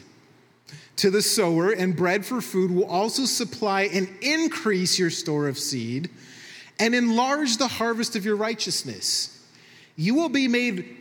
to 0.96 1.10
the 1.10 1.20
sower 1.20 1.70
and 1.70 1.96
bread 1.96 2.24
for 2.24 2.40
food 2.40 2.70
will 2.70 2.86
also 2.86 3.24
supply 3.24 3.82
and 3.92 4.08
increase 4.22 4.98
your 4.98 5.10
store 5.10 5.48
of 5.48 5.58
seed 5.58 6.10
and 6.78 6.94
enlarge 6.94 7.56
the 7.56 7.66
harvest 7.66 8.14
of 8.14 8.24
your 8.24 8.36
righteousness. 8.36 9.34
You 9.96 10.14
will 10.14 10.28
be 10.28 10.46
made, 10.46 10.96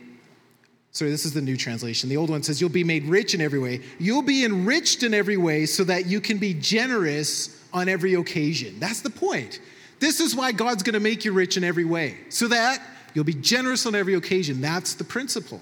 sorry, 0.90 1.12
this 1.12 1.24
is 1.24 1.34
the 1.34 1.40
new 1.40 1.56
translation. 1.56 2.08
The 2.08 2.16
old 2.16 2.30
one 2.30 2.42
says, 2.42 2.60
You'll 2.60 2.70
be 2.70 2.84
made 2.84 3.04
rich 3.04 3.34
in 3.34 3.40
every 3.40 3.60
way. 3.60 3.82
You'll 4.00 4.22
be 4.22 4.44
enriched 4.44 5.04
in 5.04 5.14
every 5.14 5.36
way 5.36 5.66
so 5.66 5.84
that 5.84 6.06
you 6.06 6.20
can 6.20 6.38
be 6.38 6.52
generous 6.52 7.62
on 7.72 7.88
every 7.88 8.14
occasion. 8.14 8.80
That's 8.80 9.02
the 9.02 9.10
point. 9.10 9.60
This 10.00 10.18
is 10.18 10.34
why 10.34 10.50
God's 10.50 10.82
going 10.82 10.94
to 10.94 11.00
make 11.00 11.24
you 11.24 11.32
rich 11.32 11.56
in 11.56 11.62
every 11.62 11.84
way, 11.84 12.18
so 12.28 12.48
that 12.48 12.82
You'll 13.18 13.24
be 13.24 13.34
generous 13.34 13.84
on 13.84 13.96
every 13.96 14.14
occasion. 14.14 14.60
That's 14.60 14.94
the 14.94 15.02
principle. 15.02 15.60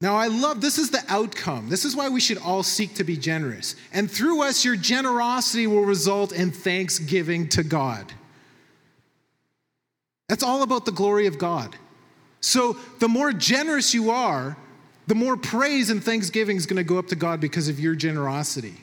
Now, 0.00 0.16
I 0.16 0.28
love 0.28 0.62
this 0.62 0.78
is 0.78 0.88
the 0.88 1.04
outcome. 1.06 1.68
This 1.68 1.84
is 1.84 1.94
why 1.94 2.08
we 2.08 2.18
should 2.18 2.38
all 2.38 2.62
seek 2.62 2.94
to 2.94 3.04
be 3.04 3.18
generous. 3.18 3.76
And 3.92 4.10
through 4.10 4.42
us, 4.42 4.64
your 4.64 4.74
generosity 4.74 5.66
will 5.66 5.84
result 5.84 6.32
in 6.32 6.50
thanksgiving 6.50 7.46
to 7.50 7.62
God. 7.62 8.10
That's 10.30 10.42
all 10.42 10.62
about 10.62 10.86
the 10.86 10.92
glory 10.92 11.26
of 11.26 11.36
God. 11.36 11.76
So, 12.40 12.78
the 12.98 13.08
more 13.08 13.30
generous 13.30 13.92
you 13.92 14.10
are, 14.10 14.56
the 15.08 15.14
more 15.14 15.36
praise 15.36 15.90
and 15.90 16.02
thanksgiving 16.02 16.56
is 16.56 16.64
going 16.64 16.78
to 16.78 16.84
go 16.84 16.98
up 16.98 17.08
to 17.08 17.16
God 17.16 17.38
because 17.38 17.68
of 17.68 17.78
your 17.78 17.94
generosity. 17.94 18.76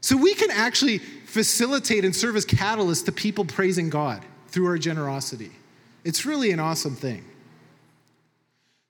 So, 0.00 0.16
we 0.16 0.34
can 0.34 0.52
actually 0.52 0.98
facilitate 0.98 2.04
and 2.04 2.14
serve 2.14 2.36
as 2.36 2.46
catalysts 2.46 3.04
to 3.06 3.10
people 3.10 3.44
praising 3.44 3.90
God 3.90 4.24
through 4.46 4.66
our 4.66 4.78
generosity. 4.78 5.50
It's 6.04 6.26
really 6.26 6.50
an 6.50 6.60
awesome 6.60 6.94
thing. 6.94 7.24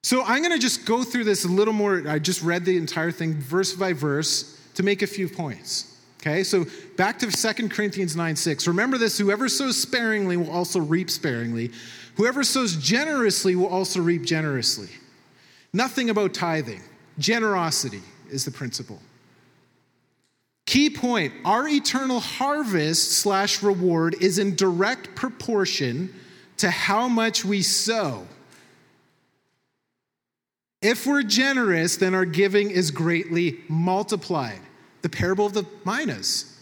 So 0.03 0.23
I'm 0.25 0.43
going 0.43 0.53
to 0.53 0.59
just 0.59 0.85
go 0.85 1.05
through 1.05 1.25
this 1.25 1.45
a 1.45 1.49
little 1.49 1.75
more. 1.75 2.03
I 2.09 2.19
just 2.19 2.43
read 2.43 2.65
the 2.65 2.77
entire 2.77 3.13
thing 3.13 3.35
verse 3.35 3.73
by 3.73 3.93
verse 3.93 4.59
to 4.75 4.83
make 4.83 5.03
a 5.03 5.07
few 5.07 5.29
points. 5.29 6.01
Okay, 6.21 6.45
so 6.45 6.67
back 6.97 7.19
to 7.19 7.31
2 7.31 7.69
Corinthians 7.69 8.15
9 8.15 8.37
6. 8.37 8.69
Remember 8.69 8.97
this 8.99 9.19
whoever 9.19 9.49
sows 9.49 9.81
sparingly 9.81 10.37
will 10.37 10.51
also 10.51 10.81
reap 10.81 11.11
sparingly. 11.11 11.71
Whoever 12.17 12.45
sows 12.45 12.77
generously 12.77 13.57
will 13.57 13.67
also 13.67 14.01
reap 14.01 14.23
generously. 14.23 14.89
Nothing 15.73 16.11
about 16.11 16.35
tithing. 16.35 16.83
Generosity 17.19 18.03
is 18.31 18.45
the 18.45 18.51
principle. 18.51 19.01
Key 20.67 20.91
point 20.91 21.33
our 21.45 21.67
eternal 21.69 22.21
harvest 22.21 23.13
slash 23.13 23.63
reward 23.63 24.15
is 24.21 24.39
in 24.39 24.55
direct 24.55 25.15
proportion 25.15 26.13
to 26.63 26.71
how 26.71 27.09
much 27.09 27.45
we 27.45 27.61
sow. 27.61 28.25
If 30.81 31.09
we're 31.09 31.25
generous, 31.25 31.97
then 31.97 32.15
our 32.15 32.25
giving 32.25 32.71
is 32.71 32.93
greatly 32.93 33.59
multiplied. 33.69 34.61
The 35.03 35.09
parable 35.09 35.45
of 35.45 35.55
the 35.55 35.67
minas. 35.85 36.57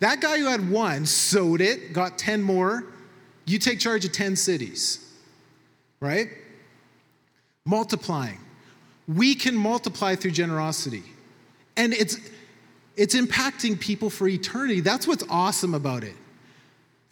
That 0.00 0.20
guy 0.20 0.38
who 0.40 0.44
had 0.44 0.70
one 0.70 1.06
sowed 1.06 1.62
it, 1.62 1.94
got 1.94 2.18
10 2.18 2.42
more. 2.42 2.84
You 3.46 3.58
take 3.58 3.80
charge 3.80 4.04
of 4.04 4.12
10 4.12 4.36
cities, 4.36 5.10
right? 6.00 6.28
Multiplying. 7.64 8.38
We 9.08 9.34
can 9.34 9.56
multiply 9.56 10.16
through 10.16 10.32
generosity. 10.32 11.02
And 11.78 11.94
it's, 11.94 12.18
it's 12.94 13.14
impacting 13.14 13.80
people 13.80 14.10
for 14.10 14.28
eternity. 14.28 14.80
That's 14.80 15.06
what's 15.06 15.24
awesome 15.30 15.72
about 15.72 16.04
it. 16.04 16.14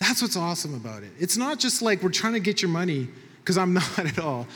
That's 0.07 0.21
what's 0.21 0.37
awesome 0.37 0.75
about 0.75 1.03
it. 1.03 1.13
It's 1.19 1.39
not 1.39 1.59
just 1.59 1.81
like 1.81 2.03
we're 2.03 2.11
trying 2.11 2.35
to 2.35 2.41
get 2.41 2.61
your 2.61 2.69
money, 2.69 3.09
because 3.41 3.57
I'm 3.57 3.73
not 3.81 3.99
at 3.99 4.19
all. 4.19 4.47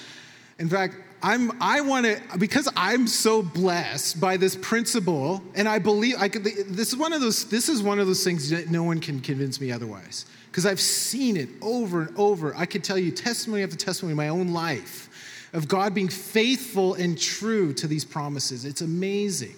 In 0.58 0.68
fact, 0.68 0.96
I'm, 1.22 1.56
I 1.60 1.80
want 1.80 2.04
to, 2.04 2.20
because 2.38 2.68
I'm 2.76 3.06
so 3.06 3.42
blessed 3.42 4.20
by 4.20 4.36
this 4.36 4.54
principle, 4.56 5.42
and 5.54 5.66
I 5.66 5.78
believe, 5.78 6.16
I 6.18 6.28
could, 6.28 6.44
this 6.44 6.92
is 6.92 6.96
one 6.96 7.14
of 7.14 7.22
those, 7.22 7.46
this 7.46 7.70
is 7.70 7.82
one 7.82 7.98
of 7.98 8.06
those 8.06 8.22
things 8.22 8.50
that 8.50 8.68
no 8.70 8.82
one 8.82 9.00
can 9.00 9.20
convince 9.20 9.58
me 9.58 9.72
otherwise. 9.72 10.26
Because 10.50 10.66
I've 10.66 10.80
seen 10.80 11.38
it 11.38 11.48
over 11.62 12.02
and 12.02 12.18
over. 12.18 12.54
I 12.54 12.66
could 12.66 12.84
tell 12.84 12.98
you 12.98 13.10
testimony 13.10 13.62
after 13.62 13.76
testimony 13.76 14.12
in 14.12 14.16
my 14.18 14.28
own 14.28 14.48
life 14.48 15.08
of 15.54 15.66
God 15.66 15.94
being 15.94 16.10
faithful 16.10 16.92
and 16.92 17.18
true 17.18 17.72
to 17.72 17.86
these 17.86 18.04
promises. 18.04 18.66
It's 18.66 18.82
amazing. 18.82 19.54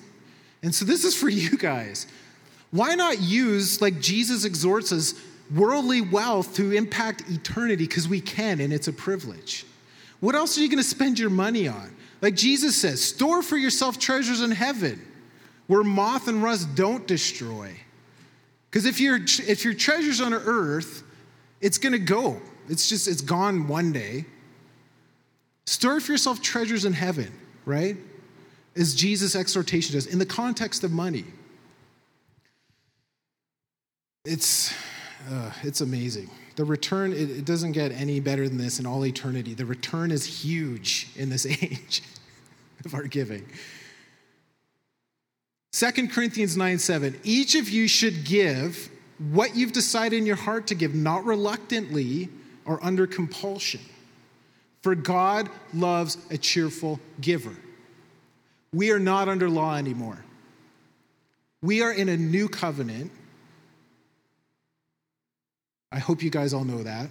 And 0.62 0.72
so 0.72 0.84
this 0.84 1.02
is 1.02 1.16
for 1.16 1.28
you 1.28 1.58
guys. 1.58 2.06
Why 2.70 2.94
not 2.94 3.20
use, 3.20 3.82
like 3.82 4.00
Jesus 4.00 4.44
exhorts 4.44 4.92
us, 4.92 5.14
worldly 5.54 6.00
wealth 6.00 6.54
to 6.56 6.72
impact 6.72 7.24
eternity? 7.28 7.84
Because 7.86 8.08
we 8.08 8.20
can, 8.20 8.60
and 8.60 8.72
it's 8.72 8.88
a 8.88 8.92
privilege. 8.92 9.64
What 10.20 10.34
else 10.34 10.56
are 10.58 10.60
you 10.60 10.68
going 10.68 10.78
to 10.78 10.84
spend 10.84 11.18
your 11.18 11.30
money 11.30 11.66
on? 11.66 11.94
Like 12.20 12.34
Jesus 12.34 12.76
says, 12.76 13.02
store 13.02 13.42
for 13.42 13.56
yourself 13.56 13.98
treasures 13.98 14.42
in 14.42 14.50
heaven 14.50 15.06
where 15.66 15.82
moth 15.82 16.28
and 16.28 16.42
rust 16.42 16.74
don't 16.74 17.06
destroy. 17.06 17.74
Because 18.68 18.86
if, 18.86 19.00
your 19.00 19.16
if 19.16 19.64
your 19.64 19.74
treasure's 19.74 20.20
on 20.20 20.34
earth, 20.34 21.02
it's 21.60 21.78
going 21.78 21.92
to 21.92 21.98
go. 21.98 22.40
It's 22.68 22.88
just, 22.88 23.08
it's 23.08 23.20
gone 23.20 23.66
one 23.66 23.92
day. 23.92 24.26
Store 25.66 26.00
for 26.00 26.12
yourself 26.12 26.42
treasures 26.42 26.84
in 26.84 26.92
heaven, 26.92 27.32
right? 27.64 27.96
As 28.76 28.94
Jesus' 28.94 29.34
exhortation 29.34 29.94
does, 29.94 30.06
in 30.06 30.18
the 30.18 30.26
context 30.26 30.84
of 30.84 30.92
money. 30.92 31.24
It's, 34.24 34.74
uh, 35.28 35.52
it's 35.62 35.80
amazing. 35.80 36.30
The 36.56 36.64
return, 36.64 37.12
it, 37.12 37.30
it 37.30 37.44
doesn't 37.44 37.72
get 37.72 37.92
any 37.92 38.20
better 38.20 38.48
than 38.48 38.58
this 38.58 38.78
in 38.78 38.86
all 38.86 39.04
eternity. 39.04 39.54
The 39.54 39.66
return 39.66 40.10
is 40.10 40.24
huge 40.24 41.08
in 41.16 41.30
this 41.30 41.46
age 41.62 42.02
of 42.84 42.94
our 42.94 43.04
giving. 43.04 43.46
2 45.72 46.08
Corinthians 46.08 46.56
9 46.56 46.78
7. 46.78 47.20
Each 47.22 47.54
of 47.54 47.68
you 47.68 47.88
should 47.88 48.24
give 48.24 48.90
what 49.30 49.54
you've 49.54 49.72
decided 49.72 50.16
in 50.16 50.26
your 50.26 50.36
heart 50.36 50.66
to 50.68 50.74
give, 50.74 50.94
not 50.94 51.24
reluctantly 51.24 52.28
or 52.64 52.82
under 52.84 53.06
compulsion. 53.06 53.80
For 54.82 54.94
God 54.94 55.48
loves 55.74 56.16
a 56.30 56.38
cheerful 56.38 56.98
giver. 57.20 57.54
We 58.72 58.90
are 58.92 58.98
not 58.98 59.28
under 59.28 59.50
law 59.50 59.76
anymore. 59.76 60.24
We 61.62 61.82
are 61.82 61.92
in 61.92 62.08
a 62.08 62.16
new 62.16 62.48
covenant 62.48 63.12
I 65.92 65.98
hope 65.98 66.22
you 66.22 66.30
guys 66.30 66.54
all 66.54 66.64
know 66.64 66.82
that. 66.82 67.08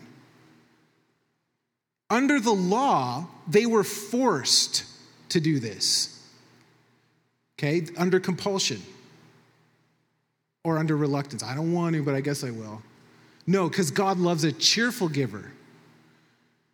Under 2.09 2.39
the 2.39 2.53
law, 2.53 3.27
they 3.47 3.65
were 3.65 3.83
forced 3.83 4.83
to 5.29 5.39
do 5.39 5.59
this. 5.59 6.15
Okay, 7.57 7.85
under 7.97 8.19
compulsion 8.19 8.81
or 10.63 10.77
under 10.77 10.95
reluctance. 10.95 11.43
I 11.43 11.55
don't 11.55 11.73
want 11.73 11.95
to, 11.95 12.03
but 12.03 12.15
I 12.15 12.21
guess 12.21 12.43
I 12.43 12.51
will. 12.51 12.81
No, 13.45 13.67
because 13.67 13.91
God 13.91 14.17
loves 14.17 14.43
a 14.43 14.51
cheerful 14.51 15.09
giver. 15.09 15.51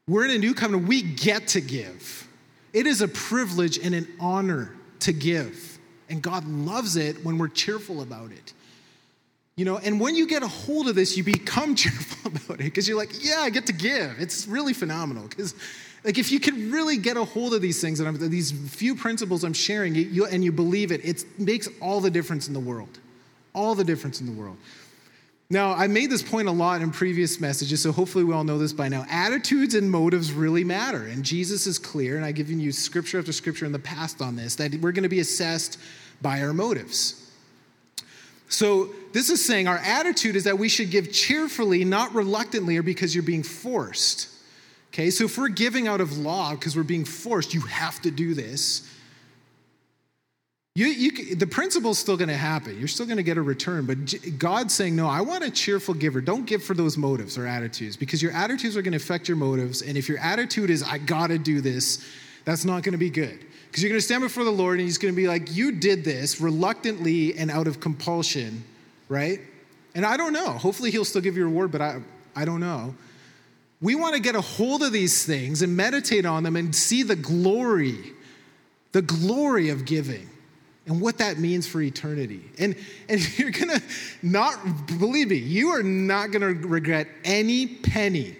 We're 0.08 0.26
in 0.26 0.32
a 0.32 0.38
new 0.38 0.54
covenant, 0.54 0.88
we 0.88 1.02
get 1.02 1.48
to 1.50 1.62
give. 1.62 2.28
It 2.74 2.86
is 2.86 3.02
a 3.02 3.08
privilege 3.08 3.80
and 3.80 3.96
an 3.96 4.08
honor 4.20 4.76
to 5.00 5.14
give. 5.14 5.80
And 6.10 6.22
God 6.22 6.46
loves 6.46 6.98
it 6.98 7.24
when 7.24 7.38
we're 7.38 7.48
cheerful 7.48 8.02
about 8.02 8.32
it. 8.32 8.54
You 9.58 9.64
know, 9.64 9.78
and 9.78 10.02
when 10.02 10.16
you 10.16 10.28
get 10.28 10.44
a 10.44 10.48
hold 10.48 10.90
of 10.90 10.96
this, 10.96 11.16
you 11.16 11.24
become 11.24 11.76
cheerful 11.76 12.32
about 12.32 12.60
it 12.60 12.66
because 12.66 12.88
you're 12.88 12.98
like, 12.98 13.24
yeah, 13.24 13.40
I 13.40 13.50
get 13.50 13.66
to 13.68 13.74
give. 13.74 14.16
It's 14.20 14.48
really 14.48 14.74
phenomenal. 14.74 15.28
Because, 15.28 15.56
like, 16.04 16.18
if 16.18 16.32
you 16.32 16.40
can 16.40 16.72
really 16.72 16.98
get 16.98 17.16
a 17.16 17.24
hold 17.24 17.54
of 17.54 17.62
these 17.62 17.80
things, 17.80 18.00
and 18.00 18.20
these 18.20 18.52
few 18.52 18.96
principles 18.96 19.44
I'm 19.44 19.54
sharing, 19.54 19.96
you, 19.96 20.26
and 20.26 20.44
you 20.44 20.52
believe 20.52 20.92
it, 20.92 21.06
it 21.06 21.24
makes 21.40 21.70
all 21.82 22.02
the 22.02 22.12
difference 22.12 22.48
in 22.48 22.54
the 22.54 22.60
world. 22.60 23.00
All 23.54 23.76
the 23.76 23.86
difference 23.86 24.20
in 24.20 24.26
the 24.26 24.34
world. 24.34 24.58
Now, 25.50 25.74
I 25.74 25.88
made 25.88 26.10
this 26.10 26.24
point 26.24 26.48
a 26.48 26.52
lot 26.52 26.82
in 26.82 26.92
previous 26.92 27.40
messages, 27.40 27.84
so 27.84 27.92
hopefully 27.92 28.24
we 28.24 28.34
all 28.34 28.44
know 28.44 28.58
this 28.58 28.74
by 28.74 28.90
now. 28.90 29.06
Attitudes 29.10 29.76
and 29.76 29.90
motives 29.90 30.34
really 30.34 30.64
matter, 30.64 31.06
and 31.06 31.24
Jesus 31.24 31.68
is 31.68 31.78
clear, 31.78 32.18
and 32.18 32.26
I've 32.26 32.36
given 32.36 32.60
you 32.60 32.72
scripture 32.72 33.20
after 33.20 33.32
scripture 33.32 33.66
in 33.66 33.72
the 33.72 33.80
past 33.80 34.22
on 34.22 34.36
this, 34.36 34.56
that 34.56 34.74
we're 34.82 34.92
going 34.92 35.04
to 35.04 35.10
be 35.10 35.20
assessed 35.20 35.80
by 36.20 36.42
our 36.42 36.52
motives. 36.52 37.25
So, 38.48 38.90
this 39.12 39.30
is 39.30 39.44
saying 39.44 39.68
our 39.68 39.78
attitude 39.78 40.36
is 40.36 40.44
that 40.44 40.60
we 40.60 40.70
should 40.70 40.92
give 40.92 41.12
cheerfully, 41.12 41.86
not 41.86 42.14
reluctantly 42.14 42.78
or 42.78 42.84
because 42.84 43.16
you're 43.16 43.24
being 43.24 43.44
forced. 43.44 44.30
Okay, 44.94 45.10
so 45.10 45.26
if 45.26 45.38
we're 45.38 45.50
giving 45.50 45.88
out 45.88 46.00
of 46.00 46.18
law 46.18 46.52
because 46.52 46.76
we're 46.76 46.84
being 46.84 47.06
forced, 47.06 47.54
you 47.54 47.62
have 47.62 48.02
to 48.02 48.12
do 48.12 48.34
this. 48.34 48.90
You, 50.76 50.88
you, 50.88 51.36
the 51.36 51.48
principle's 51.48 51.98
still 51.98 52.18
going 52.18 52.30
to 52.30 52.36
happen. 52.36 52.78
You're 52.78 52.90
still 52.90 53.06
going 53.06 53.18
to 53.18 53.24
get 53.24 53.38
a 53.38 53.42
return. 53.42 53.86
But 53.86 54.38
God's 54.38 54.74
saying, 54.74 54.94
no, 54.94 55.08
I 55.08 55.22
want 55.22 55.46
a 55.46 55.50
cheerful 55.50 55.94
giver. 55.94 56.20
Don't 56.20 56.46
give 56.46 56.62
for 56.62 56.74
those 56.74 56.98
motives 56.98 57.38
or 57.38 57.48
attitudes 57.48 57.96
because 57.96 58.22
your 58.22 58.34
attitudes 58.34 58.76
are 58.76 58.82
going 58.82 58.92
to 58.92 58.98
affect 58.98 59.30
your 59.30 59.38
motives. 59.38 59.82
And 59.82 59.98
if 59.98 60.10
your 60.10 60.20
attitude 60.20 60.70
is, 60.70 60.84
I 60.84 60.98
got 60.98 61.28
to 61.28 61.38
do 61.38 61.62
this, 61.62 62.06
that's 62.44 62.66
not 62.66 62.84
going 62.84 62.92
to 62.92 62.98
be 62.98 63.10
good. 63.10 63.46
Because 63.76 63.84
you're 63.84 63.90
going 63.90 64.00
to 64.00 64.06
stand 64.06 64.22
before 64.22 64.46
the 64.46 64.52
Lord 64.52 64.80
and 64.80 64.88
He's 64.88 64.98
going 64.98 65.14
to 65.14 65.16
be 65.18 65.28
like, 65.28 65.54
You 65.54 65.74
did 65.74 66.06
this 66.06 66.40
reluctantly 66.40 67.38
and 67.38 67.52
out 67.52 67.68
of 67.68 67.82
compulsion, 67.82 68.64
right? 69.10 69.42
And 69.94 70.06
I 70.06 70.16
don't 70.16 70.32
know. 70.32 70.52
Hopefully, 70.52 70.92
He'll 70.92 71.04
still 71.04 71.20
give 71.20 71.36
you 71.36 71.44
a 71.44 71.48
reward, 71.48 71.74
but 71.74 71.82
I, 71.82 72.00
I 72.38 72.46
don't 72.46 72.62
know. 72.62 72.96
We 73.82 73.96
want 73.96 74.16
to 74.16 74.22
get 74.22 74.34
a 74.34 74.40
hold 74.40 74.82
of 74.82 74.94
these 74.94 75.26
things 75.26 75.62
and 75.62 75.76
meditate 75.76 76.26
on 76.26 76.44
them 76.44 76.56
and 76.56 76.74
see 76.74 77.04
the 77.04 77.18
glory, 77.18 78.14
the 78.94 79.02
glory 79.02 79.68
of 79.68 79.84
giving 79.84 80.30
and 80.88 81.02
what 81.02 81.18
that 81.18 81.38
means 81.38 81.68
for 81.68 81.82
eternity. 81.82 82.50
And, 82.58 82.78
and 83.10 83.38
you're 83.38 83.52
going 83.52 83.72
to 83.72 83.84
not, 84.22 84.88
believe 84.88 85.32
me, 85.32 85.36
you 85.36 85.72
are 85.72 85.84
not 85.84 86.32
going 86.32 86.62
to 86.62 86.66
regret 86.66 87.10
any 87.26 87.68
penny 87.68 88.38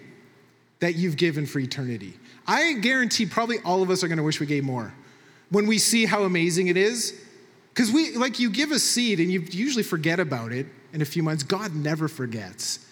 that 0.80 0.94
you've 0.94 1.18
given 1.18 1.44
for 1.44 1.58
eternity. 1.58 2.14
I 2.46 2.72
guarantee 2.80 3.26
probably 3.26 3.58
all 3.66 3.82
of 3.82 3.90
us 3.90 4.02
are 4.02 4.08
going 4.08 4.16
to 4.16 4.24
wish 4.24 4.40
we 4.40 4.46
gave 4.46 4.64
more 4.64 4.94
when 5.50 5.66
we 5.66 5.78
see 5.78 6.06
how 6.06 6.24
amazing 6.24 6.68
it 6.68 6.76
is. 6.76 7.14
Because 7.72 7.92
we, 7.92 8.16
like, 8.16 8.38
you 8.38 8.50
give 8.50 8.70
a 8.72 8.78
seed 8.78 9.20
and 9.20 9.30
you 9.30 9.40
usually 9.50 9.82
forget 9.82 10.18
about 10.18 10.52
it 10.52 10.66
in 10.92 11.02
a 11.02 11.04
few 11.04 11.22
months. 11.22 11.42
God 11.42 11.74
never 11.74 12.08
forgets. 12.08 12.86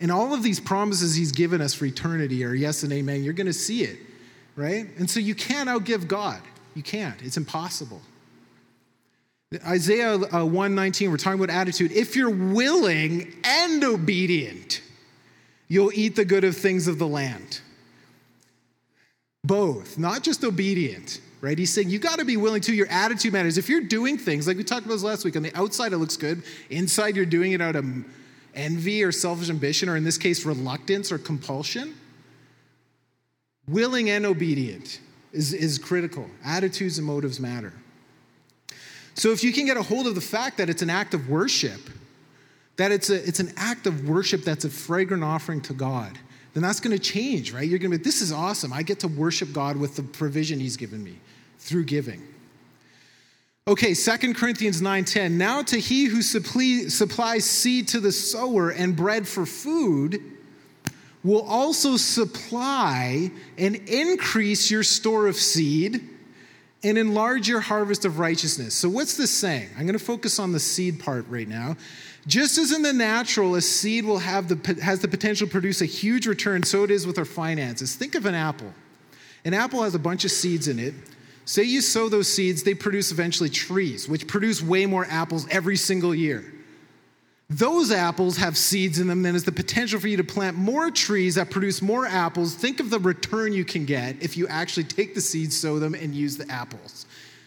And 0.00 0.10
all 0.10 0.32
of 0.32 0.42
these 0.42 0.58
promises 0.58 1.14
He's 1.14 1.32
given 1.32 1.60
us 1.60 1.74
for 1.74 1.84
eternity 1.84 2.42
are 2.44 2.54
yes 2.54 2.82
and 2.82 2.92
amen. 2.92 3.22
You're 3.22 3.34
going 3.34 3.46
to 3.46 3.52
see 3.52 3.82
it, 3.82 3.98
right? 4.56 4.86
And 4.96 5.10
so 5.10 5.20
you 5.20 5.34
can't 5.34 5.68
outgive 5.68 6.08
God. 6.08 6.40
You 6.74 6.82
can't. 6.82 7.20
It's 7.22 7.36
impossible. 7.36 8.00
Isaiah 9.66 10.14
uh, 10.14 10.44
119, 10.44 11.10
we're 11.10 11.16
talking 11.16 11.42
about 11.42 11.54
attitude. 11.54 11.92
If 11.92 12.16
you're 12.16 12.30
willing 12.30 13.34
and 13.42 13.82
obedient, 13.82 14.80
you'll 15.68 15.92
eat 15.92 16.16
the 16.16 16.24
good 16.24 16.44
of 16.44 16.56
things 16.56 16.86
of 16.86 16.98
the 16.98 17.06
land. 17.06 17.60
Both, 19.42 19.98
not 19.98 20.22
just 20.22 20.44
obedient 20.44 21.20
right? 21.40 21.58
He's 21.58 21.72
saying 21.72 21.90
you 21.90 21.98
got 21.98 22.18
to 22.18 22.24
be 22.24 22.36
willing 22.36 22.60
to. 22.62 22.74
Your 22.74 22.88
attitude 22.88 23.32
matters. 23.32 23.58
If 23.58 23.68
you're 23.68 23.82
doing 23.82 24.18
things 24.18 24.46
like 24.46 24.56
we 24.56 24.64
talked 24.64 24.86
about 24.86 24.94
this 24.94 25.02
last 25.02 25.24
week, 25.24 25.36
on 25.36 25.42
the 25.42 25.54
outside 25.54 25.92
it 25.92 25.98
looks 25.98 26.16
good, 26.16 26.42
inside 26.70 27.16
you're 27.16 27.26
doing 27.26 27.52
it 27.52 27.60
out 27.60 27.76
of 27.76 27.84
envy 28.54 29.02
or 29.02 29.12
selfish 29.12 29.50
ambition, 29.50 29.88
or 29.88 29.96
in 29.96 30.04
this 30.04 30.18
case, 30.18 30.44
reluctance 30.44 31.12
or 31.12 31.18
compulsion. 31.18 31.94
Willing 33.68 34.10
and 34.10 34.26
obedient 34.26 35.00
is, 35.32 35.52
is 35.52 35.78
critical. 35.78 36.28
Attitudes 36.44 36.98
and 36.98 37.06
motives 37.06 37.38
matter. 37.38 37.72
So 39.14 39.32
if 39.32 39.44
you 39.44 39.52
can 39.52 39.66
get 39.66 39.76
a 39.76 39.82
hold 39.82 40.06
of 40.06 40.14
the 40.14 40.20
fact 40.20 40.58
that 40.58 40.68
it's 40.70 40.82
an 40.82 40.90
act 40.90 41.14
of 41.14 41.28
worship, 41.28 41.80
that 42.76 42.90
it's, 42.90 43.10
a, 43.10 43.26
it's 43.26 43.40
an 43.40 43.52
act 43.56 43.86
of 43.86 44.08
worship 44.08 44.42
that's 44.42 44.64
a 44.64 44.70
fragrant 44.70 45.22
offering 45.22 45.60
to 45.62 45.74
God, 45.74 46.18
then 46.54 46.62
that's 46.62 46.80
going 46.80 46.96
to 46.96 47.02
change, 47.02 47.52
right? 47.52 47.68
You're 47.68 47.78
going 47.78 47.92
to 47.92 47.98
be, 47.98 48.04
this 48.04 48.20
is 48.20 48.32
awesome. 48.32 48.72
I 48.72 48.82
get 48.82 49.00
to 49.00 49.08
worship 49.08 49.52
God 49.52 49.76
with 49.76 49.96
the 49.96 50.02
provision 50.02 50.58
He's 50.60 50.76
given 50.76 51.02
me 51.02 51.16
through 51.58 51.84
giving. 51.84 52.26
Okay, 53.68 53.94
Second 53.94 54.34
Corinthians 54.34 54.80
9:10. 54.80 55.32
Now 55.32 55.62
to 55.62 55.78
he 55.78 56.06
who 56.06 56.22
supplies 56.22 57.44
seed 57.44 57.88
to 57.88 58.00
the 58.00 58.10
sower 58.10 58.70
and 58.70 58.96
bread 58.96 59.28
for 59.28 59.46
food 59.46 60.20
will 61.22 61.42
also 61.42 61.96
supply 61.96 63.30
and 63.58 63.76
increase 63.76 64.70
your 64.70 64.82
store 64.82 65.26
of 65.26 65.36
seed 65.36 66.08
and 66.82 66.96
enlarge 66.96 67.46
your 67.46 67.60
harvest 67.60 68.06
of 68.06 68.18
righteousness. 68.18 68.74
So 68.74 68.88
what's 68.88 69.16
this 69.16 69.30
saying? 69.30 69.68
I'm 69.76 69.84
going 69.86 69.98
to 69.98 70.04
focus 70.04 70.38
on 70.38 70.52
the 70.52 70.60
seed 70.60 70.98
part 70.98 71.26
right 71.28 71.46
now. 71.46 71.76
Just 72.26 72.58
as 72.58 72.72
in 72.72 72.82
the 72.82 72.92
natural, 72.92 73.54
a 73.54 73.60
seed 73.60 74.04
will 74.04 74.18
have 74.18 74.48
the, 74.48 74.74
has 74.82 75.00
the 75.00 75.08
potential 75.08 75.46
to 75.46 75.50
produce 75.50 75.80
a 75.80 75.86
huge 75.86 76.26
return, 76.26 76.62
so 76.62 76.84
it 76.84 76.90
is 76.90 77.06
with 77.06 77.18
our 77.18 77.24
finances. 77.24 77.96
Think 77.96 78.14
of 78.14 78.26
an 78.26 78.34
apple. 78.34 78.72
An 79.44 79.54
apple 79.54 79.82
has 79.82 79.94
a 79.94 79.98
bunch 79.98 80.24
of 80.26 80.30
seeds 80.30 80.68
in 80.68 80.78
it. 80.78 80.92
Say 81.46 81.64
you 81.64 81.80
sow 81.80 82.08
those 82.08 82.28
seeds, 82.28 82.62
they 82.62 82.74
produce 82.74 83.10
eventually 83.10 83.48
trees, 83.48 84.08
which 84.08 84.28
produce 84.28 84.62
way 84.62 84.86
more 84.86 85.06
apples 85.08 85.48
every 85.50 85.76
single 85.76 86.14
year. 86.14 86.44
those 87.50 87.90
apples 87.90 88.36
have 88.36 88.56
seeds 88.56 89.00
in 89.00 89.08
them, 89.08 89.22
then 89.22 89.34
is 89.34 89.42
the 89.42 89.50
potential 89.50 89.98
for 89.98 90.06
you 90.06 90.16
to 90.16 90.24
plant 90.24 90.56
more 90.56 90.88
trees 90.88 91.34
that 91.34 91.50
produce 91.50 91.82
more 91.82 92.06
apples. 92.06 92.54
Think 92.54 92.78
of 92.78 92.90
the 92.90 93.00
return 93.00 93.52
you 93.52 93.64
can 93.64 93.84
get 93.84 94.22
if 94.22 94.36
you 94.36 94.46
actually 94.46 94.84
take 94.84 95.16
the 95.16 95.20
seeds, 95.20 95.58
sow 95.58 95.80
them, 95.80 95.94
and 95.94 96.14
use 96.14 96.36
the 96.36 96.48
apples 96.48 97.06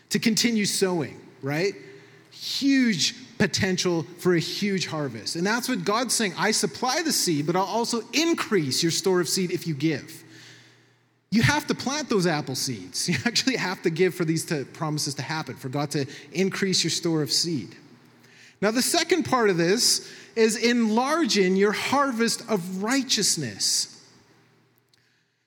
to 0.10 0.20
continue 0.20 0.66
sowing, 0.66 1.22
right? 1.42 1.74
Huge 2.32 3.16
potential 3.38 4.04
for 4.20 4.36
a 4.36 4.40
huge 4.40 4.88
harvest. 4.88 5.36
And 5.36 5.46
that's 5.46 5.68
what 5.68 5.84
God's 5.84 6.14
saying. 6.14 6.34
I 6.38 6.52
supply 6.52 7.02
the 7.02 7.12
seed, 7.12 7.48
but 7.48 7.56
I'll 7.56 7.64
also 7.64 8.02
increase 8.14 8.84
your 8.84 8.92
store 8.92 9.20
of 9.20 9.28
seed 9.28 9.52
if 9.52 9.68
you 9.68 9.74
give. 9.74 10.24
You 11.32 11.42
have 11.42 11.66
to 11.68 11.76
plant 11.76 12.10
those 12.10 12.28
apple 12.28 12.56
seeds. 12.56 13.10
You 13.10 13.18
actually 13.26 13.56
have 13.56 13.82
to 13.84 13.90
give 13.90 14.14
for 14.14 14.24
these 14.24 14.46
to, 14.46 14.66
promises 14.66 15.16
to 15.16 15.24
happen, 15.24 15.56
for 15.56 15.70
God 15.70 15.92
to 15.92 16.06
increase 16.32 16.84
your 16.84 16.92
store 16.92 17.22
of 17.22 17.32
seed. 17.32 17.76
Now, 18.62 18.72
the 18.72 18.82
second 18.82 19.24
part 19.24 19.50
of 19.50 19.58
this 19.58 20.10
is 20.36 20.56
enlarging 20.56 21.56
your 21.56 21.74
harvest 21.74 22.50
of 22.50 22.84
righteousness. 22.84 23.90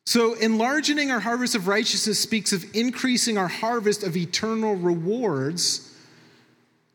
So, 0.04 0.34
enlarging 0.34 1.10
our 1.10 1.20
harvest 1.20 1.54
of 1.54 1.66
righteousness 1.66 2.18
speaks 2.18 2.52
of 2.52 2.64
increasing 2.74 3.38
our 3.38 3.48
harvest 3.48 4.02
of 4.02 4.16
eternal 4.16 4.74
rewards 4.74 5.85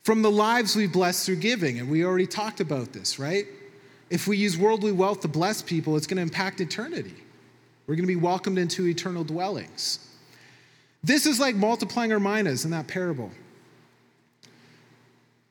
from 0.03 0.21
the 0.21 0.31
lives 0.31 0.75
we 0.75 0.87
bless 0.87 1.25
through 1.25 1.37
giving. 1.37 1.79
And 1.79 1.89
we 1.89 2.03
already 2.03 2.27
talked 2.27 2.59
about 2.59 2.93
this, 2.93 3.19
right? 3.19 3.45
If 4.09 4.27
we 4.27 4.37
use 4.37 4.57
worldly 4.57 4.91
wealth 4.91 5.21
to 5.21 5.27
bless 5.27 5.61
people, 5.61 5.95
it's 5.95 6.07
going 6.07 6.17
to 6.17 6.23
impact 6.23 6.59
eternity. 6.59 7.15
We're 7.87 7.95
going 7.95 8.07
to 8.07 8.13
be 8.13 8.15
welcomed 8.15 8.57
into 8.57 8.87
eternal 8.87 9.23
dwellings. 9.23 10.07
This 11.03 11.25
is 11.25 11.39
like 11.39 11.55
multiplying 11.55 12.11
our 12.11 12.19
minas 12.19 12.65
in 12.65 12.71
that 12.71 12.87
parable. 12.87 13.31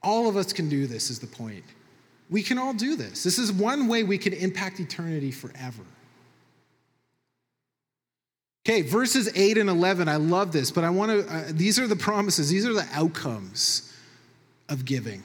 All 0.03 0.29
of 0.29 0.37
us 0.37 0.53
can 0.53 0.69
do 0.69 0.87
this, 0.87 1.11
is 1.11 1.19
the 1.19 1.27
point. 1.27 1.65
We 2.31 2.43
can 2.43 2.59
all 2.59 2.73
do 2.73 2.97
this. 2.97 3.25
This 3.25 3.39
is 3.39 3.53
one 3.53 3.89
way 3.89 4.05
we 4.05 4.17
can 4.17 4.33
impact 4.33 4.81
eternity 4.81 5.31
forever. 5.31 5.83
Okay, 8.65 8.83
verses 8.83 9.31
8 9.35 9.59
and 9.59 9.69
11, 9.69 10.09
I 10.09 10.17
love 10.17 10.53
this, 10.53 10.71
but 10.71 10.85
I 10.85 10.91
want 10.91 11.11
to, 11.11 11.35
uh, 11.35 11.45
these 11.51 11.79
are 11.79 11.87
the 11.87 11.97
promises, 11.97 12.51
these 12.51 12.67
are 12.67 12.75
the 12.75 12.87
outcomes 12.93 13.90
of 14.71 14.85
giving. 14.85 15.23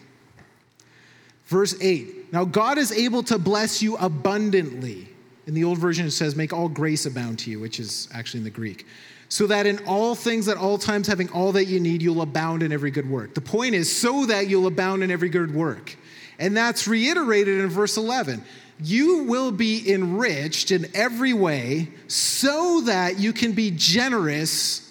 Verse 1.46 1.76
8, 1.80 2.34
now 2.34 2.44
God 2.44 2.78
is 2.78 2.92
able 2.92 3.24
to 3.24 3.38
bless 3.38 3.82
you 3.82 3.98
abundantly. 3.98 5.08
In 5.48 5.54
the 5.54 5.64
old 5.64 5.78
version, 5.78 6.08
it 6.08 6.12
says, 6.12 6.36
make 6.36 6.54
all 6.54 6.68
grace 6.68 7.06
abound 7.06 7.38
to 7.40 7.52
you, 7.52 7.60
which 7.60 7.80
is 7.80 8.10
actually 8.12 8.40
in 8.40 8.44
the 8.46 8.50
Greek 8.50 8.86
so 9.30 9.48
that 9.48 9.66
in 9.66 9.80
all 9.86 10.16
things 10.16 10.48
at 10.48 10.58
all 10.58 10.78
times 10.78 11.08
having 11.08 11.30
all 11.30 11.52
that 11.52 11.66
you 11.66 11.80
need 11.80 12.02
you'll 12.02 12.22
abound 12.22 12.64
in 12.64 12.72
every 12.72 12.92
good 12.92 13.10
work 13.10 13.34
the 13.34 13.42
point 13.42 13.76
is 13.76 13.94
so 13.94 14.26
that 14.26 14.48
you'll 14.48 14.68
abound 14.68 15.04
in 15.04 15.12
every 15.12 15.30
good 15.30 15.54
work 15.54 15.96
and 16.40 16.56
that's 16.56 16.88
reiterated 16.88 17.60
in 17.62 17.68
verse 17.68 17.98
11 17.98 18.44
you 18.80 19.24
will 19.24 19.52
be 19.52 19.92
enriched 19.92 20.72
in 20.72 20.86
every 20.94 21.34
way 21.34 21.90
so 22.08 22.82
that 22.82 23.18
you 23.18 23.34
can 23.34 23.54
be 23.54 23.72
generous 23.72 24.85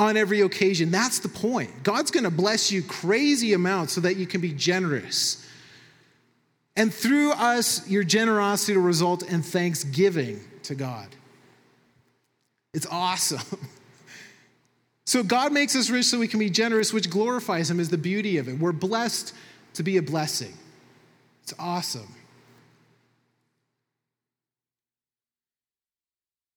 on 0.00 0.16
every 0.16 0.40
occasion 0.40 0.90
that's 0.90 1.20
the 1.20 1.28
point 1.28 1.70
god's 1.84 2.10
going 2.10 2.24
to 2.24 2.30
bless 2.30 2.72
you 2.72 2.82
crazy 2.82 3.52
amounts 3.52 3.92
so 3.92 4.00
that 4.00 4.16
you 4.16 4.26
can 4.26 4.40
be 4.40 4.52
generous 4.52 5.46
and 6.74 6.92
through 6.92 7.30
us 7.32 7.88
your 7.88 8.02
generosity 8.02 8.76
will 8.76 8.84
result 8.84 9.22
in 9.22 9.42
thanksgiving 9.42 10.40
to 10.64 10.74
god 10.74 11.06
it's 12.72 12.86
awesome. 12.86 13.40
So 15.06 15.24
God 15.24 15.52
makes 15.52 15.74
us 15.74 15.90
rich 15.90 16.04
so 16.04 16.20
we 16.20 16.28
can 16.28 16.38
be 16.38 16.50
generous, 16.50 16.92
which 16.92 17.10
glorifies 17.10 17.68
Him, 17.68 17.80
is 17.80 17.88
the 17.88 17.98
beauty 17.98 18.38
of 18.38 18.46
it. 18.46 18.60
We're 18.60 18.70
blessed 18.70 19.34
to 19.74 19.82
be 19.82 19.96
a 19.96 20.02
blessing. 20.02 20.52
It's 21.42 21.52
awesome. 21.58 22.14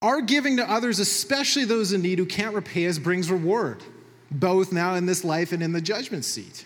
Our 0.03 0.21
giving 0.21 0.57
to 0.57 0.69
others, 0.69 0.99
especially 0.99 1.63
those 1.63 1.93
in 1.93 2.01
need 2.01 2.19
who 2.19 2.25
can't 2.25 2.53
repay 2.53 2.87
us, 2.87 2.99
brings 2.99 3.31
reward, 3.31 3.81
both 4.29 4.73
now 4.73 4.95
in 4.95 5.05
this 5.05 5.23
life 5.23 5.53
and 5.53 5.63
in 5.63 5.71
the 5.71 5.79
judgment 5.79 6.25
seat. 6.25 6.65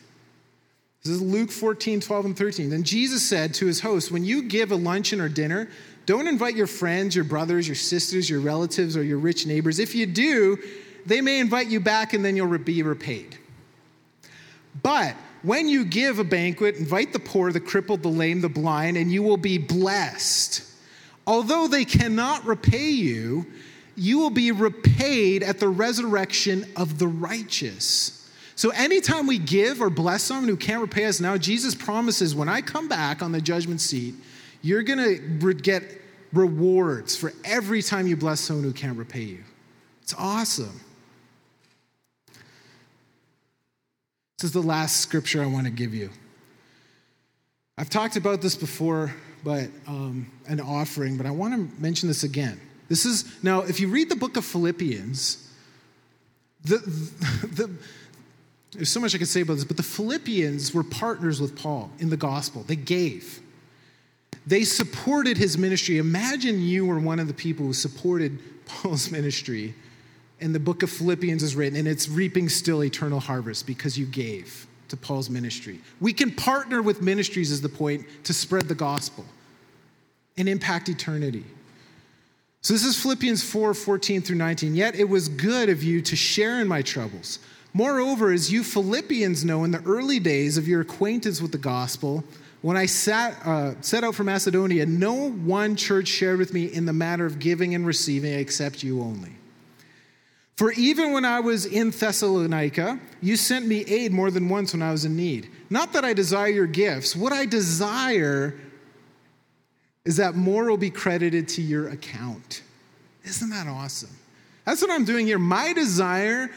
This 1.03 1.13
is 1.13 1.21
Luke 1.21 1.51
14, 1.51 2.01
12, 2.01 2.25
and 2.25 2.35
13. 2.35 2.71
Then 2.71 2.81
Jesus 2.81 3.21
said 3.21 3.53
to 3.53 3.67
his 3.67 3.79
host, 3.79 4.11
When 4.11 4.25
you 4.25 4.41
give 4.41 4.71
a 4.71 4.75
luncheon 4.75 5.21
or 5.21 5.29
dinner, 5.29 5.69
don't 6.07 6.27
invite 6.27 6.55
your 6.55 6.65
friends, 6.65 7.15
your 7.15 7.25
brothers, 7.25 7.67
your 7.67 7.75
sisters, 7.75 8.27
your 8.27 8.39
relatives, 8.39 8.97
or 8.97 9.03
your 9.03 9.19
rich 9.19 9.45
neighbors. 9.45 9.77
If 9.77 9.93
you 9.93 10.07
do, 10.07 10.57
they 11.05 11.21
may 11.21 11.39
invite 11.39 11.67
you 11.67 11.79
back 11.79 12.13
and 12.13 12.25
then 12.25 12.35
you'll 12.35 12.57
be 12.57 12.81
repaid. 12.81 13.37
But 14.81 15.15
when 15.43 15.69
you 15.69 15.85
give 15.85 16.17
a 16.17 16.23
banquet, 16.23 16.77
invite 16.77 17.13
the 17.13 17.19
poor, 17.19 17.51
the 17.51 17.59
crippled, 17.59 18.01
the 18.01 18.09
lame, 18.09 18.41
the 18.41 18.49
blind, 18.49 18.97
and 18.97 19.11
you 19.11 19.21
will 19.21 19.37
be 19.37 19.59
blessed. 19.59 20.66
Although 21.27 21.67
they 21.67 21.85
cannot 21.85 22.45
repay 22.45 22.89
you, 22.89 23.45
you 23.97 24.17
will 24.17 24.29
be 24.29 24.51
repaid 24.51 25.43
at 25.43 25.59
the 25.59 25.67
resurrection 25.67 26.65
of 26.77 26.97
the 26.97 27.07
righteous. 27.07 28.13
So, 28.55 28.69
anytime 28.69 29.27
we 29.27 29.37
give 29.37 29.81
or 29.81 29.89
bless 29.89 30.23
someone 30.23 30.47
who 30.47 30.55
can't 30.55 30.81
repay 30.81 31.05
us 31.05 31.19
now, 31.19 31.37
Jesus 31.37 31.75
promises 31.75 32.33
when 32.33 32.47
I 32.47 32.61
come 32.61 32.87
back 32.87 33.21
on 33.21 33.31
the 33.31 33.41
judgment 33.41 33.81
seat, 33.81 34.15
you're 34.61 34.81
going 34.83 34.97
to 34.97 35.53
get 35.53 35.83
rewards 36.33 37.15
for 37.15 37.33
every 37.43 37.81
time 37.81 38.07
you 38.07 38.15
bless 38.15 38.39
someone 38.39 38.63
who 38.63 38.73
can't 38.73 38.97
repay 38.97 39.21
you. 39.21 39.43
It's 40.01 40.15
awesome. 40.17 40.79
This 44.37 44.45
is 44.45 44.51
the 44.51 44.61
last 44.61 45.01
scripture 45.01 45.41
I 45.41 45.47
want 45.47 45.65
to 45.65 45.71
give 45.71 45.93
you. 45.93 46.09
I've 47.77 47.89
talked 47.89 48.15
about 48.15 48.41
this 48.41 48.55
before, 48.55 49.13
but 49.43 49.69
um, 49.87 50.31
an 50.47 50.59
offering, 50.59 51.17
but 51.17 51.25
I 51.25 51.31
want 51.31 51.53
to 51.53 51.81
mention 51.81 52.07
this 52.07 52.23
again. 52.23 52.59
This 52.89 53.05
is 53.05 53.25
now, 53.43 53.61
if 53.61 53.79
you 53.79 53.87
read 53.87 54.09
the 54.09 54.15
book 54.15 54.37
of 54.37 54.45
Philippians, 54.45 55.49
the, 56.63 56.77
the, 57.43 57.71
there's 58.71 58.89
so 58.89 58.99
much 58.99 59.15
I 59.15 59.17
could 59.17 59.27
say 59.27 59.41
about 59.41 59.55
this, 59.55 59.65
but 59.65 59.77
the 59.77 59.83
Philippians 59.83 60.73
were 60.73 60.83
partners 60.83 61.41
with 61.41 61.55
Paul 61.55 61.91
in 61.99 62.09
the 62.09 62.17
gospel. 62.17 62.63
They 62.63 62.75
gave, 62.75 63.39
they 64.45 64.63
supported 64.63 65.37
his 65.37 65.57
ministry. 65.57 65.97
Imagine 65.97 66.61
you 66.61 66.85
were 66.85 66.99
one 66.99 67.19
of 67.19 67.27
the 67.27 67.33
people 67.33 67.65
who 67.65 67.73
supported 67.73 68.39
Paul's 68.65 69.11
ministry 69.11 69.73
and 70.39 70.53
the 70.53 70.59
book 70.59 70.83
of 70.83 70.89
Philippians 70.91 71.41
is 71.41 71.55
written, 71.55 71.79
and 71.79 71.87
it's 71.87 72.07
reaping 72.07 72.47
still 72.49 72.83
eternal 72.83 73.19
harvest 73.19 73.65
because 73.65 73.97
you 73.97 74.05
gave 74.05 74.67
to 74.89 74.97
Paul's 74.97 75.29
ministry. 75.29 75.79
We 75.99 76.13
can 76.13 76.31
partner 76.31 76.81
with 76.81 77.01
ministries, 77.01 77.51
is 77.51 77.61
the 77.61 77.69
point, 77.69 78.05
to 78.23 78.33
spread 78.33 78.67
the 78.67 78.75
gospel 78.75 79.25
and 80.37 80.47
impact 80.47 80.89
eternity. 80.89 81.43
So 82.61 82.73
this 82.73 82.83
is 82.83 83.01
Philippians 83.01 83.43
4 83.43 83.73
14 83.73 84.21
through 84.21 84.35
19. 84.35 84.75
Yet 84.75 84.95
it 84.95 85.07
was 85.07 85.29
good 85.29 85.69
of 85.69 85.83
you 85.83 86.01
to 86.01 86.15
share 86.15 86.59
in 86.59 86.67
my 86.67 86.81
troubles. 86.81 87.39
Moreover, 87.73 88.31
as 88.31 88.51
you 88.51 88.63
Philippians 88.63 89.45
know, 89.45 89.63
in 89.63 89.71
the 89.71 89.83
early 89.83 90.19
days 90.19 90.57
of 90.57 90.67
your 90.67 90.81
acquaintance 90.81 91.41
with 91.41 91.51
the 91.51 91.57
gospel, 91.57 92.23
when 92.61 92.75
I 92.75 92.87
sat, 92.87 93.37
uh, 93.45 93.79
set 93.81 94.03
out 94.03 94.15
for 94.15 94.23
Macedonia, 94.23 94.85
no 94.85 95.29
one 95.29 95.75
church 95.75 96.07
shared 96.07 96.39
with 96.39 96.53
me 96.53 96.65
in 96.65 96.85
the 96.85 96.93
matter 96.93 97.25
of 97.25 97.39
giving 97.39 97.75
and 97.75 97.85
receiving 97.85 98.33
except 98.33 98.83
you 98.83 99.01
only. 99.01 99.36
For 100.57 100.71
even 100.71 101.13
when 101.13 101.23
I 101.23 101.39
was 101.39 101.67
in 101.67 101.91
Thessalonica, 101.91 102.99
you 103.21 103.37
sent 103.37 103.67
me 103.67 103.85
aid 103.87 104.11
more 104.11 104.31
than 104.31 104.49
once 104.49 104.73
when 104.73 104.81
I 104.81 104.91
was 104.91 105.05
in 105.05 105.15
need. 105.15 105.51
Not 105.69 105.93
that 105.93 106.03
I 106.03 106.13
desire 106.13 106.47
your 106.47 106.65
gifts. 106.65 107.15
What 107.15 107.31
I 107.31 107.45
desire 107.45 108.59
is 110.03 110.17
that 110.17 110.33
more 110.33 110.65
will 110.65 110.77
be 110.77 110.89
credited 110.89 111.47
to 111.49 111.61
your 111.61 111.89
account. 111.89 112.63
Isn't 113.23 113.51
that 113.51 113.67
awesome? 113.67 114.09
That's 114.65 114.81
what 114.81 114.89
I'm 114.89 115.05
doing 115.05 115.27
here. 115.27 115.37
My 115.37 115.73
desire 115.73 116.49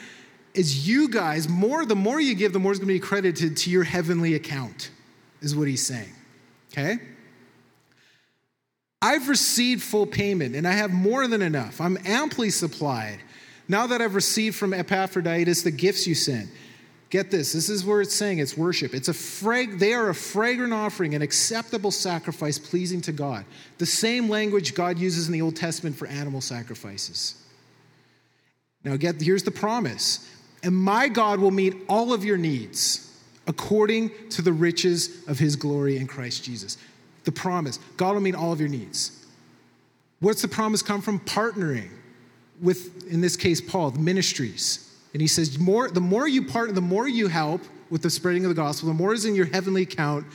is 0.55 0.89
you 0.89 1.11
guys, 1.11 1.47
more 1.47 1.85
the 1.85 1.95
more 1.95 2.19
you 2.21 2.35
give, 2.35 2.55
the 2.55 2.59
more 2.59 2.73
is 2.73 2.79
going 2.79 2.89
to 2.89 2.95
be 2.95 3.01
credited 3.01 3.55
to 3.59 3.71
your 3.71 3.85
heavenly 3.85 4.35
account, 4.35 4.91
is 5.43 5.55
what 5.55 5.69
he's 5.69 5.87
saying. 5.87 6.13
Okay? 6.73 6.99
I've 9.03 9.29
received 9.29 9.83
full 9.83 10.07
payment 10.07 10.57
and 10.57 10.67
I 10.67 10.73
have 10.73 10.91
more 10.91 11.27
than 11.27 11.43
enough. 11.43 11.83
I'm 11.83 11.99
amply 12.07 12.49
supplied. 12.49 13.21
Now 13.71 13.87
that 13.87 14.03
I've 14.03 14.17
received 14.17 14.57
from 14.57 14.75
Epaphroditus 14.75 15.63
the 15.63 15.71
gifts 15.71 16.05
you 16.05 16.17
sent, 16.17 16.51
get 17.09 17.31
this. 17.31 17.53
This 17.53 17.69
is 17.69 17.85
where 17.85 18.01
it's 18.01 18.13
saying 18.13 18.41
it's 18.41 18.57
worship. 18.57 18.95
It's 18.95 19.07
a 19.07 19.15
frag- 19.15 19.79
they 19.79 19.95
are 19.95 20.09
a 20.09 20.15
fragrant 20.15 20.73
offering, 20.73 21.15
an 21.15 21.23
acceptable 21.23 21.93
sacrifice 21.93 22.59
pleasing 22.59 23.01
to 23.03 23.13
God. 23.13 23.45
The 23.79 23.87
same 23.87 24.29
language 24.29 24.75
God 24.75 24.99
uses 24.99 25.29
in 25.29 25.33
the 25.33 25.41
Old 25.41 25.55
Testament 25.55 25.95
for 25.95 26.09
animal 26.09 26.41
sacrifices. 26.41 27.41
Now, 28.83 28.97
get 28.97 29.23
here's 29.23 29.45
the 29.45 29.53
promise. 29.53 30.29
And 30.65 30.75
my 30.75 31.07
God 31.07 31.39
will 31.39 31.53
meet 31.53 31.77
all 31.89 32.13
of 32.13 32.25
your 32.25 32.39
needs 32.39 33.17
according 33.47 34.11
to 34.31 34.43
the 34.43 34.53
riches 34.53 35.23
of 35.29 35.39
his 35.39 35.55
glory 35.55 35.97
in 35.97 36.09
Christ 36.09 36.43
Jesus. 36.43 36.77
The 37.23 37.31
promise 37.31 37.79
God 37.97 38.15
will 38.15 38.21
meet 38.21 38.35
all 38.35 38.53
of 38.53 38.59
your 38.59 38.69
needs. 38.69 39.25
What's 40.19 40.43
the 40.43 40.49
promise 40.49 40.83
come 40.83 41.03
from? 41.03 41.21
Partnering 41.21 41.91
with, 42.63 43.07
in 43.11 43.21
this 43.21 43.37
case, 43.37 43.61
Paul, 43.61 43.91
the 43.91 43.99
ministries. 43.99 44.87
And 45.13 45.21
he 45.21 45.29
says, 45.29 45.59
more, 45.59 45.91
the 45.91 46.01
more 46.01 46.29
you 46.29 46.45
partner, 46.45 46.75
the 46.75 46.81
more 46.81 47.09
you 47.09 47.29
help 47.29 47.63
with 47.91 48.03
the 48.03 48.11
spreading 48.11 48.45
of 48.45 48.49
the 48.49 48.55
gospel, 48.55 48.89
the 48.89 48.95
more 48.95 49.13
is 49.13 49.25
in 49.25 49.35
your 49.35 49.47
heavenly 49.47 49.83
account, 49.83 50.27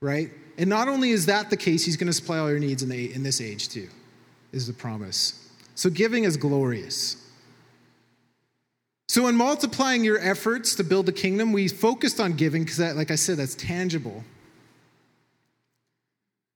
right? 0.00 0.30
And 0.56 0.68
not 0.68 0.88
only 0.88 1.10
is 1.10 1.26
that 1.26 1.50
the 1.50 1.56
case, 1.56 1.84
he's 1.84 1.96
going 1.96 2.06
to 2.06 2.12
supply 2.12 2.38
all 2.38 2.50
your 2.50 2.58
needs 2.58 2.82
in, 2.82 2.88
the, 2.88 3.12
in 3.12 3.22
this 3.22 3.40
age 3.40 3.68
too, 3.68 3.88
is 4.52 4.66
the 4.66 4.72
promise. 4.72 5.50
So 5.74 5.90
giving 5.90 6.24
is 6.24 6.36
glorious. 6.36 7.24
So, 9.08 9.26
in 9.26 9.36
multiplying 9.36 10.04
your 10.04 10.18
efforts 10.18 10.74
to 10.74 10.84
build 10.84 11.06
the 11.06 11.12
kingdom, 11.12 11.52
we 11.52 11.66
focused 11.66 12.20
on 12.20 12.34
giving 12.34 12.64
because, 12.64 12.78
like 12.78 13.10
I 13.10 13.14
said, 13.14 13.38
that's 13.38 13.54
tangible. 13.54 14.22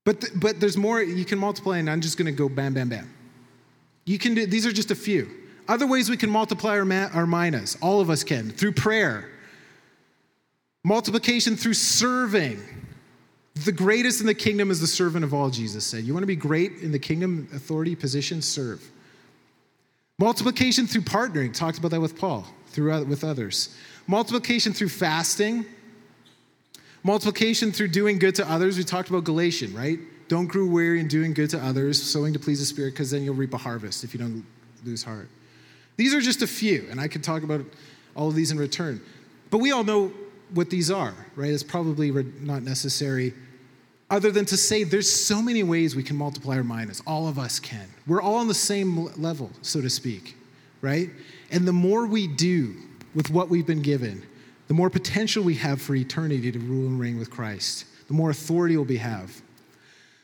But, 0.04 0.20
th- 0.20 0.32
but 0.36 0.60
there's 0.60 0.76
more 0.76 1.00
you 1.00 1.24
can 1.24 1.38
multiply, 1.38 1.78
and 1.78 1.88
I'm 1.88 2.02
just 2.02 2.18
going 2.18 2.26
to 2.26 2.32
go 2.32 2.50
bam, 2.50 2.74
bam, 2.74 2.90
bam. 2.90 3.10
You 4.04 4.18
can 4.18 4.34
do, 4.34 4.46
these 4.46 4.66
are 4.66 4.72
just 4.72 4.90
a 4.90 4.94
few. 4.94 5.30
Other 5.68 5.86
ways 5.86 6.10
we 6.10 6.16
can 6.16 6.30
multiply 6.30 6.78
our, 6.78 6.84
ma- 6.84 7.08
our 7.14 7.26
minas, 7.26 7.76
all 7.80 8.00
of 8.00 8.10
us 8.10 8.24
can, 8.24 8.50
through 8.50 8.72
prayer, 8.72 9.30
multiplication 10.84 11.56
through 11.56 11.74
serving. 11.74 12.60
The 13.64 13.72
greatest 13.72 14.20
in 14.20 14.26
the 14.26 14.34
kingdom 14.34 14.70
is 14.70 14.80
the 14.80 14.86
servant 14.86 15.24
of 15.24 15.32
all, 15.34 15.50
Jesus 15.50 15.84
said. 15.84 16.04
You 16.04 16.14
want 16.14 16.22
to 16.22 16.28
be 16.28 16.36
great 16.36 16.78
in 16.82 16.90
the 16.90 16.98
kingdom 16.98 17.48
authority 17.54 17.94
position? 17.94 18.42
Serve. 18.42 18.82
Multiplication 20.18 20.86
through 20.86 21.02
partnering, 21.02 21.54
talked 21.54 21.78
about 21.78 21.90
that 21.90 22.00
with 22.00 22.18
Paul, 22.18 22.46
through, 22.68 23.04
with 23.04 23.24
others. 23.24 23.76
Multiplication 24.06 24.72
through 24.72 24.88
fasting. 24.88 25.64
Multiplication 27.04 27.72
through 27.72 27.88
doing 27.88 28.18
good 28.18 28.34
to 28.36 28.50
others. 28.50 28.78
We 28.78 28.84
talked 28.84 29.10
about 29.10 29.24
Galatian, 29.24 29.74
right? 29.74 29.98
Don't 30.32 30.46
grow 30.46 30.64
weary 30.64 30.98
in 30.98 31.08
doing 31.08 31.34
good 31.34 31.50
to 31.50 31.62
others, 31.62 32.02
sowing 32.02 32.32
to 32.32 32.38
please 32.38 32.58
the 32.58 32.64
Spirit, 32.64 32.92
because 32.92 33.10
then 33.10 33.22
you'll 33.22 33.34
reap 33.34 33.52
a 33.52 33.58
harvest 33.58 34.02
if 34.02 34.14
you 34.14 34.18
don't 34.18 34.46
lose 34.82 35.02
heart. 35.02 35.28
These 35.98 36.14
are 36.14 36.22
just 36.22 36.40
a 36.40 36.46
few, 36.46 36.86
and 36.90 36.98
I 36.98 37.06
could 37.06 37.22
talk 37.22 37.42
about 37.42 37.66
all 38.16 38.28
of 38.28 38.34
these 38.34 38.50
in 38.50 38.56
return. 38.56 39.02
But 39.50 39.58
we 39.58 39.72
all 39.72 39.84
know 39.84 40.10
what 40.54 40.70
these 40.70 40.90
are, 40.90 41.12
right? 41.36 41.50
It's 41.50 41.62
probably 41.62 42.10
not 42.40 42.62
necessary 42.62 43.34
other 44.08 44.30
than 44.30 44.46
to 44.46 44.56
say 44.56 44.84
there's 44.84 45.12
so 45.12 45.42
many 45.42 45.64
ways 45.64 45.94
we 45.94 46.02
can 46.02 46.16
multiply 46.16 46.56
our 46.56 46.64
minas. 46.64 47.02
All 47.06 47.28
of 47.28 47.38
us 47.38 47.60
can. 47.60 47.86
We're 48.06 48.22
all 48.22 48.36
on 48.36 48.48
the 48.48 48.54
same 48.54 49.12
level, 49.20 49.50
so 49.60 49.82
to 49.82 49.90
speak, 49.90 50.34
right? 50.80 51.10
And 51.50 51.68
the 51.68 51.74
more 51.74 52.06
we 52.06 52.26
do 52.26 52.74
with 53.14 53.28
what 53.28 53.50
we've 53.50 53.66
been 53.66 53.82
given, 53.82 54.24
the 54.68 54.72
more 54.72 54.88
potential 54.88 55.44
we 55.44 55.56
have 55.56 55.82
for 55.82 55.94
eternity 55.94 56.50
to 56.50 56.58
rule 56.58 56.86
and 56.86 56.98
reign 56.98 57.18
with 57.18 57.30
Christ, 57.30 57.84
the 58.08 58.14
more 58.14 58.30
authority 58.30 58.78
we'll 58.78 58.86
be 58.86 58.96
have. 58.96 59.42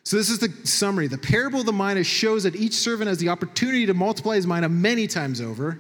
So 0.09 0.17
this 0.17 0.31
is 0.31 0.39
the 0.39 0.51
summary. 0.65 1.07
The 1.07 1.19
parable 1.19 1.61
of 1.61 1.67
the 1.67 1.73
mina 1.75 2.03
shows 2.03 2.45
that 2.45 2.57
each 2.57 2.73
servant 2.73 3.09
has 3.09 3.19
the 3.19 3.29
opportunity 3.29 3.85
to 3.85 3.93
multiply 3.93 4.37
his 4.37 4.47
mina 4.47 4.67
many 4.67 5.07
times 5.07 5.39
over. 5.39 5.79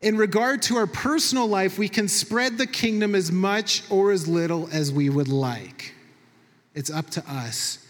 In 0.00 0.16
regard 0.16 0.60
to 0.62 0.76
our 0.76 0.88
personal 0.88 1.46
life, 1.46 1.78
we 1.78 1.88
can 1.88 2.08
spread 2.08 2.58
the 2.58 2.66
kingdom 2.66 3.14
as 3.14 3.30
much 3.30 3.84
or 3.90 4.10
as 4.10 4.26
little 4.26 4.68
as 4.72 4.90
we 4.90 5.08
would 5.08 5.28
like. 5.28 5.94
It's 6.74 6.90
up 6.90 7.10
to 7.10 7.22
us. 7.30 7.86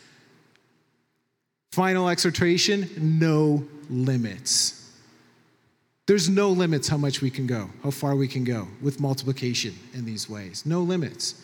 Final 1.71 2.11
exhortation 2.11 2.91
no 3.19 3.67
limits. 3.89 4.87
There's 6.05 6.29
no 6.29 6.51
limits 6.51 6.89
how 6.89 6.99
much 6.99 7.23
we 7.23 7.31
can 7.31 7.47
go, 7.47 7.71
how 7.83 7.91
far 7.91 8.17
we 8.17 8.29
can 8.29 8.45
go 8.45 8.69
with 8.83 9.01
multiplication 9.01 9.75
in 9.95 10.05
these 10.05 10.29
ways. 10.29 10.67
No 10.67 10.83
limits. 10.83 11.43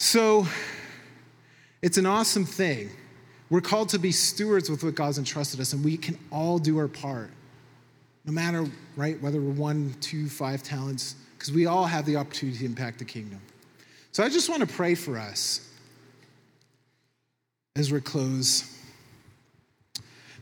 So, 0.00 0.48
it's 1.84 1.98
an 1.98 2.06
awesome 2.06 2.46
thing. 2.46 2.88
We're 3.50 3.60
called 3.60 3.90
to 3.90 3.98
be 3.98 4.10
stewards 4.10 4.70
with 4.70 4.82
what 4.82 4.94
God's 4.94 5.18
entrusted 5.18 5.60
us, 5.60 5.74
and 5.74 5.84
we 5.84 5.98
can 5.98 6.18
all 6.32 6.58
do 6.58 6.78
our 6.78 6.88
part. 6.88 7.30
No 8.24 8.32
matter, 8.32 8.64
right, 8.96 9.20
whether 9.20 9.38
we're 9.38 9.52
one, 9.52 9.94
two, 10.00 10.30
five 10.30 10.62
talents, 10.62 11.14
because 11.36 11.52
we 11.52 11.66
all 11.66 11.84
have 11.84 12.06
the 12.06 12.16
opportunity 12.16 12.60
to 12.60 12.64
impact 12.64 13.00
the 13.00 13.04
kingdom. 13.04 13.38
So 14.12 14.24
I 14.24 14.30
just 14.30 14.48
want 14.48 14.66
to 14.66 14.66
pray 14.66 14.94
for 14.94 15.18
us 15.18 15.70
as 17.76 17.92
we 17.92 18.00
close. 18.00 18.64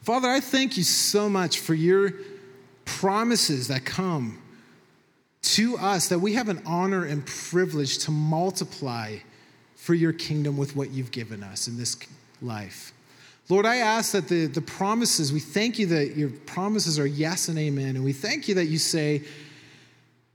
Father, 0.02 0.28
I 0.28 0.38
thank 0.38 0.76
you 0.76 0.84
so 0.84 1.28
much 1.28 1.58
for 1.58 1.74
your 1.74 2.12
promises 2.84 3.66
that 3.66 3.84
come 3.84 4.40
to 5.42 5.76
us, 5.78 6.08
that 6.08 6.20
we 6.20 6.34
have 6.34 6.48
an 6.48 6.62
honor 6.64 7.04
and 7.04 7.26
privilege 7.26 7.98
to 8.04 8.12
multiply 8.12 9.16
for 9.82 9.94
your 9.94 10.12
kingdom 10.12 10.56
with 10.56 10.76
what 10.76 10.92
you've 10.92 11.10
given 11.10 11.42
us 11.42 11.66
in 11.66 11.76
this 11.76 11.96
life. 12.40 12.92
Lord, 13.48 13.66
I 13.66 13.78
ask 13.78 14.12
that 14.12 14.28
the, 14.28 14.46
the 14.46 14.60
promises, 14.60 15.32
we 15.32 15.40
thank 15.40 15.76
you 15.76 15.86
that 15.86 16.16
your 16.16 16.30
promises 16.30 17.00
are 17.00 17.06
yes 17.06 17.48
and 17.48 17.58
amen. 17.58 17.96
And 17.96 18.04
we 18.04 18.12
thank 18.12 18.46
you 18.46 18.54
that 18.54 18.66
you 18.66 18.78
say, 18.78 19.24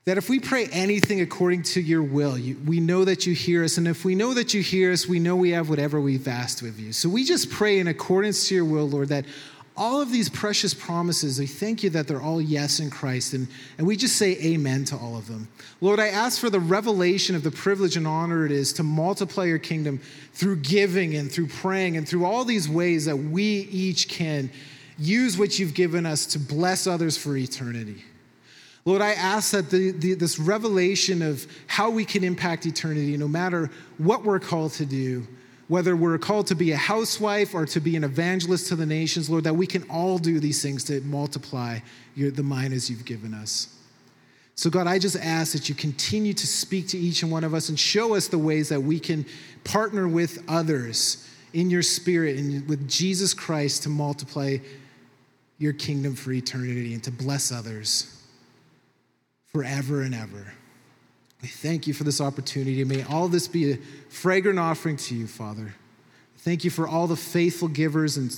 that 0.03 0.17
if 0.17 0.29
we 0.29 0.41
pray 0.41 0.67
anything 0.73 1.21
according 1.21 1.63
to 1.63 1.79
your 1.79 2.03
will, 2.03 2.37
you, 2.37 2.57
we 2.65 2.81
know 2.81 3.05
that 3.05 3.25
you 3.25 3.33
hear 3.33 3.63
us. 3.63 3.77
And 3.77 3.87
if 3.87 4.03
we 4.03 4.15
know 4.15 4.33
that 4.33 4.53
you 4.53 4.61
hear 4.61 4.91
us, 4.91 5.07
we 5.07 5.17
know 5.17 5.37
we 5.37 5.51
have 5.51 5.69
whatever 5.69 6.01
we've 6.01 6.27
asked 6.27 6.61
of 6.61 6.77
you. 6.77 6.91
So 6.91 7.07
we 7.07 7.23
just 7.23 7.49
pray 7.49 7.79
in 7.79 7.87
accordance 7.87 8.49
to 8.49 8.55
your 8.55 8.65
will, 8.65 8.89
Lord, 8.89 9.07
that 9.07 9.23
all 9.77 10.01
of 10.01 10.11
these 10.11 10.27
precious 10.27 10.73
promises, 10.73 11.39
we 11.39 11.45
thank 11.45 11.83
you 11.83 11.91
that 11.91 12.07
they're 12.07 12.21
all 12.21 12.41
yes 12.41 12.79
in 12.79 12.89
Christ. 12.89 13.33
And, 13.33 13.47
and 13.77 13.85
we 13.85 13.95
just 13.95 14.15
say 14.15 14.35
amen 14.43 14.85
to 14.85 14.97
all 14.97 15.15
of 15.15 15.27
them. 15.27 15.47
Lord, 15.79 15.99
I 15.99 16.07
ask 16.07 16.41
for 16.41 16.49
the 16.49 16.59
revelation 16.59 17.35
of 17.35 17.43
the 17.43 17.51
privilege 17.51 17.95
and 17.95 18.07
honor 18.07 18.45
it 18.45 18.51
is 18.51 18.73
to 18.73 18.83
multiply 18.83 19.45
your 19.45 19.59
kingdom 19.59 20.01
through 20.33 20.57
giving 20.57 21.15
and 21.15 21.31
through 21.31 21.47
praying 21.47 21.95
and 21.95 22.09
through 22.09 22.25
all 22.25 22.43
these 22.43 22.67
ways 22.67 23.05
that 23.05 23.15
we 23.15 23.43
each 23.43 24.09
can 24.09 24.49
use 24.97 25.37
what 25.37 25.59
you've 25.59 25.75
given 25.75 26.07
us 26.07 26.25
to 26.25 26.39
bless 26.39 26.87
others 26.87 27.15
for 27.15 27.37
eternity. 27.37 28.03
Lord, 28.83 29.01
I 29.01 29.11
ask 29.11 29.51
that 29.51 29.69
the, 29.69 29.91
the, 29.91 30.13
this 30.15 30.39
revelation 30.39 31.21
of 31.21 31.45
how 31.67 31.89
we 31.89 32.05
can 32.05 32.23
impact 32.23 32.65
eternity, 32.65 33.15
no 33.17 33.27
matter 33.27 33.69
what 33.97 34.23
we're 34.23 34.39
called 34.39 34.71
to 34.73 34.85
do, 34.85 35.27
whether 35.67 35.95
we're 35.95 36.17
called 36.17 36.47
to 36.47 36.55
be 36.55 36.71
a 36.71 36.77
housewife 36.77 37.53
or 37.53 37.65
to 37.65 37.79
be 37.79 37.95
an 37.95 38.03
evangelist 38.03 38.67
to 38.67 38.75
the 38.75 38.85
nations, 38.85 39.29
Lord, 39.29 39.43
that 39.43 39.53
we 39.53 39.67
can 39.67 39.83
all 39.89 40.17
do 40.17 40.39
these 40.39 40.61
things 40.61 40.83
to 40.85 41.01
multiply 41.01 41.79
your, 42.15 42.31
the 42.31 42.43
minas 42.43 42.89
you've 42.89 43.05
given 43.05 43.33
us. 43.33 43.73
So, 44.55 44.69
God, 44.69 44.87
I 44.87 44.97
just 44.97 45.17
ask 45.17 45.53
that 45.53 45.69
you 45.69 45.75
continue 45.75 46.33
to 46.33 46.47
speak 46.47 46.87
to 46.89 46.97
each 46.97 47.21
and 47.21 47.31
one 47.31 47.43
of 47.43 47.53
us 47.53 47.69
and 47.69 47.79
show 47.79 48.15
us 48.15 48.27
the 48.27 48.39
ways 48.39 48.69
that 48.69 48.81
we 48.81 48.99
can 48.99 49.25
partner 49.63 50.07
with 50.07 50.43
others 50.47 51.27
in 51.53 51.69
your 51.69 51.83
spirit 51.83 52.37
and 52.37 52.67
with 52.67 52.89
Jesus 52.89 53.33
Christ 53.33 53.83
to 53.83 53.89
multiply 53.89 54.57
your 55.59 55.73
kingdom 55.73 56.15
for 56.15 56.31
eternity 56.31 56.93
and 56.93 57.03
to 57.03 57.11
bless 57.11 57.51
others 57.51 58.23
forever 59.51 60.01
and 60.01 60.15
ever. 60.15 60.53
We 61.41 61.47
thank 61.47 61.87
you 61.87 61.93
for 61.93 62.03
this 62.03 62.19
opportunity. 62.19 62.83
May 62.83 63.03
all 63.03 63.27
this 63.27 63.47
be 63.47 63.73
a 63.73 63.77
fragrant 64.09 64.59
offering 64.59 64.97
to 64.97 65.15
you, 65.15 65.27
Father. 65.27 65.75
Thank 66.37 66.63
you 66.63 66.71
for 66.71 66.87
all 66.87 67.07
the 67.07 67.15
faithful 67.17 67.67
givers 67.67 68.15
and 68.17 68.31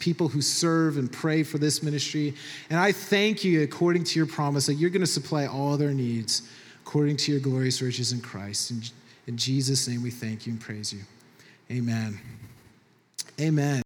people 0.00 0.28
who 0.28 0.42
serve 0.42 0.96
and 0.96 1.10
pray 1.10 1.44
for 1.44 1.58
this 1.58 1.82
ministry. 1.82 2.34
And 2.68 2.78
I 2.78 2.92
thank 2.92 3.44
you, 3.44 3.62
according 3.62 4.04
to 4.04 4.18
your 4.18 4.26
promise, 4.26 4.66
that 4.66 4.74
you're 4.74 4.90
going 4.90 5.00
to 5.02 5.06
supply 5.06 5.46
all 5.46 5.76
their 5.76 5.94
needs 5.94 6.42
according 6.84 7.16
to 7.18 7.32
your 7.32 7.40
glorious 7.40 7.80
riches 7.80 8.12
in 8.12 8.20
Christ. 8.20 8.70
In, 8.72 8.82
in 9.28 9.36
Jesus' 9.36 9.86
name, 9.86 10.02
we 10.02 10.10
thank 10.10 10.46
you 10.46 10.52
and 10.52 10.60
praise 10.60 10.92
you. 10.92 11.02
Amen. 11.70 12.18
Amen. 13.40 13.80